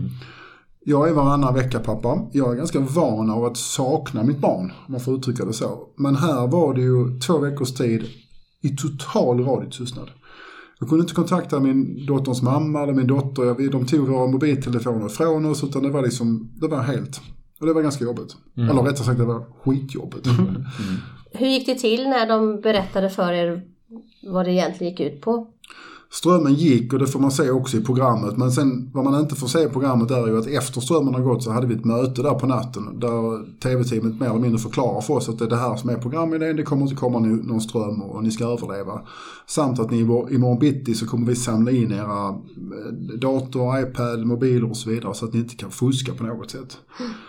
Jag 0.85 1.09
är 1.09 1.13
varannan 1.13 1.55
vecka 1.55 1.79
pappa. 1.79 2.29
Jag 2.33 2.53
är 2.53 2.57
ganska 2.57 2.81
van 2.81 3.31
av 3.31 3.45
att 3.45 3.57
sakna 3.57 4.23
mitt 4.23 4.39
barn, 4.39 4.73
om 4.87 4.93
man 4.93 5.01
får 5.01 5.15
uttrycka 5.15 5.45
det 5.45 5.53
så. 5.53 5.89
Men 5.97 6.17
här 6.17 6.47
var 6.47 6.75
det 6.75 6.81
ju 6.81 7.21
två 7.21 7.39
veckors 7.39 7.75
tid 7.75 8.05
i 8.63 8.77
total 8.77 9.45
radiotystnad. 9.45 10.11
Jag 10.81 10.89
kunde 10.89 11.03
inte 11.03 11.15
kontakta 11.15 11.61
min 11.61 12.07
dotters 12.07 12.43
mamma 12.43 12.83
eller 12.83 12.93
min 12.93 13.07
dotter. 13.07 13.71
De 13.71 13.87
tog 13.87 14.09
våra 14.09 14.27
mobiltelefoner 14.27 15.07
ifrån 15.07 15.45
oss 15.45 15.65
utan 15.65 15.83
det 15.83 15.91
var 15.91 16.03
liksom, 16.03 16.51
det 16.61 16.69
var 16.69 16.83
helt, 16.83 17.21
och 17.61 17.67
det 17.67 17.73
var 17.73 17.83
ganska 17.83 18.05
jobbigt. 18.05 18.37
Mm. 18.57 18.71
Eller 18.71 18.83
rättare 18.83 19.05
sagt 19.05 19.19
det 19.19 19.25
var 19.25 19.45
skitjobbigt. 19.65 20.27
Mm. 20.27 20.47
Mm. 20.47 20.65
Hur 21.33 21.47
gick 21.47 21.67
det 21.67 21.75
till 21.75 22.09
när 22.09 22.29
de 22.29 22.61
berättade 22.61 23.11
för 23.11 23.33
er 23.33 23.63
vad 24.23 24.47
det 24.47 24.53
egentligen 24.53 24.91
gick 24.91 25.01
ut 25.01 25.21
på? 25.21 25.47
Strömmen 26.11 26.55
gick 26.55 26.93
och 26.93 26.99
det 26.99 27.07
får 27.07 27.21
man 27.21 27.31
se 27.31 27.51
också 27.51 27.77
i 27.77 27.81
programmet. 27.81 28.37
Men 28.37 28.53
sen 28.53 28.91
vad 28.95 29.05
man 29.05 29.21
inte 29.21 29.35
får 29.35 29.47
se 29.47 29.63
i 29.63 29.69
programmet 29.69 30.11
är 30.11 30.27
ju 30.27 30.39
att 30.39 30.47
efter 30.47 30.81
strömmen 30.81 31.15
har 31.15 31.21
gått 31.21 31.43
så 31.43 31.51
hade 31.51 31.67
vi 31.67 31.75
ett 31.75 31.85
möte 31.85 32.23
där 32.23 32.35
på 32.35 32.47
natten. 32.47 33.01
Där 33.01 33.59
tv-teamet 33.61 34.21
mer 34.21 34.27
eller 34.27 34.39
mindre 34.39 34.59
förklarar 34.59 35.01
för 35.01 35.15
oss 35.15 35.29
att 35.29 35.39
det 35.39 35.45
är 35.45 35.49
det 35.49 35.57
här 35.57 35.77
som 35.77 35.91
är 35.91 35.97
programidén. 35.97 36.57
Det 36.57 36.63
kommer 36.63 36.83
inte 36.83 36.95
komma 36.95 37.19
någon 37.19 37.61
ström 37.61 38.03
och 38.03 38.25
ni 38.25 38.31
ska 38.31 38.45
överleva. 38.45 39.01
Samt 39.47 39.79
att 39.79 39.91
ni 39.91 39.99
imorgon 39.99 40.59
bitti 40.59 40.95
så 40.95 41.07
kommer 41.07 41.27
vi 41.27 41.37
samla 41.37 41.71
in 41.71 41.93
era 41.93 42.29
eh, 42.29 43.19
dator, 43.21 43.81
iPad, 43.81 44.27
mobiler 44.27 44.71
och 44.71 44.77
så 44.77 44.91
vidare. 44.91 45.15
Så 45.15 45.25
att 45.25 45.33
ni 45.33 45.39
inte 45.39 45.57
kan 45.57 45.71
fuska 45.71 46.15
på 46.15 46.25
något 46.25 46.51
sätt. 46.51 46.79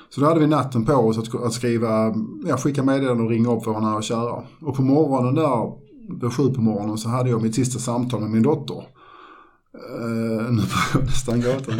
Så 0.09 0.21
då 0.21 0.27
hade 0.27 0.39
vi 0.39 0.47
natten 0.47 0.85
på 0.85 0.93
oss 0.93 1.17
att, 1.17 1.43
att 1.43 1.53
skriva, 1.53 2.13
ja, 2.45 2.57
skicka 2.57 2.83
meddelanden 2.83 3.25
och 3.25 3.31
ringa 3.31 3.55
upp 3.55 3.67
våra 3.67 3.79
nära 3.79 3.95
och 3.95 4.03
kära. 4.03 4.43
Och 4.61 4.75
på 4.75 4.81
morgonen 4.81 5.35
där 5.35 5.88
vid 6.21 6.33
sju 6.33 6.53
på 6.53 6.61
morgonen 6.61 6.97
så 6.97 7.09
hade 7.09 7.29
jag 7.29 7.41
mitt 7.41 7.55
sista 7.55 7.79
samtal 7.79 8.21
med 8.21 8.29
min 8.29 8.43
dotter. 8.43 8.75
Uh, 8.75 10.51
nu 10.51 10.61
börjar 10.61 10.89
jag 10.93 11.03
nästan 11.03 11.41
gråta. 11.41 11.71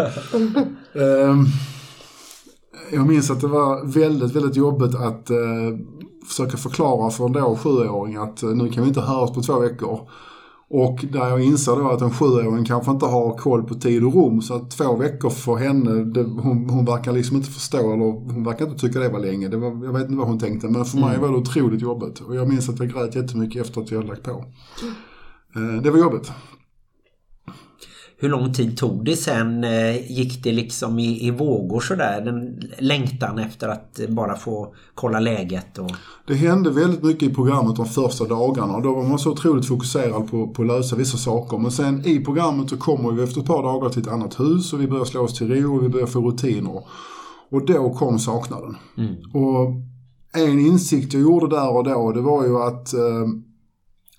uh, 0.96 1.48
jag 2.92 3.08
minns 3.08 3.32
att 3.32 3.42
det 3.42 3.48
var 3.48 3.86
väldigt, 3.86 4.36
väldigt 4.36 4.56
jobbigt 4.56 4.96
att 4.96 5.32
uh, 5.32 5.78
försöka 6.28 6.58
förklara 6.58 7.10
för 7.10 7.26
en 7.26 7.32
då 7.32 7.56
sjuåring 7.56 8.16
att 8.16 8.44
uh, 8.44 8.50
nu 8.50 8.70
kan 8.70 8.84
vi 8.84 8.90
inte 8.90 9.02
höras 9.02 9.34
på 9.34 9.42
två 9.42 9.60
veckor. 9.60 10.10
Och 10.72 11.06
där 11.12 11.30
jag 11.30 11.44
inser 11.44 11.76
då 11.76 11.90
att 11.90 12.02
en 12.02 12.12
sjuåring 12.12 12.66
kanske 12.66 12.92
inte 12.92 13.06
har 13.06 13.38
koll 13.38 13.64
på 13.64 13.76
tid 13.76 14.04
och 14.04 14.14
rum 14.14 14.42
så 14.42 14.54
att 14.54 14.72
två 14.72 14.96
veckor 14.96 15.30
för 15.30 15.56
henne, 15.56 16.04
det, 16.04 16.24
hon, 16.24 16.70
hon 16.70 16.86
verkar 16.86 17.12
liksom 17.12 17.38
inte 17.38 17.50
förstå 17.50 17.94
eller 17.94 18.06
hon 18.34 18.44
verkar 18.44 18.66
inte 18.66 18.80
tycka 18.80 19.00
det 19.00 19.10
var 19.10 19.20
länge. 19.20 19.48
Det 19.48 19.58
var, 19.58 19.86
jag 19.86 19.94
vet 19.94 20.02
inte 20.02 20.16
vad 20.16 20.28
hon 20.28 20.40
tänkte 20.40 20.68
men 20.68 20.86
för 20.86 20.98
mig 20.98 21.10
mm. 21.10 21.22
var 21.22 21.30
det 21.30 21.36
otroligt 21.38 21.82
jobbigt. 21.82 22.20
Och 22.20 22.36
jag 22.36 22.48
minns 22.48 22.70
att 22.70 22.80
jag 22.80 22.90
grät 22.90 23.16
jättemycket 23.16 23.66
efter 23.66 23.82
att 23.82 23.92
jag 23.92 23.98
hade 23.98 24.10
lagt 24.10 24.24
på. 24.24 24.46
Mm. 25.56 25.84
Det 25.84 25.92
var 25.92 26.00
jobbigt. 26.00 26.32
Hur 28.22 28.30
lång 28.30 28.54
tid 28.54 28.78
tog 28.78 29.06
det 29.06 29.16
sen? 29.16 29.64
Eh, 29.64 30.12
gick 30.12 30.44
det 30.44 30.52
liksom 30.52 31.00
i, 31.00 31.28
i 31.28 31.32
vågor 31.32 31.80
sådär? 31.80 32.22
Den 32.26 32.62
längtan 32.78 33.40
efter 33.40 33.68
att 33.68 34.00
bara 34.10 34.36
få 34.36 34.74
kolla 34.96 35.20
läget? 35.20 35.78
Och... 35.78 35.92
Det 36.28 36.34
hände 36.34 36.70
väldigt 36.70 37.04
mycket 37.04 37.30
i 37.30 37.34
programmet 37.34 37.76
de 37.76 37.86
första 37.86 38.26
dagarna. 38.26 38.80
Då 38.80 38.96
var 38.96 39.04
man 39.04 39.20
så 39.20 39.32
otroligt 39.32 39.68
fokuserad 39.68 40.32
på, 40.32 40.48
på 40.48 40.62
att 40.62 40.68
lösa 40.68 40.96
vissa 40.96 41.18
saker. 41.18 41.58
Men 41.58 41.72
sen 41.72 42.06
i 42.06 42.20
programmet 42.26 42.70
så 42.70 42.78
kommer 42.78 43.12
vi 43.12 43.24
efter 43.24 43.42
ett 43.42 43.48
par 43.48 43.64
dagar 43.64 43.90
till 43.90 44.02
ett 44.02 44.08
annat 44.08 44.40
hus 44.40 44.74
och 44.74 44.82
vi 44.82 44.88
börjar 44.88 45.06
slå 45.06 45.22
oss 45.22 45.38
till 45.38 45.56
ro 45.56 45.76
och 45.78 45.84
vi 45.84 45.90
börjar 45.90 46.08
få 46.08 46.22
rutiner. 46.22 46.84
Och 47.52 47.66
då 47.66 47.94
kom 47.94 48.20
saknaden. 48.20 48.76
Mm. 48.98 49.16
Och 49.34 49.68
en 50.34 50.60
insikt 50.60 51.14
jag 51.14 51.22
gjorde 51.22 51.56
där 51.56 51.70
och 51.70 51.84
då 51.84 52.12
det 52.12 52.22
var 52.22 52.46
ju 52.46 52.58
att 52.58 52.94
eh, 52.94 53.28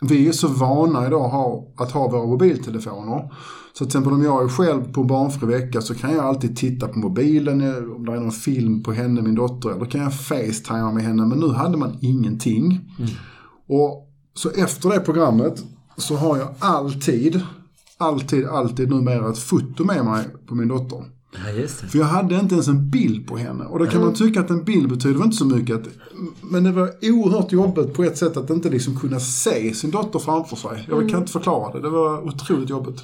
vi 0.00 0.28
är 0.28 0.32
så 0.32 0.48
vana 0.48 1.06
idag 1.06 1.64
att 1.76 1.92
ha 1.92 2.08
våra 2.08 2.26
mobiltelefoner. 2.26 3.32
Så 3.72 3.78
till 3.78 3.86
exempel 3.86 4.12
om 4.12 4.22
jag 4.22 4.44
är 4.44 4.48
själv 4.48 4.92
på 4.92 5.04
barnfri 5.04 5.46
vecka 5.46 5.80
så 5.80 5.94
kan 5.94 6.12
jag 6.12 6.24
alltid 6.24 6.56
titta 6.56 6.88
på 6.88 6.98
mobilen, 6.98 7.60
om 7.96 8.04
det 8.06 8.12
är 8.12 8.20
någon 8.20 8.32
film 8.32 8.82
på 8.82 8.92
henne, 8.92 9.22
min 9.22 9.34
dotter, 9.34 9.70
eller 9.70 9.84
kan 9.84 10.00
jag 10.00 10.14
facetima 10.14 10.92
med 10.92 11.02
henne. 11.02 11.26
Men 11.26 11.38
nu 11.38 11.48
hade 11.48 11.76
man 11.76 11.98
ingenting. 12.00 12.66
Mm. 12.98 13.10
Och 13.68 14.06
Så 14.34 14.50
efter 14.50 14.88
det 14.90 15.00
programmet 15.00 15.64
så 15.96 16.16
har 16.16 16.36
jag 16.36 16.48
alltid, 16.58 17.40
alltid, 17.98 18.46
alltid 18.46 18.90
numera 18.90 19.30
ett 19.30 19.38
foto 19.38 19.84
med 19.84 20.04
mig 20.04 20.24
på 20.46 20.54
min 20.54 20.68
dotter. 20.68 21.04
Ja, 21.32 21.68
För 21.68 21.98
jag 21.98 22.04
hade 22.04 22.34
inte 22.34 22.54
ens 22.54 22.68
en 22.68 22.90
bild 22.90 23.28
på 23.28 23.36
henne. 23.36 23.64
Och 23.64 23.78
då 23.78 23.84
kan 23.84 23.94
mm. 23.94 24.06
man 24.06 24.14
tycka 24.14 24.40
att 24.40 24.50
en 24.50 24.64
bild 24.64 24.88
betyder 24.88 25.24
inte 25.24 25.36
så 25.36 25.44
mycket. 25.44 25.76
Att, 25.76 25.86
men 26.40 26.64
det 26.64 26.72
var 26.72 26.92
oerhört 27.02 27.52
jobbigt 27.52 27.94
på 27.94 28.04
ett 28.04 28.18
sätt 28.18 28.36
att 28.36 28.50
inte 28.50 28.68
liksom 28.68 29.00
kunna 29.00 29.20
se 29.20 29.74
sin 29.74 29.90
dotter 29.90 30.18
framför 30.18 30.56
sig. 30.56 30.86
Jag 30.88 30.98
kan 30.98 31.08
mm. 31.08 31.20
inte 31.20 31.32
förklara 31.32 31.72
det. 31.72 31.80
Det 31.80 31.90
var 31.90 32.26
otroligt 32.26 32.70
jobbigt. 32.70 33.02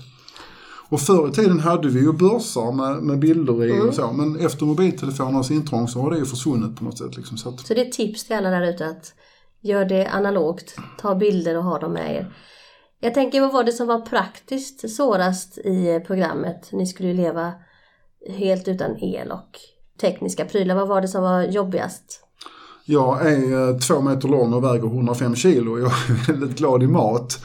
Och 0.88 1.00
förr 1.00 1.28
i 1.28 1.32
tiden 1.32 1.60
hade 1.60 1.88
vi 1.88 2.00
ju 2.00 2.12
börsar 2.12 2.72
med, 2.72 3.02
med 3.02 3.18
bilder 3.18 3.64
i 3.64 3.70
mm. 3.70 3.88
och 3.88 3.94
så. 3.94 4.12
Men 4.12 4.40
efter 4.40 4.66
mobiltelefonernas 4.66 5.50
intrång 5.50 5.88
så 5.88 6.00
har 6.00 6.10
det 6.10 6.18
ju 6.18 6.24
försvunnit 6.24 6.78
på 6.78 6.84
något 6.84 6.98
sätt. 6.98 7.16
Liksom, 7.16 7.38
så, 7.38 7.48
att... 7.48 7.66
så 7.66 7.74
det 7.74 7.80
är 7.80 7.86
ett 7.86 7.92
tips 7.92 8.24
till 8.24 8.36
alla 8.36 8.50
där 8.50 8.74
ute 8.74 8.86
att 8.86 9.14
gör 9.60 9.84
det 9.84 10.06
analogt. 10.06 10.76
Ta 10.98 11.14
bilder 11.14 11.56
och 11.56 11.64
ha 11.64 11.78
dem 11.78 11.92
med 11.92 12.16
er. 12.16 12.34
Jag 13.00 13.14
tänker, 13.14 13.40
vad 13.40 13.52
var 13.52 13.64
det 13.64 13.72
som 13.72 13.86
var 13.86 14.00
praktiskt 14.00 14.96
svårast 14.96 15.58
i 15.58 16.00
programmet? 16.06 16.68
Ni 16.72 16.86
skulle 16.86 17.08
ju 17.08 17.14
leva 17.14 17.52
helt 18.28 18.68
utan 18.68 18.96
el 19.02 19.32
och 19.32 19.58
tekniska 20.00 20.44
prylar. 20.44 20.74
Vad 20.74 20.88
var 20.88 21.00
det 21.00 21.08
som 21.08 21.22
var 21.22 21.42
jobbigast? 21.42 22.22
Jag 22.84 23.32
är 23.32 23.70
eh, 23.70 23.78
två 23.78 24.00
meter 24.00 24.28
lång 24.28 24.52
och 24.52 24.64
väger 24.64 24.86
105 24.86 25.34
kilo. 25.34 25.78
Jag 25.78 25.86
är 25.86 26.26
väldigt 26.32 26.58
glad 26.58 26.82
i 26.82 26.86
mat. 26.86 27.38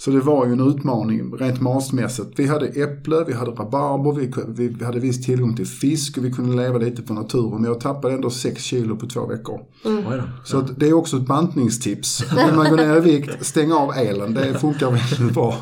Så 0.00 0.10
det 0.10 0.20
var 0.20 0.46
ju 0.46 0.52
en 0.52 0.68
utmaning 0.68 1.34
rent 1.38 1.60
matmässigt. 1.60 2.28
Vi 2.36 2.46
hade 2.46 2.66
äpple, 2.66 3.24
vi 3.26 3.32
hade 3.32 3.50
rabarber, 3.50 4.12
vi, 4.52 4.68
vi 4.68 4.84
hade 4.84 5.00
viss 5.00 5.26
tillgång 5.26 5.56
till 5.56 5.66
fisk 5.66 6.18
och 6.18 6.24
vi 6.24 6.32
kunde 6.32 6.62
leva 6.62 6.78
lite 6.78 7.02
på 7.02 7.12
naturen. 7.12 7.62
Men 7.62 7.64
jag 7.64 7.80
tappade 7.80 8.14
ändå 8.14 8.30
6 8.30 8.62
kilo 8.62 8.96
på 8.96 9.06
två 9.06 9.26
veckor. 9.26 9.60
Mm. 9.84 10.04
Så 10.44 10.60
det 10.60 10.88
är 10.88 10.92
också 10.92 11.16
ett 11.16 11.26
bantningstips. 11.26 12.32
Vill 12.32 12.54
man 12.54 12.70
gå 12.70 12.76
ner 12.76 12.96
i 12.96 13.00
vikt, 13.00 13.46
stäng 13.46 13.72
av 13.72 13.92
elen. 13.96 14.34
Det 14.34 14.54
funkar 14.54 14.90
väldigt 14.90 15.34
bra. 15.34 15.54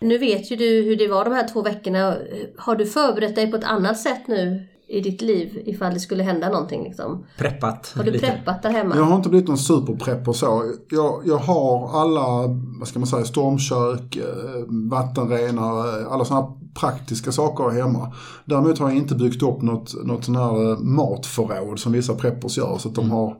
Nu 0.00 0.18
vet 0.18 0.50
ju 0.50 0.56
du 0.56 0.82
hur 0.82 0.96
det 0.96 1.08
var 1.08 1.24
de 1.24 1.32
här 1.32 1.48
två 1.48 1.62
veckorna. 1.62 2.16
Har 2.56 2.76
du 2.76 2.86
förberett 2.86 3.34
dig 3.34 3.50
på 3.50 3.56
ett 3.56 3.64
annat 3.64 3.98
sätt 3.98 4.28
nu 4.28 4.66
i 4.88 5.00
ditt 5.00 5.22
liv 5.22 5.62
ifall 5.66 5.94
det 5.94 6.00
skulle 6.00 6.22
hända 6.22 6.48
någonting? 6.48 6.84
Liksom? 6.84 7.26
Preppat. 7.38 7.92
Har 7.96 8.04
du 8.04 8.10
lite. 8.10 8.26
preppat 8.26 8.62
där 8.62 8.70
hemma? 8.70 8.96
Jag 8.96 9.02
har 9.02 9.16
inte 9.16 9.28
blivit 9.28 9.48
någon 9.48 9.58
superprepper 9.58 10.32
så. 10.32 10.72
Jag, 10.90 11.22
jag 11.24 11.36
har 11.36 12.00
alla, 12.00 12.46
vad 12.78 12.88
ska 12.88 12.98
man 12.98 13.08
säga, 13.08 13.24
stormkök, 13.24 14.16
eh, 14.16 14.64
vattenrenare, 14.90 16.06
alla 16.06 16.24
sådana 16.24 16.52
praktiska 16.80 17.32
saker 17.32 17.70
hemma. 17.70 18.12
Däremot 18.44 18.78
har 18.78 18.88
jag 18.88 18.96
inte 18.96 19.14
byggt 19.14 19.42
upp 19.42 19.62
något, 19.62 20.04
något 20.04 20.24
sån 20.24 20.36
här 20.36 20.70
eh, 20.70 20.78
matförråd 20.78 21.78
som 21.78 21.92
vissa 21.92 22.14
preppers 22.14 22.58
gör. 22.58 22.78
Så 22.78 22.88
att 22.88 22.94
de 22.94 23.04
mm. 23.04 23.16
har 23.16 23.28
Eh, 23.30 23.36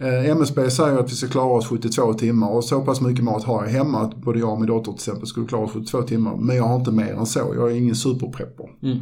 Eh, 0.00 0.30
MSB 0.30 0.70
säger 0.70 0.98
att 0.98 1.10
vi 1.10 1.14
ska 1.14 1.28
klara 1.28 1.52
oss 1.52 1.66
72 1.66 2.14
timmar 2.14 2.48
och 2.48 2.64
så 2.64 2.80
pass 2.80 3.00
mycket 3.00 3.24
mat 3.24 3.44
har 3.44 3.64
jag 3.64 3.70
hemma 3.70 4.00
att 4.00 4.16
både 4.16 4.38
jag 4.38 4.52
och 4.52 4.60
min 4.60 4.66
dotter 4.66 4.92
till 4.92 4.94
exempel 4.94 5.26
skulle 5.26 5.46
klara 5.46 5.64
oss 5.64 5.72
72 5.72 6.02
timmar. 6.02 6.36
Men 6.36 6.56
jag 6.56 6.64
har 6.64 6.76
inte 6.76 6.92
mer 6.92 7.12
än 7.12 7.26
så. 7.26 7.52
Jag 7.56 7.70
är 7.70 7.76
ingen 7.76 7.96
superprepper. 7.96 8.66
Mm. 8.82 8.98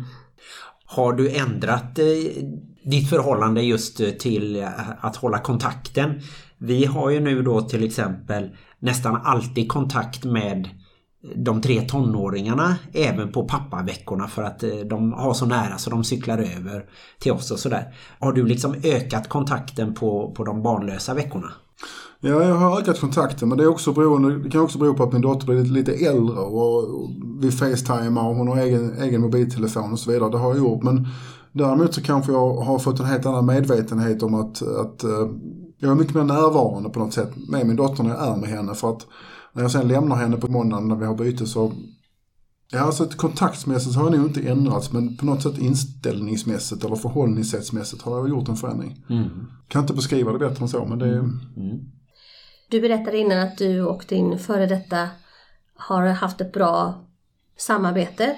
Har 0.84 1.12
du 1.12 1.30
ändrat 1.30 1.98
eh, 1.98 2.04
ditt 2.84 3.08
förhållande 3.08 3.62
just 3.62 4.00
eh, 4.00 4.10
till 4.10 4.56
eh, 4.56 4.68
att 5.00 5.16
hålla 5.16 5.38
kontakten? 5.38 6.20
Vi 6.58 6.84
har 6.84 7.10
ju 7.10 7.20
nu 7.20 7.42
då 7.42 7.60
till 7.60 7.84
exempel 7.84 8.56
nästan 8.78 9.20
alltid 9.24 9.68
kontakt 9.68 10.24
med 10.24 10.68
de 11.34 11.60
tre 11.60 11.80
tonåringarna 11.80 12.76
även 12.92 13.32
på 13.32 13.48
pappaveckorna 13.48 14.28
för 14.28 14.42
att 14.42 14.62
eh, 14.62 14.70
de 14.70 15.12
har 15.12 15.34
så 15.34 15.46
nära 15.46 15.78
så 15.78 15.90
de 15.90 16.04
cyklar 16.04 16.38
över 16.38 16.84
till 17.18 17.32
oss 17.32 17.50
och 17.50 17.58
sådär. 17.58 17.94
Har 18.18 18.32
du 18.32 18.46
liksom 18.46 18.74
ökat 18.84 19.28
kontakten 19.28 19.94
på, 19.94 20.32
på 20.36 20.44
de 20.44 20.62
barnlösa 20.62 21.14
veckorna? 21.14 21.48
Ja, 22.20 22.42
jag 22.42 22.54
har 22.54 22.80
ökat 22.80 23.00
kontakten 23.00 23.48
men 23.48 23.58
det, 23.58 23.64
är 23.64 23.68
också 23.68 23.92
beroende, 23.92 24.38
det 24.38 24.50
kan 24.50 24.60
också 24.60 24.78
bero 24.78 24.94
på 24.94 25.02
att 25.02 25.12
min 25.12 25.22
dotter 25.22 25.46
blir 25.46 25.64
lite 25.64 25.92
äldre 25.92 26.38
och 26.38 26.84
vi 27.40 27.50
facetimar 27.50 28.28
och 28.28 28.34
hon 28.34 28.48
har 28.48 28.56
egen, 28.56 28.98
egen 28.98 29.20
mobiltelefon 29.20 29.92
och 29.92 29.98
så 29.98 30.10
vidare. 30.10 30.30
Det 30.30 30.38
har 30.38 30.48
jag 30.48 30.58
gjort. 30.58 30.82
Men 30.82 31.08
däremot 31.52 31.94
så 31.94 32.02
kanske 32.02 32.32
jag 32.32 32.54
har 32.54 32.78
fått 32.78 33.00
en 33.00 33.06
helt 33.06 33.26
annan 33.26 33.46
medvetenhet 33.46 34.22
om 34.22 34.34
att, 34.34 34.62
att 34.62 35.04
eh, 35.04 35.28
jag 35.78 35.90
är 35.90 35.94
mycket 35.94 36.14
mer 36.14 36.24
närvarande 36.24 36.90
på 36.90 36.98
något 36.98 37.12
sätt 37.12 37.32
med 37.48 37.66
min 37.66 37.76
dotter 37.76 38.02
när 38.02 38.10
jag 38.10 38.28
är 38.28 38.36
med 38.36 38.48
henne. 38.48 38.74
För 38.74 38.90
att 38.90 39.06
när 39.56 39.62
jag 39.62 39.70
sen 39.70 39.88
lämnar 39.88 40.16
henne 40.16 40.36
på 40.36 40.48
måndagen 40.48 40.88
när 40.88 40.96
vi 40.96 41.06
har 41.06 41.14
byte 41.14 41.46
så 41.46 41.72
Ja, 42.72 42.80
alltså 42.80 43.08
kontaktmässigt 43.08 43.96
har 43.96 44.02
jag 44.02 44.12
nog 44.18 44.26
inte 44.26 44.48
ändrats 44.48 44.92
men 44.92 45.16
på 45.16 45.26
något 45.26 45.42
sätt 45.42 45.58
inställningsmässigt 45.58 46.84
eller 46.84 46.96
förhållningssättsmässigt 46.96 48.02
har 48.02 48.18
jag 48.18 48.28
gjort 48.28 48.48
en 48.48 48.56
förändring. 48.56 49.04
Mm. 49.10 49.46
Kan 49.68 49.82
inte 49.82 49.94
beskriva 49.94 50.32
det 50.32 50.38
bättre 50.38 50.62
än 50.62 50.68
så 50.68 50.84
men 50.84 50.98
det 50.98 51.06
är... 51.06 51.18
Mm. 51.18 51.80
Du 52.70 52.80
berättade 52.80 53.18
innan 53.18 53.38
att 53.38 53.58
du 53.58 53.82
och 53.82 54.04
din 54.08 54.38
före 54.38 54.66
detta 54.66 55.08
har 55.76 56.06
haft 56.06 56.40
ett 56.40 56.52
bra 56.52 57.04
samarbete. 57.56 58.36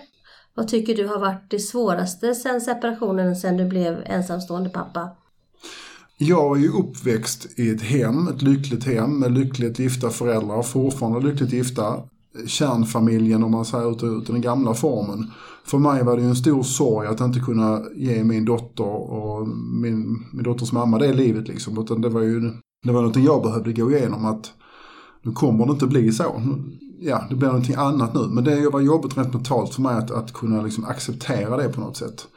Vad 0.54 0.68
tycker 0.68 0.94
du 0.94 1.06
har 1.06 1.18
varit 1.18 1.50
det 1.50 1.58
svåraste 1.58 2.34
sen 2.34 2.60
separationen, 2.60 3.36
sen 3.36 3.56
du 3.56 3.64
blev 3.64 4.02
ensamstående 4.06 4.70
pappa? 4.70 5.10
Jag 6.20 6.56
är 6.56 6.60
ju 6.60 6.68
uppväxt 6.68 7.46
i 7.56 7.70
ett 7.70 7.82
hem, 7.82 8.28
ett 8.28 8.42
lyckligt 8.42 8.84
hem 8.84 9.18
med 9.18 9.32
lyckligt 9.32 9.78
gifta 9.78 10.10
föräldrar, 10.10 10.62
fortfarande 10.62 11.28
lyckligt 11.28 11.52
gifta. 11.52 12.02
Kärnfamiljen 12.46 13.42
om 13.42 13.50
man 13.50 13.64
säger 13.64 13.90
ut, 13.90 14.02
ut 14.02 14.26
den 14.26 14.40
gamla 14.40 14.74
formen. 14.74 15.30
För 15.64 15.78
mig 15.78 16.04
var 16.04 16.16
det 16.16 16.22
ju 16.22 16.28
en 16.28 16.36
stor 16.36 16.62
sorg 16.62 17.08
att 17.08 17.20
inte 17.20 17.40
kunna 17.40 17.82
ge 17.96 18.24
min 18.24 18.44
dotter 18.44 19.12
och 19.12 19.48
min, 19.82 20.24
min 20.32 20.42
dotters 20.42 20.72
mamma 20.72 20.98
det 20.98 21.12
livet 21.12 21.48
liksom. 21.48 21.78
Utan 21.78 22.00
det 22.00 22.08
var 22.08 22.20
ju 22.20 22.40
det 22.82 22.92
var 22.92 23.00
någonting 23.00 23.24
jag 23.24 23.42
behövde 23.42 23.72
gå 23.72 23.90
igenom 23.90 24.24
att 24.24 24.52
nu 25.22 25.32
kommer 25.32 25.66
det 25.66 25.72
inte 25.72 25.86
bli 25.86 26.12
så. 26.12 26.42
Ja, 27.00 27.24
det 27.28 27.34
blir 27.34 27.48
någonting 27.48 27.74
annat 27.74 28.14
nu. 28.14 28.20
Men 28.20 28.44
det 28.44 28.70
var 28.70 28.80
jobbigt 28.80 29.16
rent 29.16 29.34
mentalt 29.34 29.74
för 29.74 29.82
mig 29.82 29.96
att, 29.96 30.10
att 30.10 30.32
kunna 30.32 30.62
liksom 30.62 30.84
acceptera 30.84 31.56
det 31.56 31.68
på 31.68 31.80
något 31.80 31.96
sätt. 31.96 32.28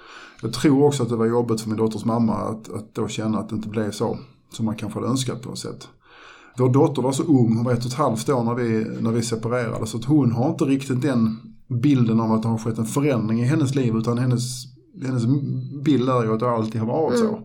Jag 0.42 0.54
tror 0.54 0.86
också 0.86 1.04
att 1.04 1.10
det 1.10 1.16
var 1.16 1.26
jobbigt 1.26 1.62
för 1.62 1.70
min 1.70 1.78
dotters 1.78 2.06
mamma 2.06 2.34
att, 2.36 2.74
att 2.74 2.96
då 2.96 3.08
känna 3.08 3.40
att 3.40 3.50
det 3.50 3.56
inte 3.56 3.70
blev 3.70 3.92
så 3.92 4.18
som 4.54 4.66
man 4.66 4.76
kanske 4.76 5.00
hade 5.00 5.12
önskat 5.12 5.42
på 5.42 5.50
något 5.50 5.60
sätt. 5.60 5.88
Vår 6.58 6.70
dotter 6.70 7.02
var 7.02 7.12
så 7.12 7.24
ung, 7.24 7.56
hon 7.56 7.64
var 7.64 7.72
ett 7.74 7.86
och 7.86 7.92
ett 7.92 7.98
halvt 7.98 8.30
år 8.30 8.44
när 8.44 8.56
vi, 8.56 8.86
när 9.02 9.12
vi 9.12 9.22
separerade. 9.22 9.86
Så 9.86 9.98
att 9.98 10.06
hon 10.06 10.32
har 10.32 10.50
inte 10.50 10.64
riktigt 10.64 11.02
den 11.02 11.38
bilden 11.68 12.20
av 12.20 12.32
att 12.32 12.42
det 12.44 12.50
har 12.50 12.58
skett 12.58 12.78
en 12.78 12.86
förändring 12.86 13.42
i 13.42 13.46
hennes 13.46 13.76
liv 13.76 13.96
utan 13.96 14.18
hennes, 14.18 14.66
hennes 15.06 15.26
bild 15.84 16.10
är 16.10 16.24
ju 16.24 16.34
att 16.34 16.40
det 16.40 16.50
alltid 16.50 16.82
har 16.82 16.88
varit 16.88 17.20
så. 17.20 17.40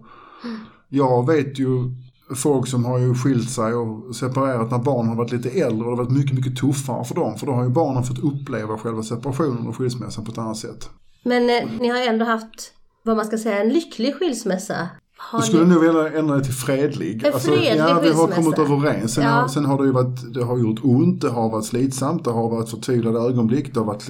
Jag 0.88 1.26
vet 1.26 1.58
ju 1.58 1.94
folk 2.34 2.66
som 2.68 2.84
har 2.84 2.98
ju 2.98 3.14
skilt 3.14 3.50
sig 3.50 3.74
och 3.74 4.16
separerat 4.16 4.70
när 4.70 4.78
barn 4.78 5.08
har 5.08 5.14
varit 5.14 5.32
lite 5.32 5.50
äldre 5.50 5.84
och 5.88 5.96
det 5.96 6.02
har 6.02 6.04
varit 6.04 6.18
mycket, 6.18 6.36
mycket 6.36 6.56
tuffare 6.56 7.04
för 7.04 7.14
dem. 7.14 7.38
För 7.38 7.46
då 7.46 7.52
har 7.52 7.64
ju 7.64 7.70
barnen 7.70 8.04
fått 8.04 8.18
uppleva 8.18 8.78
själva 8.78 9.02
separationen 9.02 9.66
och 9.66 9.76
skilsmässan 9.76 10.24
på 10.24 10.32
ett 10.32 10.38
annat 10.38 10.56
sätt. 10.56 10.90
Men 11.22 11.50
eh, 11.50 11.80
ni 11.80 11.88
har 11.88 11.98
ändå 11.98 12.24
haft, 12.24 12.72
vad 13.06 13.16
man 13.16 13.26
ska 13.26 13.38
säga, 13.38 13.60
en 13.62 13.68
lycklig 13.68 14.14
skilsmässa. 14.14 14.88
Har 15.18 15.38
Jag 15.38 15.46
skulle 15.46 15.64
ni... 15.64 15.74
nog 15.74 15.82
vilja 15.82 16.18
ändra 16.18 16.36
det 16.36 16.44
till 16.44 16.52
fredlig. 16.52 17.26
Alltså, 17.26 17.50
En 17.50 17.56
fredlig 17.58 17.80
ja, 17.84 18.00
vi 18.02 18.10
har 18.12 18.26
kommit 18.28 18.58
överens. 18.58 19.14
Sen, 19.14 19.24
Ja. 19.24 19.30
har, 19.30 19.48
sen 19.48 19.64
har 19.64 19.78
det 19.78 19.84
ju 19.84 19.92
varit, 19.92 20.34
det 20.34 20.44
har 20.44 20.58
gjort 20.58 20.80
ont, 20.82 21.20
det 21.20 21.28
har 21.30 21.48
varit 21.50 21.64
slitsamt, 21.64 22.24
det 22.24 22.30
har 22.30 22.48
varit 22.50 22.68
förtvivlade 22.70 23.18
ögonblick, 23.18 23.74
det 23.74 23.80
har 23.80 23.86
varit 23.86 24.08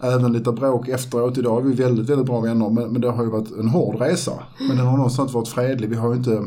även 0.00 0.32
lite 0.32 0.52
bråk 0.52 0.88
efteråt. 0.88 1.38
Idag 1.38 1.60
är 1.62 1.68
vi 1.68 1.74
väldigt, 1.74 2.08
väldigt 2.10 2.26
bra 2.26 2.40
vänner, 2.40 2.70
men, 2.70 2.92
men 2.92 3.00
det 3.00 3.10
har 3.10 3.24
ju 3.24 3.30
varit 3.30 3.50
en 3.50 3.68
hård 3.68 4.00
resa. 4.00 4.32
Men 4.68 4.76
den 4.76 4.86
har 4.86 4.96
någonstans 4.96 5.32
varit 5.32 5.48
fredlig. 5.48 5.88
Vi 5.90 5.96
har 5.96 6.08
ju 6.10 6.16
inte, 6.16 6.42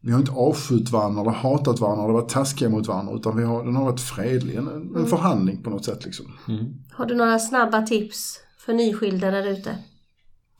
vi 0.00 0.12
har 0.12 0.18
inte 0.20 0.32
avskytt 0.32 0.90
varandra 0.90 1.20
eller 1.22 1.30
hatat 1.30 1.80
varandra 1.80 2.04
eller 2.04 2.14
varit 2.14 2.28
taskiga 2.28 2.68
mot 2.68 2.88
varandra, 2.88 3.14
utan 3.14 3.36
vi 3.36 3.44
har, 3.44 3.64
den 3.64 3.76
har 3.76 3.84
varit 3.84 4.00
fredlig. 4.00 4.54
En, 4.56 4.68
en 4.68 4.82
Mm. 4.96 5.06
förhandling 5.06 5.62
på 5.62 5.70
något 5.70 5.84
sätt 5.84 6.04
liksom. 6.04 6.26
Har 6.92 7.06
du 7.06 7.14
några 7.14 7.38
snabba 7.38 7.82
tips 7.82 8.36
för 8.66 8.72
nyskilda 8.72 9.30
där 9.30 9.46
ute? 9.46 9.74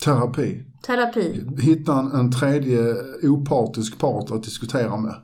Terapi. 0.04 0.64
Terapi? 0.86 1.46
hitta 1.58 1.98
en, 1.98 2.12
en 2.12 2.32
tredje 2.32 2.94
opartisk 3.22 3.98
part 3.98 4.30
att 4.30 4.42
diskutera 4.42 4.96
med. 4.96 5.14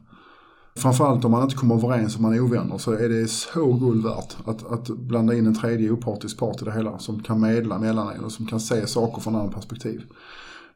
Framförallt 0.77 1.25
om 1.25 1.31
man 1.31 1.43
inte 1.43 1.57
kommer 1.57 1.75
överens 1.75 2.17
om 2.17 2.23
man 2.23 2.35
är 2.35 2.41
ovänner 2.41 2.79
så 2.79 2.93
är 2.93 3.09
det 3.09 3.29
så 3.29 3.73
guld 3.73 4.05
värt 4.05 4.37
att, 4.45 4.73
att 4.73 4.89
blanda 4.89 5.35
in 5.35 5.47
en 5.47 5.55
tredje 5.55 5.91
opartisk 5.91 6.39
part 6.39 6.63
i 6.63 6.65
det 6.65 6.73
hela 6.73 6.99
som 6.99 7.23
kan 7.23 7.41
medla 7.41 7.79
mellan 7.79 8.09
en 8.09 8.25
och 8.25 8.33
som 8.33 8.47
kan 8.47 8.61
se 8.61 8.87
saker 8.87 9.21
från 9.21 9.37
andra 9.37 9.53
perspektiv. 9.53 10.03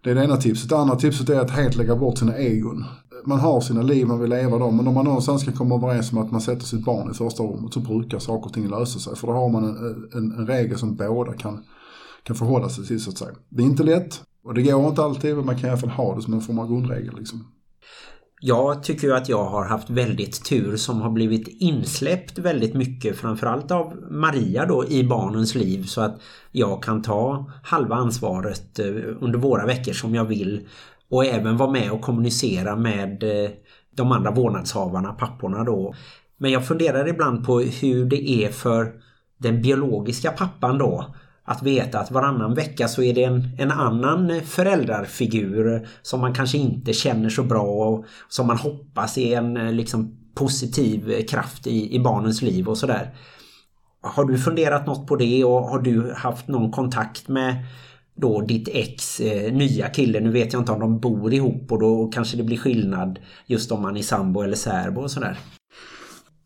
Det 0.05 0.11
är 0.11 0.15
det 0.15 0.25
ena 0.25 0.37
tipset. 0.37 0.69
Det 0.69 0.79
andra 0.79 0.97
tipset 0.97 1.29
är 1.29 1.41
att 1.41 1.51
helt 1.51 1.77
lägga 1.77 1.97
bort 1.97 2.19
sina 2.19 2.37
egon. 2.37 2.85
Man 3.25 3.41
har 3.41 3.61
sina 3.61 3.83
liv, 3.83 4.07
man 4.07 4.21
vill 4.21 4.31
leva 4.31 4.59
dem, 4.59 4.77
men 4.77 4.87
om 4.87 4.95
man 4.95 5.05
någonstans 5.05 5.43
ska 5.43 5.53
komma 5.53 5.75
överens 5.75 6.13
om 6.13 6.19
att 6.19 6.31
man 6.31 6.41
sätter 6.41 6.65
sitt 6.65 6.85
barn 6.85 7.11
i 7.11 7.15
första 7.15 7.43
rummet 7.43 7.73
så 7.73 7.81
brukar 7.81 8.19
saker 8.19 8.47
och 8.47 8.53
ting 8.53 8.69
lösa 8.69 8.99
sig. 8.99 9.17
För 9.17 9.27
då 9.27 9.33
har 9.33 9.49
man 9.49 9.65
en, 9.65 10.09
en, 10.15 10.39
en 10.39 10.47
regel 10.47 10.79
som 10.79 10.97
båda 10.97 11.33
kan, 11.33 11.65
kan 12.27 12.37
förhålla 12.37 12.69
sig 12.69 12.87
till 12.87 13.01
så 13.01 13.11
att 13.11 13.19
säga. 13.19 13.31
Det 13.49 13.63
är 13.63 13.67
inte 13.67 13.83
lätt 13.83 14.23
och 14.45 14.55
det 14.55 14.63
går 14.63 14.89
inte 14.89 15.03
alltid, 15.03 15.37
men 15.37 15.47
man 15.47 15.57
kan 15.57 15.67
i 15.67 15.69
alla 15.71 15.81
fall 15.81 15.91
ha 15.91 16.17
det 16.17 16.23
som 16.23 16.35
en 16.35 16.41
form 16.41 16.59
av 16.59 16.69
grundregel. 16.69 17.15
Liksom. 17.19 17.53
Jag 18.41 18.83
tycker 18.83 19.09
ju 19.09 19.15
att 19.15 19.29
jag 19.29 19.45
har 19.45 19.65
haft 19.65 19.91
väldigt 19.91 20.45
tur 20.45 20.77
som 20.77 21.01
har 21.01 21.11
blivit 21.11 21.49
insläppt 21.49 22.39
väldigt 22.39 22.75
mycket 22.75 23.17
framförallt 23.17 23.71
av 23.71 23.97
Maria 24.11 24.67
då 24.67 24.89
i 24.89 25.05
barnens 25.05 25.55
liv 25.55 25.85
så 25.85 26.01
att 26.01 26.21
jag 26.53 26.83
kan 26.83 27.03
ta 27.03 27.51
halva 27.63 27.97
ansvaret 27.97 28.79
eh, 28.79 28.87
under 29.21 29.39
våra 29.39 29.67
veckor 29.67 29.93
som 29.93 30.15
jag 30.15 30.25
vill 30.25 30.69
och 31.11 31.25
även 31.25 31.57
vara 31.57 31.71
med 31.71 31.91
och 31.93 32.01
kommunicera 32.01 32.77
med 32.77 33.23
eh, 33.23 33.51
de 33.97 34.13
andra 34.13 34.31
vårdnadshavarna, 34.31 35.13
papporna 35.13 35.65
då. 35.65 35.95
Men 36.39 36.51
jag 36.51 36.67
funderar 36.67 37.09
ibland 37.09 37.47
på 37.47 37.61
hur 37.61 38.05
det 38.05 38.31
är 38.31 38.49
för 38.49 38.93
den 39.39 39.63
biologiska 39.63 40.31
pappan 40.31 40.79
då 40.79 41.15
att 41.47 41.63
veta 41.63 41.99
att 41.99 42.11
varannan 42.11 42.55
vecka 42.55 42.89
så 42.89 43.03
är 43.03 43.15
det 43.15 43.25
en, 43.25 43.51
en 43.59 43.71
annan 43.71 44.41
föräldrarfigur 44.45 45.89
som 46.03 46.21
man 46.21 46.35
kanske 46.35 46.59
inte 46.59 46.93
känner 46.93 47.29
så 47.29 47.43
bra 47.43 47.63
och 47.63 48.05
som 48.29 48.47
man 48.47 48.57
hoppas 48.57 49.19
är 49.19 49.37
en 49.37 49.77
liksom, 49.77 50.17
positiv 50.35 51.27
kraft 51.27 51.67
i, 51.67 51.95
i 51.95 52.01
barnens 52.01 52.43
liv 52.43 52.69
och 52.69 52.79
sådär. 52.79 53.15
Har 54.01 54.25
du 54.25 54.39
funderat 54.39 54.87
något 54.87 55.07
på 55.07 55.17
det 55.17 55.45
och 55.45 55.63
har 55.63 55.79
du 55.79 56.13
haft 56.17 56.49
någon 56.49 56.71
kontakt 56.71 57.29
med 57.29 57.57
då 58.15 58.41
ditt 58.41 58.69
ex 58.69 59.21
eh, 59.21 59.53
nya 59.53 59.89
kille? 59.89 60.21
Nu 60.21 60.31
vet 60.31 60.53
jag 60.53 60.63
inte 60.63 60.73
om 60.73 60.81
de 60.81 60.99
bor 60.99 61.35
ihop 61.35 61.73
och 61.73 61.81
då 61.81 62.11
kanske 62.15 62.37
det 62.37 62.43
blir 62.43 62.59
skillnad 62.59 63.19
just 63.47 63.73
om 63.73 63.83
man 63.83 63.97
är 63.97 64.03
sambo 64.03 64.41
eller 64.41 64.57
särbo 64.57 65.01
och 65.01 65.11
sådär. 65.11 65.39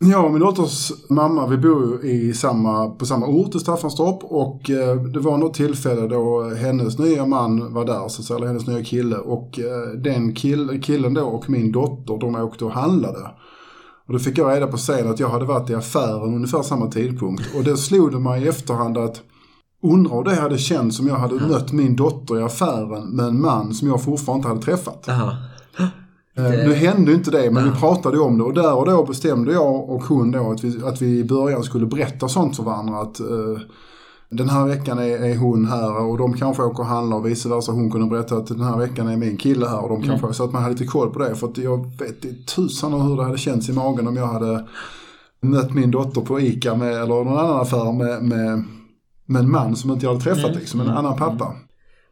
Och 0.01 0.31
min 0.31 0.39
dotters 0.39 0.91
mamma, 1.09 1.47
vi 1.47 1.57
bor 1.57 2.05
i 2.05 2.33
samma, 2.33 2.89
på 2.89 3.05
samma 3.05 3.27
ort 3.27 3.55
i 3.55 3.59
Staffanstorp 3.59 4.23
och 4.23 4.69
eh, 4.69 4.95
det 4.95 5.19
var 5.19 5.37
något 5.37 5.53
tillfälle 5.53 6.07
då 6.07 6.49
hennes 6.49 6.99
nya 6.99 7.25
man 7.25 7.73
var 7.73 7.85
där, 7.85 8.07
så 8.07 8.21
att 8.21 8.25
säga, 8.25 8.37
eller 8.37 8.47
hennes 8.47 8.67
nya 8.67 8.83
kille 8.83 9.15
och 9.15 9.59
eh, 9.59 9.97
den 9.97 10.35
kill, 10.35 10.81
killen 10.83 11.13
då 11.13 11.23
och 11.23 11.49
min 11.49 11.71
dotter, 11.71 12.17
de 12.19 12.35
åkte 12.35 12.65
och 12.65 12.71
handlade. 12.71 13.19
Och 14.07 14.13
då 14.13 14.19
fick 14.19 14.37
jag 14.37 14.55
reda 14.55 14.67
på 14.67 14.77
sen 14.77 15.09
att 15.09 15.19
jag 15.19 15.29
hade 15.29 15.45
varit 15.45 15.69
i 15.69 15.75
affären 15.75 16.35
ungefär 16.35 16.61
samma 16.61 16.87
tidpunkt 16.87 17.43
och 17.55 17.63
det 17.63 17.77
slog 17.77 18.11
det 18.11 18.19
mig 18.19 18.43
i 18.43 18.47
efterhand 18.47 18.97
att 18.97 19.21
undra 19.83 20.15
hur 20.15 20.23
det 20.23 20.35
hade 20.35 20.57
känts 20.57 20.99
om 20.99 21.07
jag 21.07 21.15
hade 21.15 21.35
mött 21.35 21.71
min 21.71 21.95
dotter 21.95 22.39
i 22.39 22.43
affären 22.43 23.15
med 23.15 23.25
en 23.25 23.41
man 23.41 23.73
som 23.73 23.87
jag 23.87 24.03
fortfarande 24.03 24.39
inte 24.39 24.47
hade 24.47 24.61
träffat. 24.61 25.09
Aha. 25.09 25.33
Eh, 26.35 26.43
Nu 26.43 26.73
hände 26.73 27.11
ju 27.11 27.17
inte 27.17 27.31
det, 27.31 27.51
men 27.51 27.63
vi 27.63 27.79
pratade 27.79 28.17
ju 28.17 28.23
om 28.23 28.37
det 28.37 28.43
och 28.43 28.53
där 28.53 28.75
och 28.75 28.85
då 28.85 29.05
bestämde 29.05 29.53
jag 29.53 29.89
och 29.89 30.03
hon 30.03 30.31
då 30.31 30.51
att 30.51 30.63
vi, 30.63 30.83
att 30.83 31.01
vi 31.01 31.19
i 31.19 31.23
början 31.23 31.63
skulle 31.63 31.85
berätta 31.85 32.27
sånt 32.27 32.55
för 32.55 32.63
varandra. 32.63 33.01
Att 33.01 33.19
eh, 33.19 33.61
den 34.29 34.49
här 34.49 34.67
veckan 34.67 34.99
är, 34.99 35.23
är 35.23 35.37
hon 35.37 35.65
här 35.65 36.01
och 36.01 36.17
de 36.17 36.33
kanske 36.33 36.63
åker 36.63 36.79
och 36.79 36.85
handlar 36.85 37.17
och 37.17 37.25
vice 37.25 37.49
versa. 37.49 37.71
Hon 37.71 37.91
kunde 37.91 38.07
berätta 38.07 38.35
att 38.35 38.47
den 38.47 38.61
här 38.61 38.77
veckan 38.77 39.07
är 39.07 39.17
min 39.17 39.37
kille 39.37 39.67
här 39.67 39.79
och 39.83 39.89
de 39.89 40.03
kanske, 40.03 40.33
så 40.33 40.43
att 40.43 40.53
man 40.53 40.61
hade 40.61 40.73
lite 40.73 40.85
koll 40.85 41.09
på 41.09 41.19
det. 41.19 41.35
För 41.35 41.47
att 41.47 41.57
jag 41.57 41.85
vet 41.99 42.47
tusan 42.47 43.01
hur 43.01 43.17
det 43.17 43.23
hade 43.23 43.37
känts 43.37 43.69
i 43.69 43.73
magen 43.73 44.07
om 44.07 44.15
jag 44.15 44.27
hade 44.27 44.67
mött 45.41 45.73
min 45.73 45.91
dotter 45.91 46.21
på 46.21 46.39
ICA 46.39 46.75
med, 46.75 46.93
eller 46.93 47.07
någon 47.07 47.37
annan 47.37 47.61
affär 47.61 47.91
med, 47.91 48.23
med, 48.23 48.63
med 49.25 49.41
en 49.41 49.51
man 49.51 49.75
som 49.75 49.91
inte 49.91 50.05
jag 50.05 50.13
hade 50.13 50.23
träffat 50.23 50.55
liksom, 50.55 50.79
en 50.79 50.89
annan 50.89 51.17
pappa. 51.17 51.53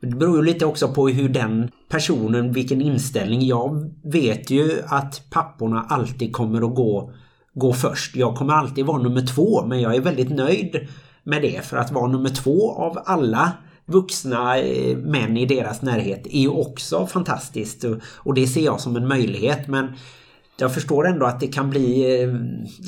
Det 0.01 0.15
beror 0.15 0.37
ju 0.37 0.43
lite 0.43 0.65
också 0.65 0.87
på 0.87 1.07
hur 1.07 1.29
den 1.29 1.71
personen, 1.89 2.53
vilken 2.53 2.81
inställning. 2.81 3.47
Jag 3.47 3.91
vet 4.03 4.49
ju 4.49 4.81
att 4.85 5.21
papporna 5.29 5.85
alltid 5.89 6.33
kommer 6.33 6.61
att 6.61 6.75
gå, 6.75 7.11
gå 7.53 7.73
först. 7.73 8.15
Jag 8.15 8.35
kommer 8.35 8.53
alltid 8.53 8.85
vara 8.85 9.01
nummer 9.01 9.21
två 9.21 9.65
men 9.65 9.81
jag 9.81 9.95
är 9.95 10.01
väldigt 10.01 10.29
nöjd 10.29 10.87
med 11.23 11.41
det. 11.41 11.65
För 11.65 11.77
att 11.77 11.91
vara 11.91 12.07
nummer 12.07 12.29
två 12.29 12.71
av 12.71 12.99
alla 13.05 13.51
vuxna 13.85 14.57
eh, 14.57 14.97
män 14.97 15.37
i 15.37 15.45
deras 15.45 15.81
närhet 15.81 16.27
är 16.27 16.39
ju 16.39 16.49
också 16.49 17.07
fantastiskt. 17.07 17.83
Och, 17.83 17.97
och 18.03 18.33
det 18.33 18.47
ser 18.47 18.65
jag 18.65 18.79
som 18.79 18.95
en 18.95 19.07
möjlighet. 19.07 19.67
Men 19.67 19.93
jag 20.61 20.73
förstår 20.73 21.07
ändå 21.07 21.25
att 21.25 21.39
det 21.39 21.47
kan 21.47 21.69
bli 21.69 22.21
eh, 22.23 22.29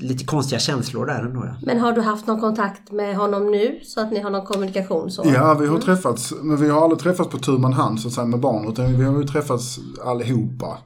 lite 0.08 0.26
konstiga 0.26 0.60
känslor 0.60 1.06
där 1.06 1.20
ändå. 1.24 1.46
Ja. 1.46 1.56
Men 1.66 1.80
har 1.80 1.92
du 1.92 2.02
haft 2.02 2.28
någon 2.28 2.40
kontakt 2.42 2.92
med 2.92 3.16
honom 3.16 3.52
nu 3.52 3.80
så 3.84 4.02
att 4.02 4.12
ni 4.12 4.20
har 4.20 4.30
någon 4.30 4.46
kommunikation 4.46 5.12
så? 5.12 5.24
Ja, 5.26 5.54
vi 5.54 5.68
har 5.68 5.78
träffats, 5.80 6.34
men 6.42 6.58
vi 6.58 6.70
har 6.70 6.82
aldrig 6.84 7.00
träffats 7.00 7.30
på 7.30 7.38
tu 7.38 7.52
man 7.52 7.74
hand 7.74 8.00
så 8.00 8.08
att 8.08 8.14
säga 8.14 8.26
med 8.28 8.40
barn, 8.40 8.68
utan 8.70 8.98
vi 8.98 9.04
har 9.04 9.18
ju 9.18 9.24
träffats 9.24 9.80
allihopa. 10.06 10.78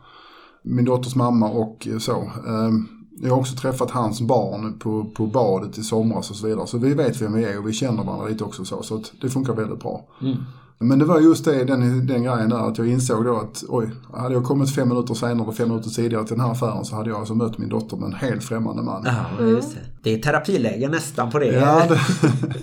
Min 0.63 0.85
dotters 0.85 1.15
mamma 1.15 1.49
och 1.49 1.87
så. 1.99 2.31
Ehm, 2.47 2.87
Jag 3.21 3.29
har 3.29 3.37
också 3.39 3.55
träffat 3.55 3.91
hans 3.91 4.21
barn 4.21 4.79
på, 4.79 5.05
på 5.15 5.25
badet 5.25 5.77
i 5.77 5.83
somras 5.83 6.29
och 6.29 6.35
så 6.35 6.47
vidare. 6.47 6.67
Så 6.67 6.77
vi 6.77 6.93
vet 6.93 7.21
vem 7.21 7.33
vi 7.33 7.43
är 7.45 7.59
och 7.59 7.67
vi 7.67 7.73
känner 7.73 8.03
varandra 8.03 8.27
lite 8.27 8.43
också 8.43 8.65
så. 8.65 8.83
Så 8.83 8.95
att 8.95 9.11
det 9.21 9.29
funkar 9.29 9.53
väldigt 9.53 9.79
bra. 9.79 10.05
Men 10.79 10.99
det 10.99 11.05
var 11.05 11.19
just 11.19 11.45
det, 11.45 11.63
den, 11.63 12.07
den 12.07 12.23
grejen 12.23 12.49
där 12.49 12.69
att 12.69 12.77
jag 12.77 12.87
insåg 12.87 13.25
då 13.25 13.37
att 13.37 13.63
oj, 13.67 13.89
hade 14.13 14.33
jag 14.33 14.43
kommit 14.43 14.75
fem 14.75 14.89
minuter 14.89 15.13
senare 15.13 15.43
eller 15.43 15.51
fem 15.51 15.69
minuter 15.69 15.89
tidigare 15.89 16.25
till 16.25 16.35
den 16.35 16.45
här 16.45 16.51
affären 16.51 16.85
så 16.85 16.95
hade 16.95 17.09
jag 17.09 17.19
alltså 17.19 17.35
mött 17.35 17.57
min 17.57 17.69
dotter 17.69 17.97
med 17.97 18.07
en 18.07 18.13
helt 18.13 18.43
främmande 18.43 18.83
man. 18.83 19.05
Ja, 19.05 19.45
just 19.45 19.73
det. 19.73 19.79
det 20.03 20.13
är 20.13 20.17
terapiläge 20.17 20.89
nästan 20.89 21.31
på 21.31 21.39
det. 21.39 21.45
Ja, 21.45 21.85
det, 21.89 21.99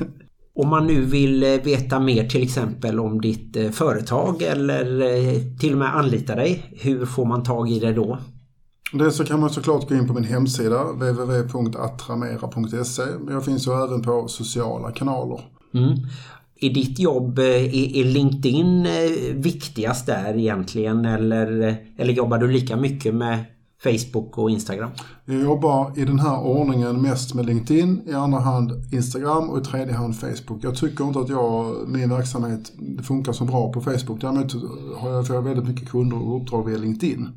Om 0.55 0.69
man 0.69 0.87
nu 0.87 1.05
vill 1.05 1.43
eh, 1.43 1.49
veta 1.49 2.01
mer 2.01 2.29
till 2.29 2.43
exempel 2.43 3.01
om 3.01 3.21
ditt 3.21 3.57
eh, 3.57 3.71
företag 3.71 4.43
eller 4.43 5.01
eh, 5.01 5.35
till 5.61 5.73
och 5.73 5.79
med 5.79 5.97
anlita 5.97 6.35
dig, 6.35 6.77
hur 6.81 7.07
får 7.07 7.25
man 7.25 7.43
tag 7.43 7.71
i 7.71 7.81
det 7.81 7.93
då? 7.93 8.19
det 8.93 9.11
så 9.11 9.25
kan 9.25 9.41
man 9.41 9.51
såklart 9.51 9.89
gå 9.89 9.95
in 9.95 10.07
på 10.07 10.15
min 10.15 10.25
hemsida 10.25 10.85
www.attramera.se. 10.85 13.03
Men 13.25 13.35
jag 13.35 13.45
finns 13.45 13.67
ju 13.67 13.85
även 13.85 14.03
på 14.03 14.29
sociala 14.29 14.91
kanaler. 14.91 15.41
Mm. 15.75 15.95
Är 16.63 16.71
ditt 16.71 16.99
jobb, 16.99 17.39
eh, 17.39 17.45
är, 17.45 17.97
är 17.97 18.05
LinkedIn 18.05 18.87
eh, 18.87 19.35
viktigast 19.35 20.07
där 20.07 20.39
egentligen 20.39 21.05
eller, 21.05 21.69
eh, 21.69 21.75
eller 21.97 22.13
jobbar 22.13 22.39
du 22.39 22.49
lika 22.49 22.77
mycket 22.77 23.15
med 23.15 23.45
Facebook 23.83 24.39
och 24.39 24.51
Instagram? 24.51 24.91
Jag 25.25 25.41
jobbar 25.43 25.93
i 25.97 26.05
den 26.05 26.19
här 26.19 26.41
ordningen 26.41 27.03
mest 27.03 27.35
med 27.35 27.47
LinkedIn, 27.47 28.03
i 28.07 28.13
andra 28.13 28.41
hand 28.41 28.73
Instagram 28.93 29.51
och 29.51 29.61
i 29.61 29.65
tredje 29.65 29.95
hand 29.95 30.17
Facebook. 30.17 30.59
Jag 30.65 30.77
tycker 30.77 31.05
inte 31.05 31.19
att 31.19 31.29
jag, 31.29 31.77
min 31.89 32.11
verksamhet 32.11 32.73
funkar 33.03 33.33
så 33.33 33.45
bra 33.45 33.73
på 33.73 33.81
Facebook. 33.81 34.21
Däremot 34.21 34.53
har 34.97 35.11
jag, 35.11 35.27
får 35.27 35.37
jag 35.37 35.43
väldigt 35.43 35.69
mycket 35.69 35.89
kunder 35.89 36.29
och 36.29 36.43
uppdrag 36.43 36.67
via 36.67 36.79
LinkedIn. 36.79 37.29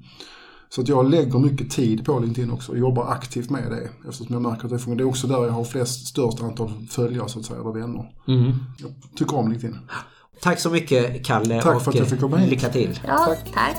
Så 0.76 0.82
att 0.82 0.88
jag 0.88 1.10
lägger 1.10 1.40
mycket 1.40 1.72
tid 1.72 2.06
på 2.06 2.20
LinkedIn 2.20 2.52
också 2.52 2.72
och 2.72 2.78
jobbar 2.78 3.08
aktivt 3.08 3.50
med 3.50 3.72
det. 3.72 3.90
Eftersom 4.10 4.28
jag 4.30 4.42
märker 4.42 4.66
att 4.66 4.70
det 4.70 4.80
funkar. 4.80 4.98
Det 4.98 5.04
är 5.04 5.08
också 5.08 5.28
där 5.28 5.44
jag 5.44 5.52
har 5.52 5.64
flest, 5.64 6.08
störst 6.08 6.42
antal 6.42 6.88
följare 6.90 7.30
så 7.30 7.40
att 7.40 7.46
säga, 7.46 7.60
eller 7.60 7.72
vänner. 7.72 8.12
Jag 8.78 8.92
tycker 9.18 9.36
om 9.36 9.52
LinkedIn. 9.52 9.80
Tack 10.42 10.60
så 10.60 10.70
mycket 10.70 11.26
Kalle 11.26 11.62
Tack 11.62 11.76
och 11.76 11.82
för 11.82 11.92
att 11.92 11.98
jag 11.98 12.08
fick 12.08 12.20
komma 12.20 12.38
hit. 12.38 12.50
lycka 12.50 12.70
till! 12.70 13.00
Ja, 13.08 13.36
tack. 13.54 13.78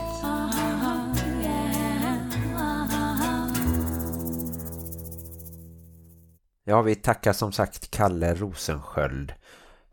Ja, 6.64 6.82
vi 6.82 6.94
tackar 6.94 7.32
som 7.32 7.52
sagt 7.52 7.90
Kalle 7.90 8.34
Rosensköld 8.34 9.32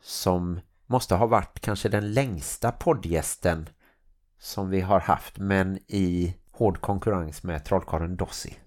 som 0.04 0.60
måste 0.88 1.16
ha 1.16 1.26
varit 1.26 1.60
kanske 1.60 1.90
den 1.90 2.14
längsta 2.14 2.72
poddgästen 2.72 3.70
som 4.40 4.70
vi 4.70 4.82
har 4.82 5.00
haft 5.00 5.38
men 5.38 5.78
i 5.88 6.36
hård 6.54 6.82
konkurrens 6.82 7.44
med 7.44 7.66
trollkaren 7.66 8.16
Dossi. 8.16 8.58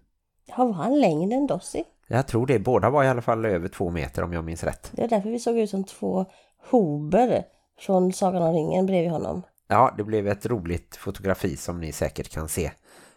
Var 0.57 0.73
han 0.73 1.01
längre 1.01 1.35
än 1.35 1.47
Dossi? 1.47 1.85
Jag 2.07 2.27
tror 2.27 2.47
det. 2.47 2.59
Båda 2.59 2.91
var 2.91 3.05
i 3.05 3.09
alla 3.09 3.23
fall 3.23 3.45
över 3.45 3.69
två 3.69 3.91
meter 3.91 4.23
om 4.23 4.33
jag 4.33 4.45
minns 4.45 4.65
rätt. 4.65 4.91
Det 4.93 5.05
är 5.05 5.09
därför 5.09 5.31
vi 5.31 5.39
såg 5.39 5.59
ut 5.59 5.71
som 5.71 5.85
två 5.85 6.27
hober 6.71 7.45
från 7.79 8.13
Sagan 8.13 8.43
om 8.43 8.53
ringen 8.53 8.87
bredvid 8.87 9.11
honom. 9.11 9.43
Ja, 9.69 9.95
det 9.97 10.05
blev 10.05 10.29
ett 10.29 10.47
roligt 10.47 10.97
fotografi 10.97 11.57
som 11.57 11.81
ni 11.81 11.93
säkert 11.93 12.29
kan 12.29 12.49
se 12.49 12.71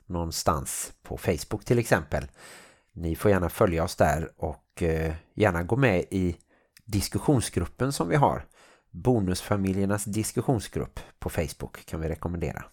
någonstans 0.06 0.94
på 1.04 1.18
Facebook 1.18 1.66
till 1.66 1.80
exempel. 1.80 2.28
Ni 2.94 3.16
får 3.16 3.32
gärna 3.32 3.50
följa 3.50 3.84
oss 3.84 3.96
där 3.96 4.32
och 4.38 4.84
eh, 4.84 5.14
gärna 5.34 5.64
gå 5.64 5.76
med 5.76 6.00
i 6.00 6.36
diskussionsgruppen 6.86 7.92
som 7.92 8.10
vi 8.10 8.16
har. 8.16 8.46
Bonusfamiljernas 8.92 10.06
diskussionsgrupp 10.06 11.00
på 11.20 11.30
Facebook 11.30 11.86
kan 11.86 12.02
vi 12.02 12.10
rekommendera. 12.10 12.64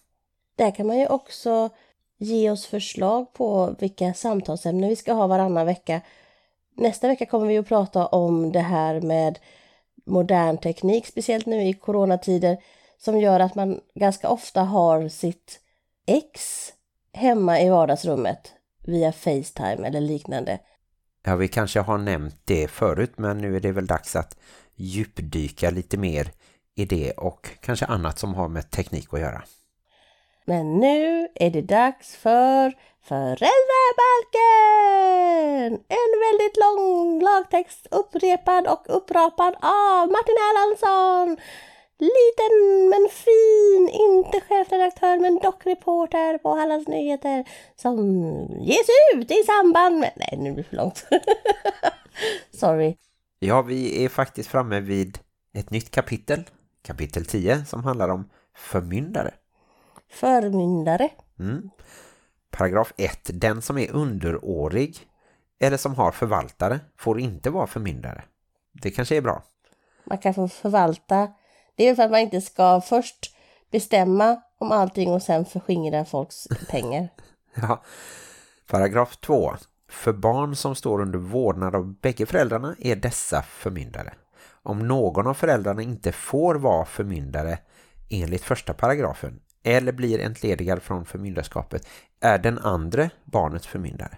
Där 0.55 0.75
kan 0.75 0.87
man 0.87 0.97
ju 0.97 1.07
också 1.07 1.69
ge 2.17 2.51
oss 2.51 2.65
förslag 2.65 3.33
på 3.33 3.75
vilka 3.79 4.13
samtalsämnen 4.13 4.89
vi 4.89 4.95
ska 4.95 5.13
ha 5.13 5.27
varannan 5.27 5.65
vecka. 5.65 6.01
Nästa 6.75 7.07
vecka 7.07 7.25
kommer 7.25 7.47
vi 7.47 7.57
att 7.57 7.67
prata 7.67 8.05
om 8.05 8.51
det 8.51 8.59
här 8.59 9.01
med 9.01 9.39
modern 10.05 10.57
teknik, 10.57 11.07
speciellt 11.07 11.45
nu 11.45 11.63
i 11.63 11.73
coronatider, 11.73 12.57
som 12.97 13.19
gör 13.19 13.39
att 13.39 13.55
man 13.55 13.79
ganska 13.95 14.29
ofta 14.29 14.61
har 14.61 15.09
sitt 15.09 15.59
ex 16.05 16.63
hemma 17.13 17.61
i 17.61 17.69
vardagsrummet 17.69 18.53
via 18.85 19.11
Facetime 19.11 19.87
eller 19.87 20.01
liknande. 20.01 20.59
Ja, 21.23 21.35
vi 21.35 21.47
kanske 21.47 21.79
har 21.79 21.97
nämnt 21.97 22.35
det 22.45 22.67
förut 22.67 23.13
men 23.15 23.37
nu 23.37 23.55
är 23.55 23.59
det 23.59 23.71
väl 23.71 23.87
dags 23.87 24.15
att 24.15 24.37
djupdyka 24.75 25.69
lite 25.69 25.97
mer 25.97 26.31
i 26.75 26.85
det 26.85 27.11
och 27.11 27.49
kanske 27.61 27.85
annat 27.85 28.19
som 28.19 28.33
har 28.33 28.47
med 28.47 28.71
teknik 28.71 29.13
att 29.13 29.19
göra. 29.19 29.43
Men 30.49 30.79
nu 30.79 31.27
är 31.35 31.49
det 31.49 31.61
dags 31.61 32.15
för 32.15 32.73
Föräldrabalken! 33.07 33.47
En 35.87 36.11
väldigt 36.25 36.57
lång 36.57 37.21
lagtext 37.21 37.87
upprepad 37.91 38.67
och 38.67 38.85
upprapad 38.87 39.55
av 39.61 40.11
Martin 40.11 40.35
Erlandsson. 40.47 41.37
Liten 41.99 42.53
men 42.89 43.09
fin, 43.11 43.89
inte 43.89 44.41
chefredaktör 44.41 45.19
men 45.19 45.39
dock 45.39 45.65
reporter 45.65 46.37
på 46.37 46.49
Hallands 46.55 46.87
Nyheter 46.87 47.45
som 47.75 47.97
ges 48.59 48.87
ut 49.13 49.31
i 49.31 49.43
samband 49.43 49.99
med... 49.99 50.11
Nej, 50.15 50.37
nu 50.37 50.51
blir 50.51 50.63
det 50.63 50.69
för 50.69 50.75
långt. 50.75 51.05
Sorry. 52.51 52.97
Ja, 53.39 53.61
vi 53.61 54.05
är 54.05 54.09
faktiskt 54.09 54.49
framme 54.49 54.79
vid 54.79 55.19
ett 55.53 55.69
nytt 55.69 55.91
kapitel, 55.91 56.43
kapitel 56.81 57.25
10, 57.25 57.65
som 57.65 57.83
handlar 57.83 58.09
om 58.09 58.29
förmyndare. 58.55 59.33
Förmyndare. 60.09 61.09
Mm. 61.39 61.69
Paragraf 62.51 62.93
1. 62.97 63.29
Den 63.33 63.61
som 63.61 63.77
är 63.77 63.91
underårig 63.91 64.97
eller 65.59 65.77
som 65.77 65.95
har 65.95 66.11
förvaltare 66.11 66.79
får 66.97 67.19
inte 67.19 67.49
vara 67.49 67.67
förmyndare. 67.67 68.23
Det 68.71 68.91
kanske 68.91 69.17
är 69.17 69.21
bra. 69.21 69.43
Man 70.03 70.17
kan 70.17 70.33
få 70.33 70.47
förvalta. 70.47 71.33
Det 71.75 71.87
är 71.87 71.95
för 71.95 72.03
att 72.03 72.11
man 72.11 72.19
inte 72.19 72.41
ska 72.41 72.81
först 72.81 73.35
bestämma 73.71 74.41
om 74.57 74.71
allting 74.71 75.11
och 75.11 75.21
sen 75.21 75.45
förskingra 75.45 76.05
folks 76.05 76.47
pengar. 76.69 77.09
Ja. 77.55 77.83
Paragraf 78.67 79.17
2. 79.17 79.55
För 79.89 80.13
barn 80.13 80.55
som 80.55 80.75
står 80.75 81.01
under 81.01 81.19
vårdnad 81.19 81.75
av 81.75 81.93
bägge 81.93 82.25
föräldrarna 82.25 82.75
är 82.79 82.95
dessa 82.95 83.41
förmyndare. 83.41 84.13
Om 84.63 84.87
någon 84.87 85.27
av 85.27 85.33
föräldrarna 85.33 85.81
inte 85.81 86.11
får 86.11 86.55
vara 86.55 86.85
förmyndare 86.85 87.59
enligt 88.09 88.43
första 88.43 88.73
paragrafen 88.73 89.39
eller 89.67 89.91
blir 89.91 90.19
entledigad 90.19 90.81
från 90.81 91.05
förmyndarskapet 91.05 91.87
är 92.19 92.37
den 92.37 92.59
andra 92.59 93.09
barnets 93.25 93.67
förmyndare. 93.67 94.17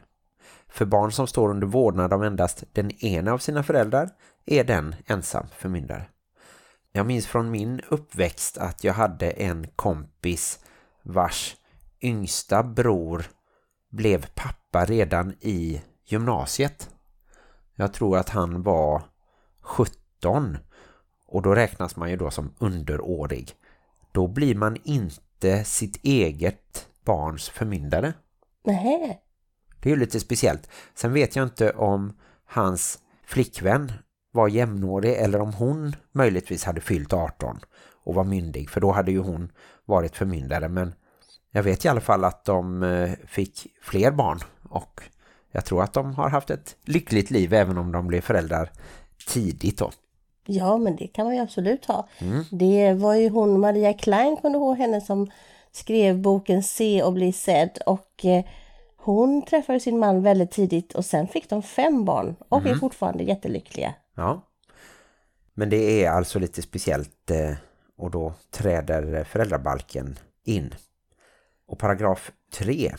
För 0.68 0.86
barn 0.86 1.12
som 1.12 1.28
står 1.28 1.50
under 1.50 1.68
vårdnad 1.68 2.14
av 2.14 2.24
endast 2.24 2.64
den 2.74 2.92
ena 2.92 3.34
av 3.34 3.38
sina 3.38 3.64
föräldrar 3.64 4.10
är 4.46 4.64
den 4.64 4.96
ensam 5.06 5.48
förmyndare. 5.56 6.06
Jag 6.92 7.06
minns 7.06 7.28
från 7.28 7.52
min 7.52 7.82
uppväxt 7.90 8.58
att 8.58 8.84
jag 8.84 8.94
hade 8.94 9.32
en 9.32 9.68
kompis 9.76 10.60
vars 11.04 11.56
yngsta 12.02 12.64
bror 12.64 13.26
blev 13.92 14.26
pappa 14.36 14.86
redan 14.86 15.34
i 15.40 15.82
gymnasiet. 16.06 16.90
Jag 17.76 17.94
tror 17.94 18.18
att 18.18 18.30
han 18.30 18.64
var 18.64 19.02
17 19.62 20.58
och 21.28 21.42
då 21.42 21.56
räknas 21.56 21.96
man 21.96 22.10
ju 22.10 22.18
då 22.18 22.32
som 22.32 22.54
underårig. 22.58 23.52
Då 24.12 24.28
blir 24.28 24.56
man 24.56 24.78
inte 24.84 25.29
sitt 25.66 26.06
eget 26.06 26.88
barns 27.06 27.50
förmyndare. 27.50 28.14
Nej. 28.66 29.22
Det 29.80 29.90
är 29.90 29.94
ju 29.94 30.00
lite 30.00 30.20
speciellt. 30.20 30.70
Sen 30.96 31.14
vet 31.14 31.36
jag 31.36 31.46
inte 31.46 31.72
om 31.72 32.14
hans 32.46 33.00
flickvän 33.26 33.92
var 34.32 34.48
jämnårig 34.48 35.14
eller 35.14 35.42
om 35.42 35.54
hon 35.54 35.96
möjligtvis 36.12 36.64
hade 36.64 36.82
fyllt 36.82 37.14
18 37.14 37.60
och 38.04 38.16
var 38.16 38.24
myndig. 38.24 38.70
För 38.70 38.82
då 38.82 38.92
hade 38.92 39.12
ju 39.12 39.20
hon 39.20 39.52
varit 39.86 40.16
förmyndare. 40.16 40.70
Men 40.70 40.94
jag 41.52 41.64
vet 41.64 41.86
i 41.86 41.88
alla 41.88 42.02
fall 42.02 42.24
att 42.24 42.46
de 42.46 42.84
eh, 42.84 43.12
fick 43.28 43.68
fler 43.82 44.12
barn 44.12 44.40
och 44.70 45.02
jag 45.52 45.66
tror 45.66 45.84
att 45.84 45.94
de 45.94 46.14
har 46.14 46.30
haft 46.30 46.50
ett 46.50 46.76
lyckligt 46.86 47.32
liv 47.32 47.54
även 47.54 47.78
om 47.78 47.92
de 47.92 48.08
blev 48.08 48.22
föräldrar 48.22 48.72
tidigt 49.28 49.78
då. 49.78 49.92
Ja, 50.52 50.78
men 50.78 50.96
det 50.96 51.08
kan 51.08 51.26
man 51.26 51.36
ju 51.36 51.42
absolut 51.42 51.86
ha. 51.86 52.08
Det 52.52 52.94
var 52.94 53.14
ju 53.14 53.30
hon, 53.30 53.60
Maria 53.60 53.94
Klein, 53.94 54.38
kunde 54.38 54.58
ihåg 54.58 54.78
henne 54.78 55.02
som 55.02 55.32
skrev 55.72 56.22
boken 56.22 56.64
Se 56.64 57.04
och 57.04 57.14
bli 57.14 57.32
sedd. 57.32 57.80
Och 57.86 58.26
eh, 58.26 58.46
hon 58.98 59.42
träffade 59.42 59.80
sin 59.80 60.00
man 60.00 60.22
väldigt 60.22 60.52
tidigt 60.52 60.94
och 60.94 61.06
sen 61.06 61.28
fick 61.28 61.50
de 61.50 61.64
fem 61.64 62.06
barn 62.06 62.36
och 62.50 62.66
är 62.66 62.76
fortfarande 62.76 63.24
jättelyckliga. 63.24 63.94
Ja. 64.16 64.42
Men 65.54 65.70
det 65.70 66.04
är 66.04 66.12
alltså 66.12 66.40
lite 66.40 66.62
speciellt 66.62 67.32
eh, 67.32 67.54
och 67.98 68.12
då 68.12 68.34
träder 68.52 69.24
föräldrabalken 69.24 70.20
in. 70.46 70.76
Och 71.68 71.80
paragraf 71.80 72.32
3. 72.54 72.96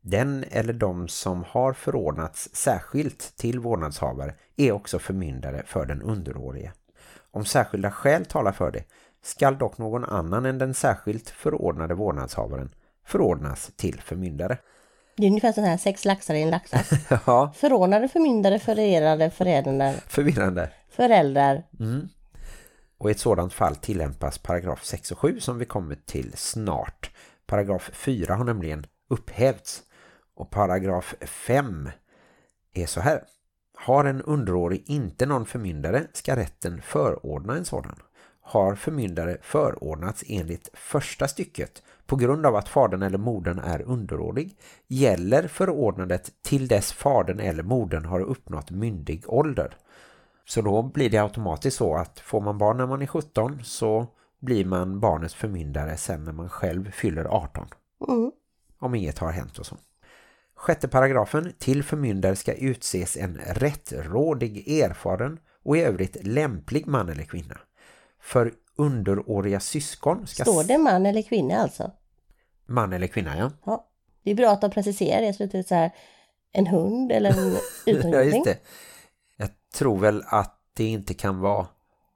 Den 0.00 0.44
eller 0.50 0.72
de 0.72 1.08
som 1.08 1.44
har 1.48 1.72
förordnats 1.72 2.48
särskilt 2.52 3.36
till 3.36 3.60
vårdnadshavare 3.60 4.34
är 4.56 4.72
också 4.72 4.98
förmyndare 4.98 5.62
för 5.66 5.86
den 5.86 6.02
underårige. 6.02 6.72
Om 7.32 7.44
särskilda 7.44 7.90
skäl 7.90 8.24
talar 8.24 8.52
för 8.52 8.70
det 8.70 8.84
skall 9.22 9.58
dock 9.58 9.78
någon 9.78 10.04
annan 10.04 10.46
än 10.46 10.58
den 10.58 10.74
särskilt 10.74 11.30
förordnade 11.30 11.94
vårdnadshavaren 11.94 12.74
förordnas 13.06 13.70
till 13.76 14.00
förmyndare. 14.00 14.58
Det 15.16 15.22
är 15.22 15.28
ungefär 15.28 15.52
sån 15.52 15.64
här 15.64 15.76
sex 15.76 16.04
laxar 16.04 16.34
i 16.34 16.42
en 16.42 16.50
laxask. 16.50 16.92
Ja, 17.26 17.52
Förordnade, 17.56 18.08
förmyndare, 18.08 18.58
förerade, 18.58 19.30
föräldrar, 19.30 19.92
förvirrande. 19.92 20.70
föräldrar. 20.90 21.62
Och 22.98 23.08
i 23.08 23.12
ett 23.12 23.18
sådant 23.20 23.52
fall 23.52 23.76
tillämpas 23.76 24.38
paragraf 24.38 24.84
6 24.84 25.12
och 25.12 25.18
7 25.18 25.40
som 25.40 25.58
vi 25.58 25.64
kommer 25.64 25.94
till 26.06 26.32
snart. 26.36 27.10
Paragraf 27.46 27.90
4 27.92 28.34
har 28.34 28.44
nämligen 28.44 28.86
upphävts. 29.10 29.82
Och 30.34 30.50
paragraf 30.50 31.14
5 31.20 31.90
är 32.74 32.86
så 32.86 33.00
här. 33.00 33.22
Har 33.84 34.04
en 34.04 34.22
underårig 34.22 34.82
inte 34.86 35.26
någon 35.26 35.46
förmyndare 35.46 36.06
ska 36.12 36.36
rätten 36.36 36.82
förordna 36.82 37.56
en 37.56 37.64
sådan. 37.64 37.96
Har 38.40 38.74
förmyndare 38.74 39.38
förordnats 39.42 40.24
enligt 40.26 40.68
första 40.74 41.28
stycket 41.28 41.82
på 42.06 42.16
grund 42.16 42.46
av 42.46 42.56
att 42.56 42.68
fadern 42.68 43.02
eller 43.02 43.18
modern 43.18 43.58
är 43.58 43.82
underårig 43.82 44.56
gäller 44.88 45.48
förordnandet 45.48 46.42
till 46.42 46.68
dess 46.68 46.92
fadern 46.92 47.40
eller 47.40 47.62
modern 47.62 48.04
har 48.04 48.20
uppnått 48.20 48.70
myndig 48.70 49.24
ålder. 49.26 49.76
Så 50.44 50.62
då 50.62 50.82
blir 50.82 51.10
det 51.10 51.18
automatiskt 51.18 51.76
så 51.76 51.94
att 51.94 52.20
får 52.20 52.40
man 52.40 52.58
barn 52.58 52.76
när 52.76 52.86
man 52.86 53.02
är 53.02 53.06
17 53.06 53.60
så 53.64 54.06
blir 54.40 54.64
man 54.64 55.00
barnets 55.00 55.34
förmyndare 55.34 55.96
sen 55.96 56.24
när 56.24 56.32
man 56.32 56.48
själv 56.48 56.90
fyller 56.90 57.24
18. 57.24 57.68
Mm. 58.08 58.32
Om 58.78 58.94
inget 58.94 59.18
har 59.18 59.30
hänt 59.30 59.58
och 59.58 59.66
så. 59.66 59.76
Sjätte 60.62 60.88
paragrafen. 60.88 61.52
Till 61.58 61.82
förmyndare 61.82 62.36
ska 62.36 62.54
utses 62.54 63.16
en 63.16 63.40
rättrådig, 63.46 64.80
erfaren 64.80 65.38
och 65.64 65.76
i 65.76 65.80
övrigt 65.80 66.16
lämplig 66.26 66.86
man 66.86 67.08
eller 67.08 67.24
kvinna. 67.24 67.58
För 68.20 68.52
underåriga 68.76 69.60
syskon 69.60 70.26
ska... 70.26 70.44
Står 70.44 70.64
det 70.64 70.78
man 70.78 71.06
eller 71.06 71.22
kvinna 71.22 71.56
alltså? 71.56 71.90
Man 72.66 72.92
eller 72.92 73.06
kvinna, 73.06 73.38
ja. 73.38 73.50
Ja. 73.66 73.88
Det 74.24 74.30
är 74.30 74.34
bra 74.34 74.50
att 74.50 74.60
de 74.60 74.70
preciserar 74.70 75.22
det 75.22 75.32
så 75.32 75.46
det 75.46 75.58
är 75.58 75.62
så 75.62 75.74
här 75.74 75.90
en 76.52 76.66
hund 76.66 77.12
eller 77.12 77.30
en 77.30 77.52
Ja, 77.84 77.92
utomjording. 77.92 78.42
det. 78.44 78.58
Jag 79.36 79.48
tror 79.74 79.98
väl 79.98 80.22
att 80.26 80.58
det 80.76 80.84
inte 80.84 81.14
kan 81.14 81.40
vara 81.40 81.66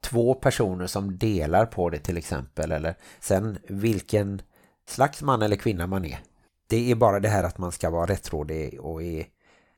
två 0.03 0.35
personer 0.35 0.87
som 0.87 1.19
delar 1.19 1.67
på 1.67 1.91
det 1.91 1.99
till 1.99 2.17
exempel. 2.17 2.73
Eller 2.73 2.95
sen 3.21 3.59
vilken 3.69 4.43
slags 4.89 5.23
man 5.23 5.43
eller 5.43 5.57
kvinna 5.57 5.87
man 5.87 6.05
är. 6.05 6.19
Det 6.67 6.91
är 6.91 6.95
bara 6.95 7.21
det 7.21 7.29
här 7.29 7.45
att 7.45 7.59
man 7.59 7.73
ska 7.73 7.91
vara 7.91 8.07
rättrådig 8.07 8.81
och 8.81 9.03
är 9.03 9.27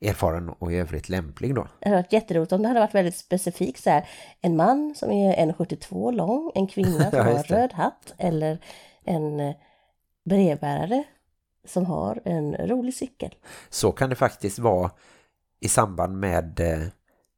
erfaren 0.01 0.49
och 0.49 0.71
i 0.71 0.75
övrigt 0.75 1.09
lämplig 1.09 1.55
då. 1.55 1.67
Det 1.79 1.89
hade 1.89 2.01
varit 2.01 2.13
jätteroligt 2.13 2.51
om 2.51 2.61
det 2.61 2.67
hade 2.67 2.79
varit 2.79 2.95
väldigt 2.95 3.17
specifikt 3.17 3.83
så 3.83 3.89
här. 3.89 4.09
En 4.41 4.55
man 4.55 4.93
som 4.95 5.11
är 5.11 5.35
1,72 5.35 6.11
lång, 6.11 6.51
en 6.55 6.67
kvinna 6.67 7.09
som 7.11 7.19
har 7.19 7.43
röd 7.43 7.73
hatt 7.73 8.13
eller 8.17 8.59
en 9.03 9.39
eh, 9.39 9.55
brevbärare 10.25 11.03
som 11.67 11.85
har 11.85 12.21
en 12.25 12.55
rolig 12.55 12.93
cykel. 12.93 13.35
Så 13.69 13.91
kan 13.91 14.09
det 14.09 14.15
faktiskt 14.15 14.59
vara 14.59 14.91
i 15.59 15.67
samband 15.67 16.17
med 16.17 16.59
eh, 16.59 16.87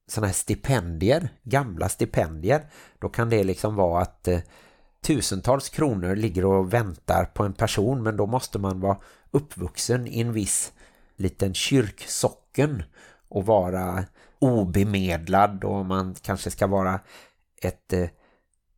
sådana 0.07 0.27
här 0.27 0.33
stipendier, 0.33 1.29
gamla 1.43 1.89
stipendier. 1.89 2.61
Då 2.99 3.09
kan 3.09 3.29
det 3.29 3.43
liksom 3.43 3.75
vara 3.75 4.01
att 4.01 4.27
eh, 4.27 4.39
tusentals 5.01 5.69
kronor 5.69 6.15
ligger 6.15 6.45
och 6.45 6.73
väntar 6.73 7.25
på 7.25 7.43
en 7.43 7.53
person 7.53 8.03
men 8.03 8.17
då 8.17 8.25
måste 8.25 8.59
man 8.59 8.79
vara 8.79 8.97
uppvuxen 9.31 10.07
i 10.07 10.21
en 10.21 10.33
viss 10.33 10.71
liten 11.15 11.53
kyrksocken 11.53 12.83
och 13.29 13.45
vara 13.45 14.03
obemedlad 14.39 15.63
och 15.63 15.85
man 15.85 16.15
kanske 16.21 16.51
ska 16.51 16.67
vara 16.67 16.99
ett 17.61 17.93
eh, 17.93 18.09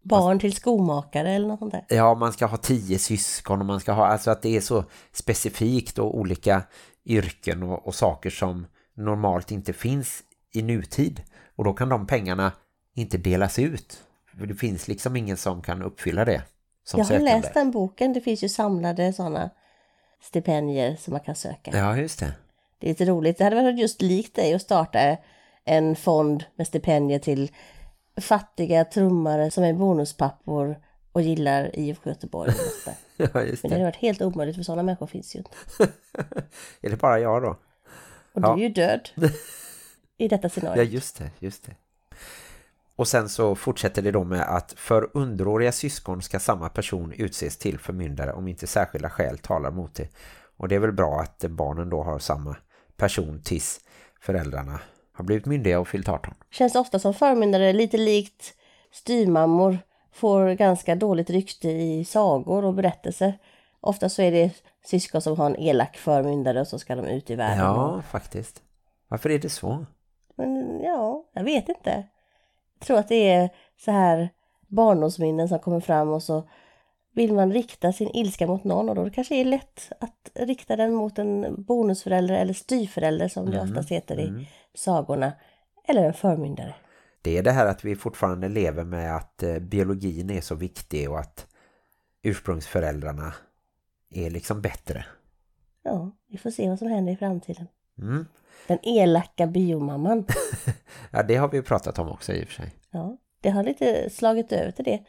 Barn 0.03 0.39
till 0.39 0.55
skomakare 0.55 1.31
eller 1.31 1.47
något 1.47 1.59
sånt 1.59 1.71
där. 1.71 1.85
ja, 1.89 2.15
man 2.15 2.33
ska 2.33 2.45
ha 2.45 2.57
tio 2.57 2.99
syskon 2.99 3.59
och 3.59 3.65
man 3.65 3.79
ska 3.79 3.91
ha, 3.91 4.05
alltså 4.05 4.31
att 4.31 4.41
det 4.41 4.57
är 4.57 4.61
så 4.61 4.83
specifikt 5.11 5.99
och 5.99 6.17
olika 6.17 6.63
yrken 7.05 7.63
och, 7.63 7.87
och 7.87 7.95
saker 7.95 8.29
som 8.29 8.65
normalt 8.93 9.51
inte 9.51 9.73
finns 9.73 10.23
i 10.51 10.61
nutid. 10.61 11.21
Och 11.55 11.63
då 11.63 11.73
kan 11.73 11.89
de 11.89 12.07
pengarna 12.07 12.51
inte 12.93 13.17
delas 13.17 13.59
ut. 13.59 14.03
Det 14.37 14.55
finns 14.55 14.87
liksom 14.87 15.15
ingen 15.15 15.37
som 15.37 15.61
kan 15.61 15.81
uppfylla 15.81 16.25
det 16.25 16.41
som 16.83 16.97
Jag 16.97 17.05
har 17.05 17.09
sökande. 17.09 17.31
läst 17.31 17.53
den 17.53 17.71
boken. 17.71 18.13
Det 18.13 18.21
finns 18.21 18.43
ju 18.43 18.49
samlade 18.49 19.13
sådana 19.13 19.49
stipendier 20.21 20.95
som 20.95 21.11
man 21.11 21.19
kan 21.21 21.35
söka. 21.35 21.71
Ja, 21.73 21.97
just 21.97 22.19
det. 22.19 22.33
Det 22.79 22.87
är 22.87 22.89
lite 22.89 23.05
roligt. 23.05 23.37
Det 23.37 23.43
hade 23.43 23.55
varit 23.55 23.79
just 23.79 24.01
likt 24.01 24.35
dig 24.35 24.53
att 24.53 24.61
starta 24.61 25.17
en 25.65 25.95
fond 25.95 26.43
med 26.55 26.67
stipendier 26.67 27.19
till 27.19 27.51
fattiga 28.21 28.85
trummare 28.85 29.51
som 29.51 29.63
är 29.63 29.73
bonuspappor 29.73 30.79
och 31.11 31.21
gillar 31.21 31.79
IFK 31.79 32.09
Göteborg. 32.09 32.53
Ja, 33.17 33.41
just 33.41 33.63
Men 33.63 33.69
det 33.69 33.75
hade 33.75 33.77
det. 33.77 33.83
varit 33.83 33.95
helt 33.95 34.21
omöjligt 34.21 34.55
för 34.55 34.63
sådana 34.63 34.83
människor 34.83 35.07
finns 35.07 35.35
ju 35.35 35.39
inte. 35.39 35.51
Är 36.81 36.89
det 36.89 36.95
bara 36.97 37.19
jag 37.19 37.41
då? 37.41 37.49
Och 38.33 38.41
du 38.41 38.47
Ja. 38.47 38.53
är 38.53 38.57
ju 38.57 38.69
död 38.69 39.09
i 40.17 40.27
detta 40.27 40.45
Ja, 40.45 40.49
scenario. 40.49 40.83
just 40.83 41.17
det, 41.17 41.29
just 41.39 41.63
det. 41.65 41.75
Och 43.03 43.07
sen 43.07 43.29
så 43.29 43.55
fortsätter 43.55 44.01
det 44.01 44.11
då 44.11 44.23
med 44.23 44.41
att 44.41 44.73
för 44.77 45.09
underåriga 45.13 45.71
syskon 45.71 46.21
ska 46.21 46.39
samma 46.39 46.69
person 46.69 47.13
utses 47.17 47.57
till 47.57 47.79
förmyndare 47.79 48.33
om 48.33 48.47
inte 48.47 48.67
särskilda 48.67 49.09
skäl 49.09 49.37
talar 49.37 49.71
mot 49.71 49.95
det. 49.95 50.07
Och 50.57 50.67
det 50.67 50.75
är 50.75 50.79
väl 50.79 50.91
bra 50.91 51.19
att 51.19 51.45
barnen 51.49 51.89
då 51.89 52.03
har 52.03 52.19
samma 52.19 52.55
person 52.97 53.41
tills 53.43 53.79
föräldrarna 54.21 54.79
har 55.13 55.25
blivit 55.25 55.45
myndiga 55.45 55.79
och 55.79 55.87
fyllt 55.87 56.09
18. 56.09 56.33
Känns 56.51 56.75
ofta 56.75 56.99
som 56.99 57.13
förmyndare 57.13 57.73
lite 57.73 57.97
likt 57.97 58.53
styrmammor 58.91 59.77
får 60.13 60.53
ganska 60.53 60.95
dåligt 60.95 61.29
rykte 61.29 61.69
i 61.69 62.05
sagor 62.05 62.65
och 62.65 62.73
berättelser. 62.73 63.39
Ofta 63.79 64.09
så 64.09 64.21
är 64.21 64.31
det 64.31 64.51
syskon 64.85 65.21
som 65.21 65.37
har 65.37 65.45
en 65.45 65.59
elak 65.59 65.97
förmyndare 65.97 66.61
och 66.61 66.67
så 66.67 66.79
ska 66.79 66.95
de 66.95 67.05
ut 67.05 67.29
i 67.29 67.35
världen. 67.35 67.65
Ja, 67.65 68.01
faktiskt. 68.01 68.61
Varför 69.07 69.29
är 69.29 69.39
det 69.39 69.49
så? 69.49 69.85
Men 70.35 70.79
ja, 70.83 71.25
jag 71.33 71.43
vet 71.43 71.69
inte. 71.69 72.03
Jag 72.83 72.87
tror 72.87 72.99
att 72.99 73.07
det 73.07 73.29
är 73.29 73.49
så 73.77 73.91
här 73.91 74.29
barndomsminnen 74.67 75.49
som 75.49 75.59
kommer 75.59 75.79
fram 75.79 76.09
och 76.09 76.23
så 76.23 76.49
vill 77.13 77.33
man 77.33 77.53
rikta 77.53 77.93
sin 77.93 78.09
ilska 78.13 78.47
mot 78.47 78.63
någon 78.63 78.89
och 78.89 78.95
då 78.95 79.09
kanske 79.09 79.35
det 79.35 79.41
är 79.41 79.45
lätt 79.45 79.91
att 79.99 80.29
rikta 80.33 80.75
den 80.75 80.93
mot 80.93 81.19
en 81.19 81.63
bonusförälder 81.63 82.35
eller 82.35 82.53
styvförälder 82.53 83.27
som 83.27 83.51
det 83.51 83.61
oftast 83.61 83.89
heter 83.89 84.19
i 84.19 84.47
sagorna. 84.73 85.31
Eller 85.87 86.03
en 86.03 86.13
förmyndare. 86.13 86.75
Det 87.21 87.37
är 87.37 87.43
det 87.43 87.51
här 87.51 87.65
att 87.65 87.85
vi 87.85 87.95
fortfarande 87.95 88.49
lever 88.49 88.83
med 88.83 89.15
att 89.15 89.43
eh, 89.43 89.59
biologin 89.59 90.29
är 90.29 90.41
så 90.41 90.55
viktig 90.55 91.11
och 91.11 91.19
att 91.19 91.47
ursprungsföräldrarna 92.21 93.33
är 94.09 94.29
liksom 94.29 94.61
bättre. 94.61 95.05
Ja, 95.83 96.11
vi 96.27 96.37
får 96.37 96.49
se 96.49 96.69
vad 96.69 96.79
som 96.79 96.87
händer 96.87 97.13
i 97.13 97.17
framtiden. 97.17 97.67
Mm. 97.97 98.25
Den 98.67 98.79
elaka 98.83 99.47
biomamman. 99.47 100.25
Ja, 101.11 101.23
det 101.23 101.35
har 101.35 101.47
vi 101.47 101.57
ju 101.57 101.63
pratat 101.63 101.99
om 101.99 102.09
också 102.09 102.33
i 102.33 102.43
och 102.43 102.47
för 102.47 102.53
sig. 102.53 102.71
Ja, 102.91 103.17
det 103.41 103.49
har 103.49 103.63
lite 103.63 104.09
slagit 104.09 104.51
över 104.51 104.71
till 104.71 104.85
det. 104.85 104.99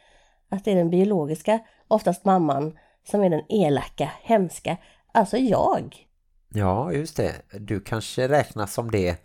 Att 0.49 0.65
det 0.65 0.73
är 0.73 0.77
den 0.77 0.91
biologiska, 0.91 1.59
oftast 1.89 2.25
mamman, 2.25 2.79
som 3.11 3.23
är 3.23 3.31
den 3.31 3.43
elaka, 3.49 4.11
hemska. 4.23 4.77
Alltså 5.13 5.37
jag. 5.37 6.07
Ja, 6.49 6.93
just 6.93 7.17
det. 7.17 7.33
Du 7.53 7.81
kanske 7.81 8.29
räknas 8.29 8.75
som 8.75 8.91
det 8.91 9.17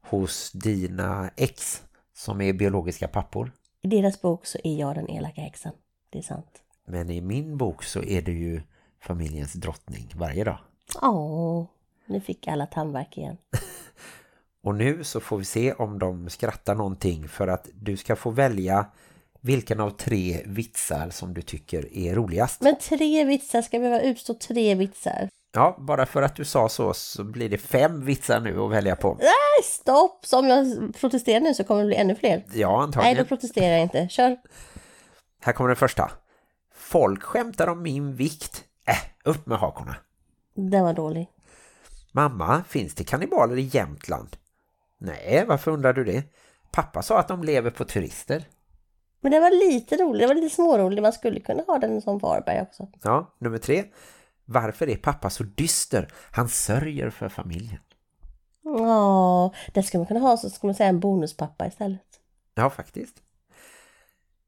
hos 0.00 0.52
dina 0.52 1.30
ex 1.36 1.82
som 2.14 2.40
är 2.40 2.52
biologiska 2.52 3.08
pappor. 3.08 3.52
I 3.82 3.88
deras 3.88 4.20
bok 4.20 4.46
så 4.46 4.58
är 4.64 4.76
jag 4.80 4.94
den 4.94 5.10
elaka 5.10 5.40
häxan. 5.40 5.72
Det 6.10 6.18
är 6.18 6.22
sant. 6.22 6.62
Men 6.86 7.10
i 7.10 7.20
min 7.20 7.56
bok 7.56 7.84
så 7.84 8.02
är 8.02 8.22
du 8.22 8.38
ju 8.38 8.62
familjens 9.00 9.52
drottning 9.52 10.12
varje 10.14 10.44
dag. 10.44 10.58
Åh, 11.02 11.66
nu 12.08 12.20
fick 12.20 12.48
alla 12.48 12.66
tandvärk 12.66 13.18
igen. 13.18 13.36
Och 14.64 14.74
nu 14.74 15.04
så 15.04 15.20
får 15.20 15.38
vi 15.38 15.44
se 15.44 15.72
om 15.72 15.98
de 15.98 16.30
skrattar 16.30 16.74
någonting 16.74 17.28
för 17.28 17.48
att 17.48 17.68
du 17.74 17.96
ska 17.96 18.16
få 18.16 18.30
välja 18.30 18.86
vilken 19.40 19.80
av 19.80 19.90
tre 19.90 20.42
vitsar 20.46 21.10
som 21.10 21.34
du 21.34 21.42
tycker 21.42 21.96
är 21.96 22.14
roligast. 22.14 22.60
Men 22.60 22.78
tre 22.78 23.24
vitsar, 23.24 23.62
ska 23.62 23.78
behöva 23.78 24.00
utstå 24.00 24.34
tre 24.34 24.74
vitsar? 24.74 25.28
Ja, 25.52 25.76
bara 25.80 26.06
för 26.06 26.22
att 26.22 26.36
du 26.36 26.44
sa 26.44 26.68
så 26.68 26.94
så 26.94 27.24
blir 27.24 27.48
det 27.48 27.58
fem 27.58 28.04
vitsar 28.04 28.40
nu 28.40 28.60
att 28.60 28.70
välja 28.70 28.96
på. 28.96 29.14
Nej, 29.20 29.64
stopp! 29.64 30.26
Så 30.26 30.38
om 30.38 30.46
jag 30.46 30.94
protesterar 31.00 31.40
nu 31.40 31.54
så 31.54 31.64
kommer 31.64 31.80
det 31.80 31.86
bli 31.86 31.96
ännu 31.96 32.14
fler. 32.14 32.44
Ja, 32.54 32.68
Nej, 32.76 32.84
antagligen. 32.84 33.16
då 33.16 33.24
protesterar 33.24 33.72
jag 33.72 33.82
inte. 33.82 34.08
Kör! 34.08 34.36
Här 35.40 35.52
kommer 35.52 35.68
den 35.68 35.76
första. 35.76 36.10
Folk 36.74 37.22
skämtar 37.22 37.66
om 37.66 37.82
min 37.82 38.14
vikt. 38.16 38.64
Äh, 38.86 38.94
upp 39.30 39.46
med 39.46 39.58
hakorna. 39.58 39.96
Den 40.54 40.84
var 40.84 40.92
dålig. 40.92 41.28
Mamma, 42.16 42.64
finns 42.68 42.94
det 42.94 43.04
kannibaler 43.04 43.56
i 43.56 43.62
Jämtland? 43.62 44.36
Nej, 44.98 45.44
varför 45.48 45.70
undrar 45.70 45.92
du 45.92 46.04
det? 46.04 46.24
Pappa 46.72 47.02
sa 47.02 47.18
att 47.18 47.28
de 47.28 47.42
lever 47.42 47.70
på 47.70 47.84
turister. 47.84 48.44
Men 49.20 49.32
den 49.32 49.42
var 49.42 49.70
lite 49.70 49.96
rolig, 49.96 50.22
det 50.22 50.26
var 50.26 50.34
lite 50.34 50.54
smårolig. 50.54 51.02
Man 51.02 51.12
skulle 51.12 51.40
kunna 51.40 51.62
ha 51.62 51.78
den 51.78 52.02
som 52.02 52.18
Varberg 52.18 52.62
också. 52.62 52.88
Ja, 53.02 53.34
nummer 53.38 53.58
tre. 53.58 53.84
Varför 54.44 54.88
är 54.88 54.96
pappa 54.96 55.30
så 55.30 55.42
dyster? 55.42 56.12
Han 56.30 56.48
sörjer 56.48 57.10
för 57.10 57.28
familjen. 57.28 57.80
Ja, 58.64 59.52
det 59.74 59.82
skulle 59.82 59.98
man 59.98 60.06
kunna 60.06 60.20
ha 60.20 60.36
så 60.36 60.50
skulle 60.50 60.68
man 60.68 60.74
säga 60.74 60.88
en 60.88 61.00
bonuspappa 61.00 61.66
istället. 61.66 62.20
Ja, 62.54 62.70
faktiskt. 62.70 63.22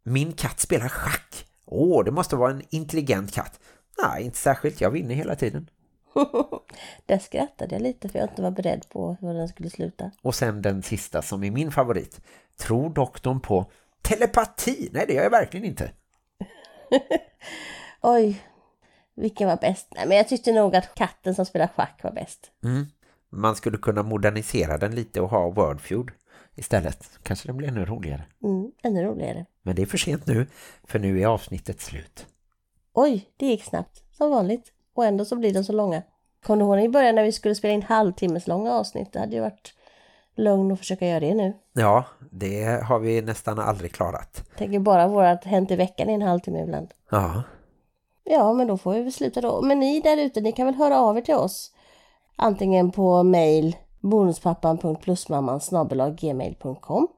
Min 0.03 0.33
katt 0.33 0.61
spelar 0.61 0.89
schack. 0.89 1.47
Åh, 1.65 2.05
det 2.05 2.11
måste 2.11 2.37
vara 2.37 2.51
en 2.51 2.63
intelligent 2.71 3.33
katt. 3.33 3.61
Nej, 4.03 4.25
inte 4.25 4.39
särskilt. 4.39 4.81
Jag 4.81 4.91
vinner 4.91 5.15
hela 5.15 5.37
tiden. 5.37 5.71
Där 7.07 7.19
skrattade 7.19 7.75
jag 7.75 7.83
lite 7.83 8.09
för 8.09 8.19
jag 8.19 8.29
inte 8.29 8.43
var 8.43 8.51
beredd 8.51 8.89
på 8.89 9.17
hur 9.21 9.35
den 9.35 9.49
skulle 9.49 9.71
sluta. 9.71 10.11
Och 10.23 10.35
sen 10.35 10.63
den 10.63 10.83
sista 10.83 11.23
som 11.23 11.45
är 11.45 11.51
min 11.51 11.73
favorit. 11.73 12.21
Tror 12.57 12.91
doktorn 12.91 13.41
på 13.41 13.71
telepati? 14.03 14.89
Nej, 14.93 15.05
det 15.07 15.15
gör 15.15 15.23
jag 15.23 15.31
verkligen 15.31 15.67
inte. 15.67 15.91
Oj, 18.03 18.43
vilken 19.15 19.49
var 19.49 19.57
bäst? 19.57 19.87
Nej, 19.95 20.09
men 20.09 20.17
jag 20.17 20.29
tyckte 20.29 20.53
nog 20.53 20.77
att 20.77 20.95
katten 20.95 21.35
som 21.35 21.47
spelar 21.47 21.67
schack 21.67 22.01
var 22.03 22.13
bäst. 22.13 22.51
Man 23.31 23.57
skulle 23.57 23.79
kunna 23.79 24.03
modernisera 24.03 24.79
den 24.79 24.95
lite 24.95 25.21
och 25.21 25.31
ha 25.31 25.51
Wordfeud 25.51 26.11
istället. 26.55 27.11
Kanske 27.23 27.49
den 27.49 27.57
blir 27.57 27.69
ännu 27.69 27.85
roligare. 27.85 28.25
Mm, 28.43 28.73
ännu 28.83 29.05
roligare. 29.05 29.47
Men 29.63 29.77
det 29.77 29.83
är 29.83 29.87
för 29.87 29.99
sent 29.99 30.27
nu, 30.27 30.47
för 30.85 30.99
nu 30.99 31.21
är 31.21 31.27
avsnittet 31.27 31.81
slut. 31.81 32.27
Oj, 32.93 33.29
det 33.37 33.47
gick 33.47 33.65
snabbt, 33.65 34.03
som 34.13 34.31
vanligt. 34.31 34.73
Och 34.99 35.05
ändå 35.05 35.25
så 35.25 35.37
blir 35.37 35.55
de 35.55 35.65
så 35.65 35.73
långa. 35.73 36.03
Kommer 36.47 36.65
du 36.65 36.65
ihåg 36.65 36.85
i 36.85 36.89
början 36.89 37.15
när 37.15 37.23
vi 37.23 37.33
skulle 37.33 37.55
spela 37.55 37.75
in 37.75 37.83
halvtimmes 37.83 38.47
långa 38.47 38.73
avsnitt? 38.75 39.13
Det 39.13 39.19
hade 39.19 39.35
ju 39.35 39.41
varit 39.41 39.75
lugn 40.37 40.73
att 40.73 40.79
försöka 40.79 41.07
göra 41.07 41.21
det 41.21 41.35
nu. 41.35 41.53
Ja, 41.73 42.05
det 42.31 42.85
har 42.85 42.99
vi 42.99 43.23
nästan 43.23 43.59
aldrig 43.59 43.93
klarat. 43.93 44.45
Tänker 44.57 44.79
bara 44.79 45.09
vårat 45.09 45.45
Hänt 45.45 45.71
i 45.71 45.77
veckan 45.77 46.11
i 46.11 46.13
en 46.13 46.23
halvtimme 46.23 46.63
ibland. 46.63 46.89
Ja, 47.11 47.43
Ja, 48.25 48.53
men 48.53 48.67
då 48.67 48.79
får 48.79 48.95
vi 48.95 49.13
sluta 49.13 49.41
då. 49.41 49.63
Men 49.63 49.81
ni 49.81 50.01
där 50.01 50.17
ute, 50.17 50.41
ni 50.41 50.53
kan 50.53 50.67
väl 50.67 50.75
höra 50.75 51.01
av 51.01 51.19
er 51.19 51.21
till 51.21 51.35
oss. 51.35 51.73
Antingen 52.37 52.91
på 52.91 53.23
mail 53.23 53.77
bonuspappan.plusmamman 54.01 55.61
gmail.com 56.17 57.09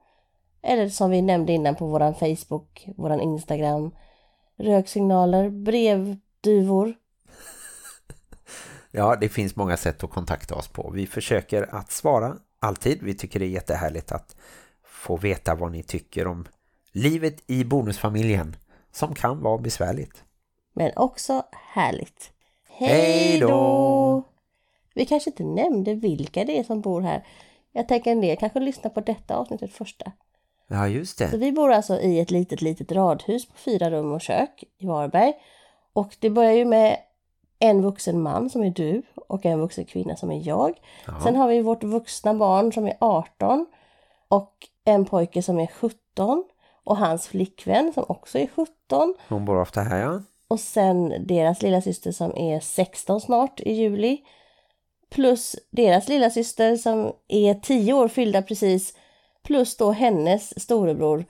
Eller 0.63 0.89
som 0.89 1.11
vi 1.11 1.23
nämnde 1.23 1.53
innan 1.53 1.75
på 1.75 1.87
våran 1.87 2.15
Facebook, 2.15 2.89
våran 2.97 3.21
Instagram. 3.21 3.91
Röksignaler, 4.57 5.51
brevduvor. 5.51 6.95
Ja, 8.91 9.17
det 9.17 9.29
finns 9.29 9.57
många 9.57 9.77
sätt 9.77 10.05
att 10.05 10.11
kontakta 10.11 10.55
oss 10.55 10.69
på. 10.69 10.91
Vi 10.95 11.07
försöker 11.07 11.75
att 11.75 11.93
svara 11.93 12.37
alltid. 12.61 13.03
Vi 13.03 13.15
tycker 13.15 13.41
det 13.41 13.47
är 13.47 13.51
jättehärligt 13.51 14.13
att 14.13 14.37
få 14.85 15.17
veta 15.17 15.55
vad 15.55 15.73
ni 15.73 15.83
tycker 15.83 16.27
om 16.27 16.47
livet 16.93 17.43
i 17.47 17.65
bonusfamiljen 17.65 18.57
som 18.93 19.15
kan 19.15 19.43
vara 19.43 19.59
besvärligt. 19.59 20.25
Men 20.73 20.93
också 20.97 21.43
härligt. 21.53 22.31
Hej 22.69 23.39
då! 23.41 24.23
Vi 24.95 25.07
kanske 25.07 25.31
inte 25.31 25.45
nämnde 25.45 25.95
vilka 25.95 26.45
det 26.45 26.59
är 26.59 26.65
som 26.65 26.81
bor 26.81 27.01
här. 27.01 27.27
Jag 27.73 27.89
tänker 27.89 28.13
en 28.13 28.21
del 28.21 28.37
kanske 28.37 28.61
lyssna 28.61 28.91
på 28.91 29.01
detta 29.01 29.37
avsnittet 29.37 29.73
första. 29.73 30.13
Ja, 30.69 30.89
just 30.89 31.19
Så 31.19 31.25
det. 31.25 31.37
vi 31.37 31.53
bor 31.53 31.73
alltså 31.73 32.01
i 32.01 32.21
ett 32.21 32.31
litet, 32.31 32.63
litet 32.63 32.93
radhus 32.93 33.49
på 33.49 33.57
fyra 33.57 33.91
rum 33.91 34.13
och 34.13 34.21
kök 34.21 34.65
i 34.79 34.87
Varberg. 34.87 35.33
Och 35.93 36.17
det 36.19 36.31
börjar 36.31 36.53
ju 36.53 36.65
med 36.65 36.97
en 37.61 37.83
vuxen 37.83 38.23
man 38.23 38.51
som 38.51 38.63
är 38.63 38.71
du 38.71 39.03
och 39.29 39.47
en 39.47 39.61
vuxen 39.61 39.85
kvinna 39.85 40.17
som 40.17 40.31
är 40.31 40.49
jag. 40.49 40.81
Sen 41.23 41.37
har 41.37 41.49
vi 41.49 41.63
vårt 41.63 41.85
vuxna 41.85 42.35
barn 42.35 42.73
som 42.73 42.87
är 42.87 42.97
18 43.01 43.67
och 44.29 44.55
en 44.85 45.05
pojke 45.05 45.43
som 45.43 45.59
är 45.59 45.67
17 45.67 46.45
och 46.85 46.97
hans 46.97 47.29
flickvän 47.29 47.93
som 47.93 48.05
också 48.09 48.39
är 48.39 48.47
17 48.47 49.15
Hon 49.29 49.45
bor 49.45 49.61
ofta 49.61 49.81
här, 49.81 50.01
ja. 50.03 50.23
och 50.49 50.61
sen 50.61 51.27
deras 51.27 51.63
lilla 51.63 51.81
syster 51.81 52.13
som 52.13 52.37
är 52.37 52.61
16 52.61 53.21
snart 53.21 53.61
i 53.61 53.73
juli. 53.73 54.19
Plus 55.11 55.57
deras 55.71 56.09
lilla 56.09 56.31
syster 56.31 56.77
som 56.77 57.13
är 57.29 57.55
10 57.55 57.93
år 57.93 58.09
fyllda 58.09 58.43
precis. 58.43 58.95
Plus 59.43 59.77
då 59.77 59.93
hennes 59.93 60.63
storebror 60.63 61.25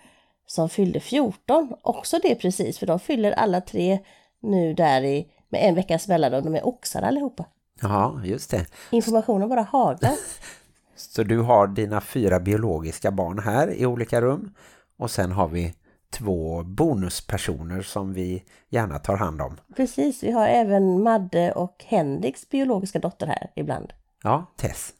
som 0.46 0.68
fyllde 0.68 1.00
14. 1.00 1.74
Också 1.82 2.18
det 2.22 2.34
precis, 2.34 2.78
för 2.78 2.86
de 2.86 3.00
fyller 3.00 3.32
alla 3.32 3.60
tre 3.60 3.98
nu 4.40 4.74
där 4.74 5.02
i 5.02 5.26
med 5.50 5.68
en 5.68 5.74
veckas 5.74 6.08
mellanrum. 6.08 6.44
De 6.44 6.54
är 6.54 6.66
oxar 6.66 7.02
allihopa. 7.02 7.44
Ja, 7.82 8.20
just 8.24 8.50
det. 8.50 8.66
Informationen 8.90 9.48
bara 9.48 9.62
haglar. 9.62 10.12
Så 10.96 11.22
du 11.22 11.38
har 11.38 11.66
dina 11.66 12.00
fyra 12.00 12.40
biologiska 12.40 13.10
barn 13.10 13.38
här 13.38 13.74
i 13.74 13.86
olika 13.86 14.20
rum. 14.20 14.54
Och 14.96 15.10
sen 15.10 15.32
har 15.32 15.48
vi 15.48 15.74
två 16.10 16.62
bonuspersoner 16.62 17.82
som 17.82 18.12
vi 18.12 18.44
gärna 18.68 18.98
tar 18.98 19.16
hand 19.16 19.42
om. 19.42 19.56
Precis, 19.76 20.22
vi 20.22 20.30
har 20.30 20.46
även 20.48 21.02
Madde 21.02 21.52
och 21.52 21.84
Henriks 21.88 22.48
biologiska 22.48 22.98
dotter 22.98 23.26
här 23.26 23.50
ibland. 23.56 23.92
Ja, 24.22 24.46
Tess. 24.56 24.92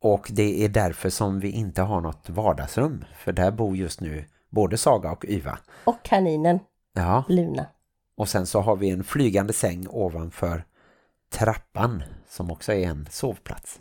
Och 0.00 0.28
det 0.30 0.64
är 0.64 0.68
därför 0.68 1.10
som 1.10 1.40
vi 1.40 1.50
inte 1.50 1.82
har 1.82 2.00
något 2.00 2.28
vardagsrum. 2.30 3.04
För 3.16 3.32
där 3.32 3.50
bor 3.50 3.76
just 3.76 4.00
nu 4.00 4.24
både 4.50 4.78
Saga 4.78 5.10
och 5.12 5.24
Yva. 5.24 5.58
Och 5.84 6.02
kaninen 6.02 6.58
Ja, 6.92 7.24
Luna 7.28 7.66
och 8.18 8.28
sen 8.28 8.46
så 8.46 8.60
har 8.60 8.76
vi 8.76 8.90
en 8.90 9.04
flygande 9.04 9.52
säng 9.52 9.86
ovanför 9.90 10.64
trappan 11.30 12.02
som 12.28 12.50
också 12.50 12.72
är 12.72 12.86
en 12.86 13.08
sovplats. 13.10 13.80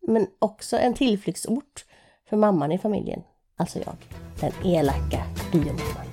Men 0.00 0.26
också 0.38 0.76
en 0.76 0.94
tillflyktsort 0.94 1.84
för 2.28 2.36
mamman 2.36 2.72
i 2.72 2.78
familjen. 2.78 3.22
Alltså 3.56 3.78
jag. 3.78 3.96
Den 4.40 4.52
elaka 4.64 5.22
biomamman. 5.52 6.07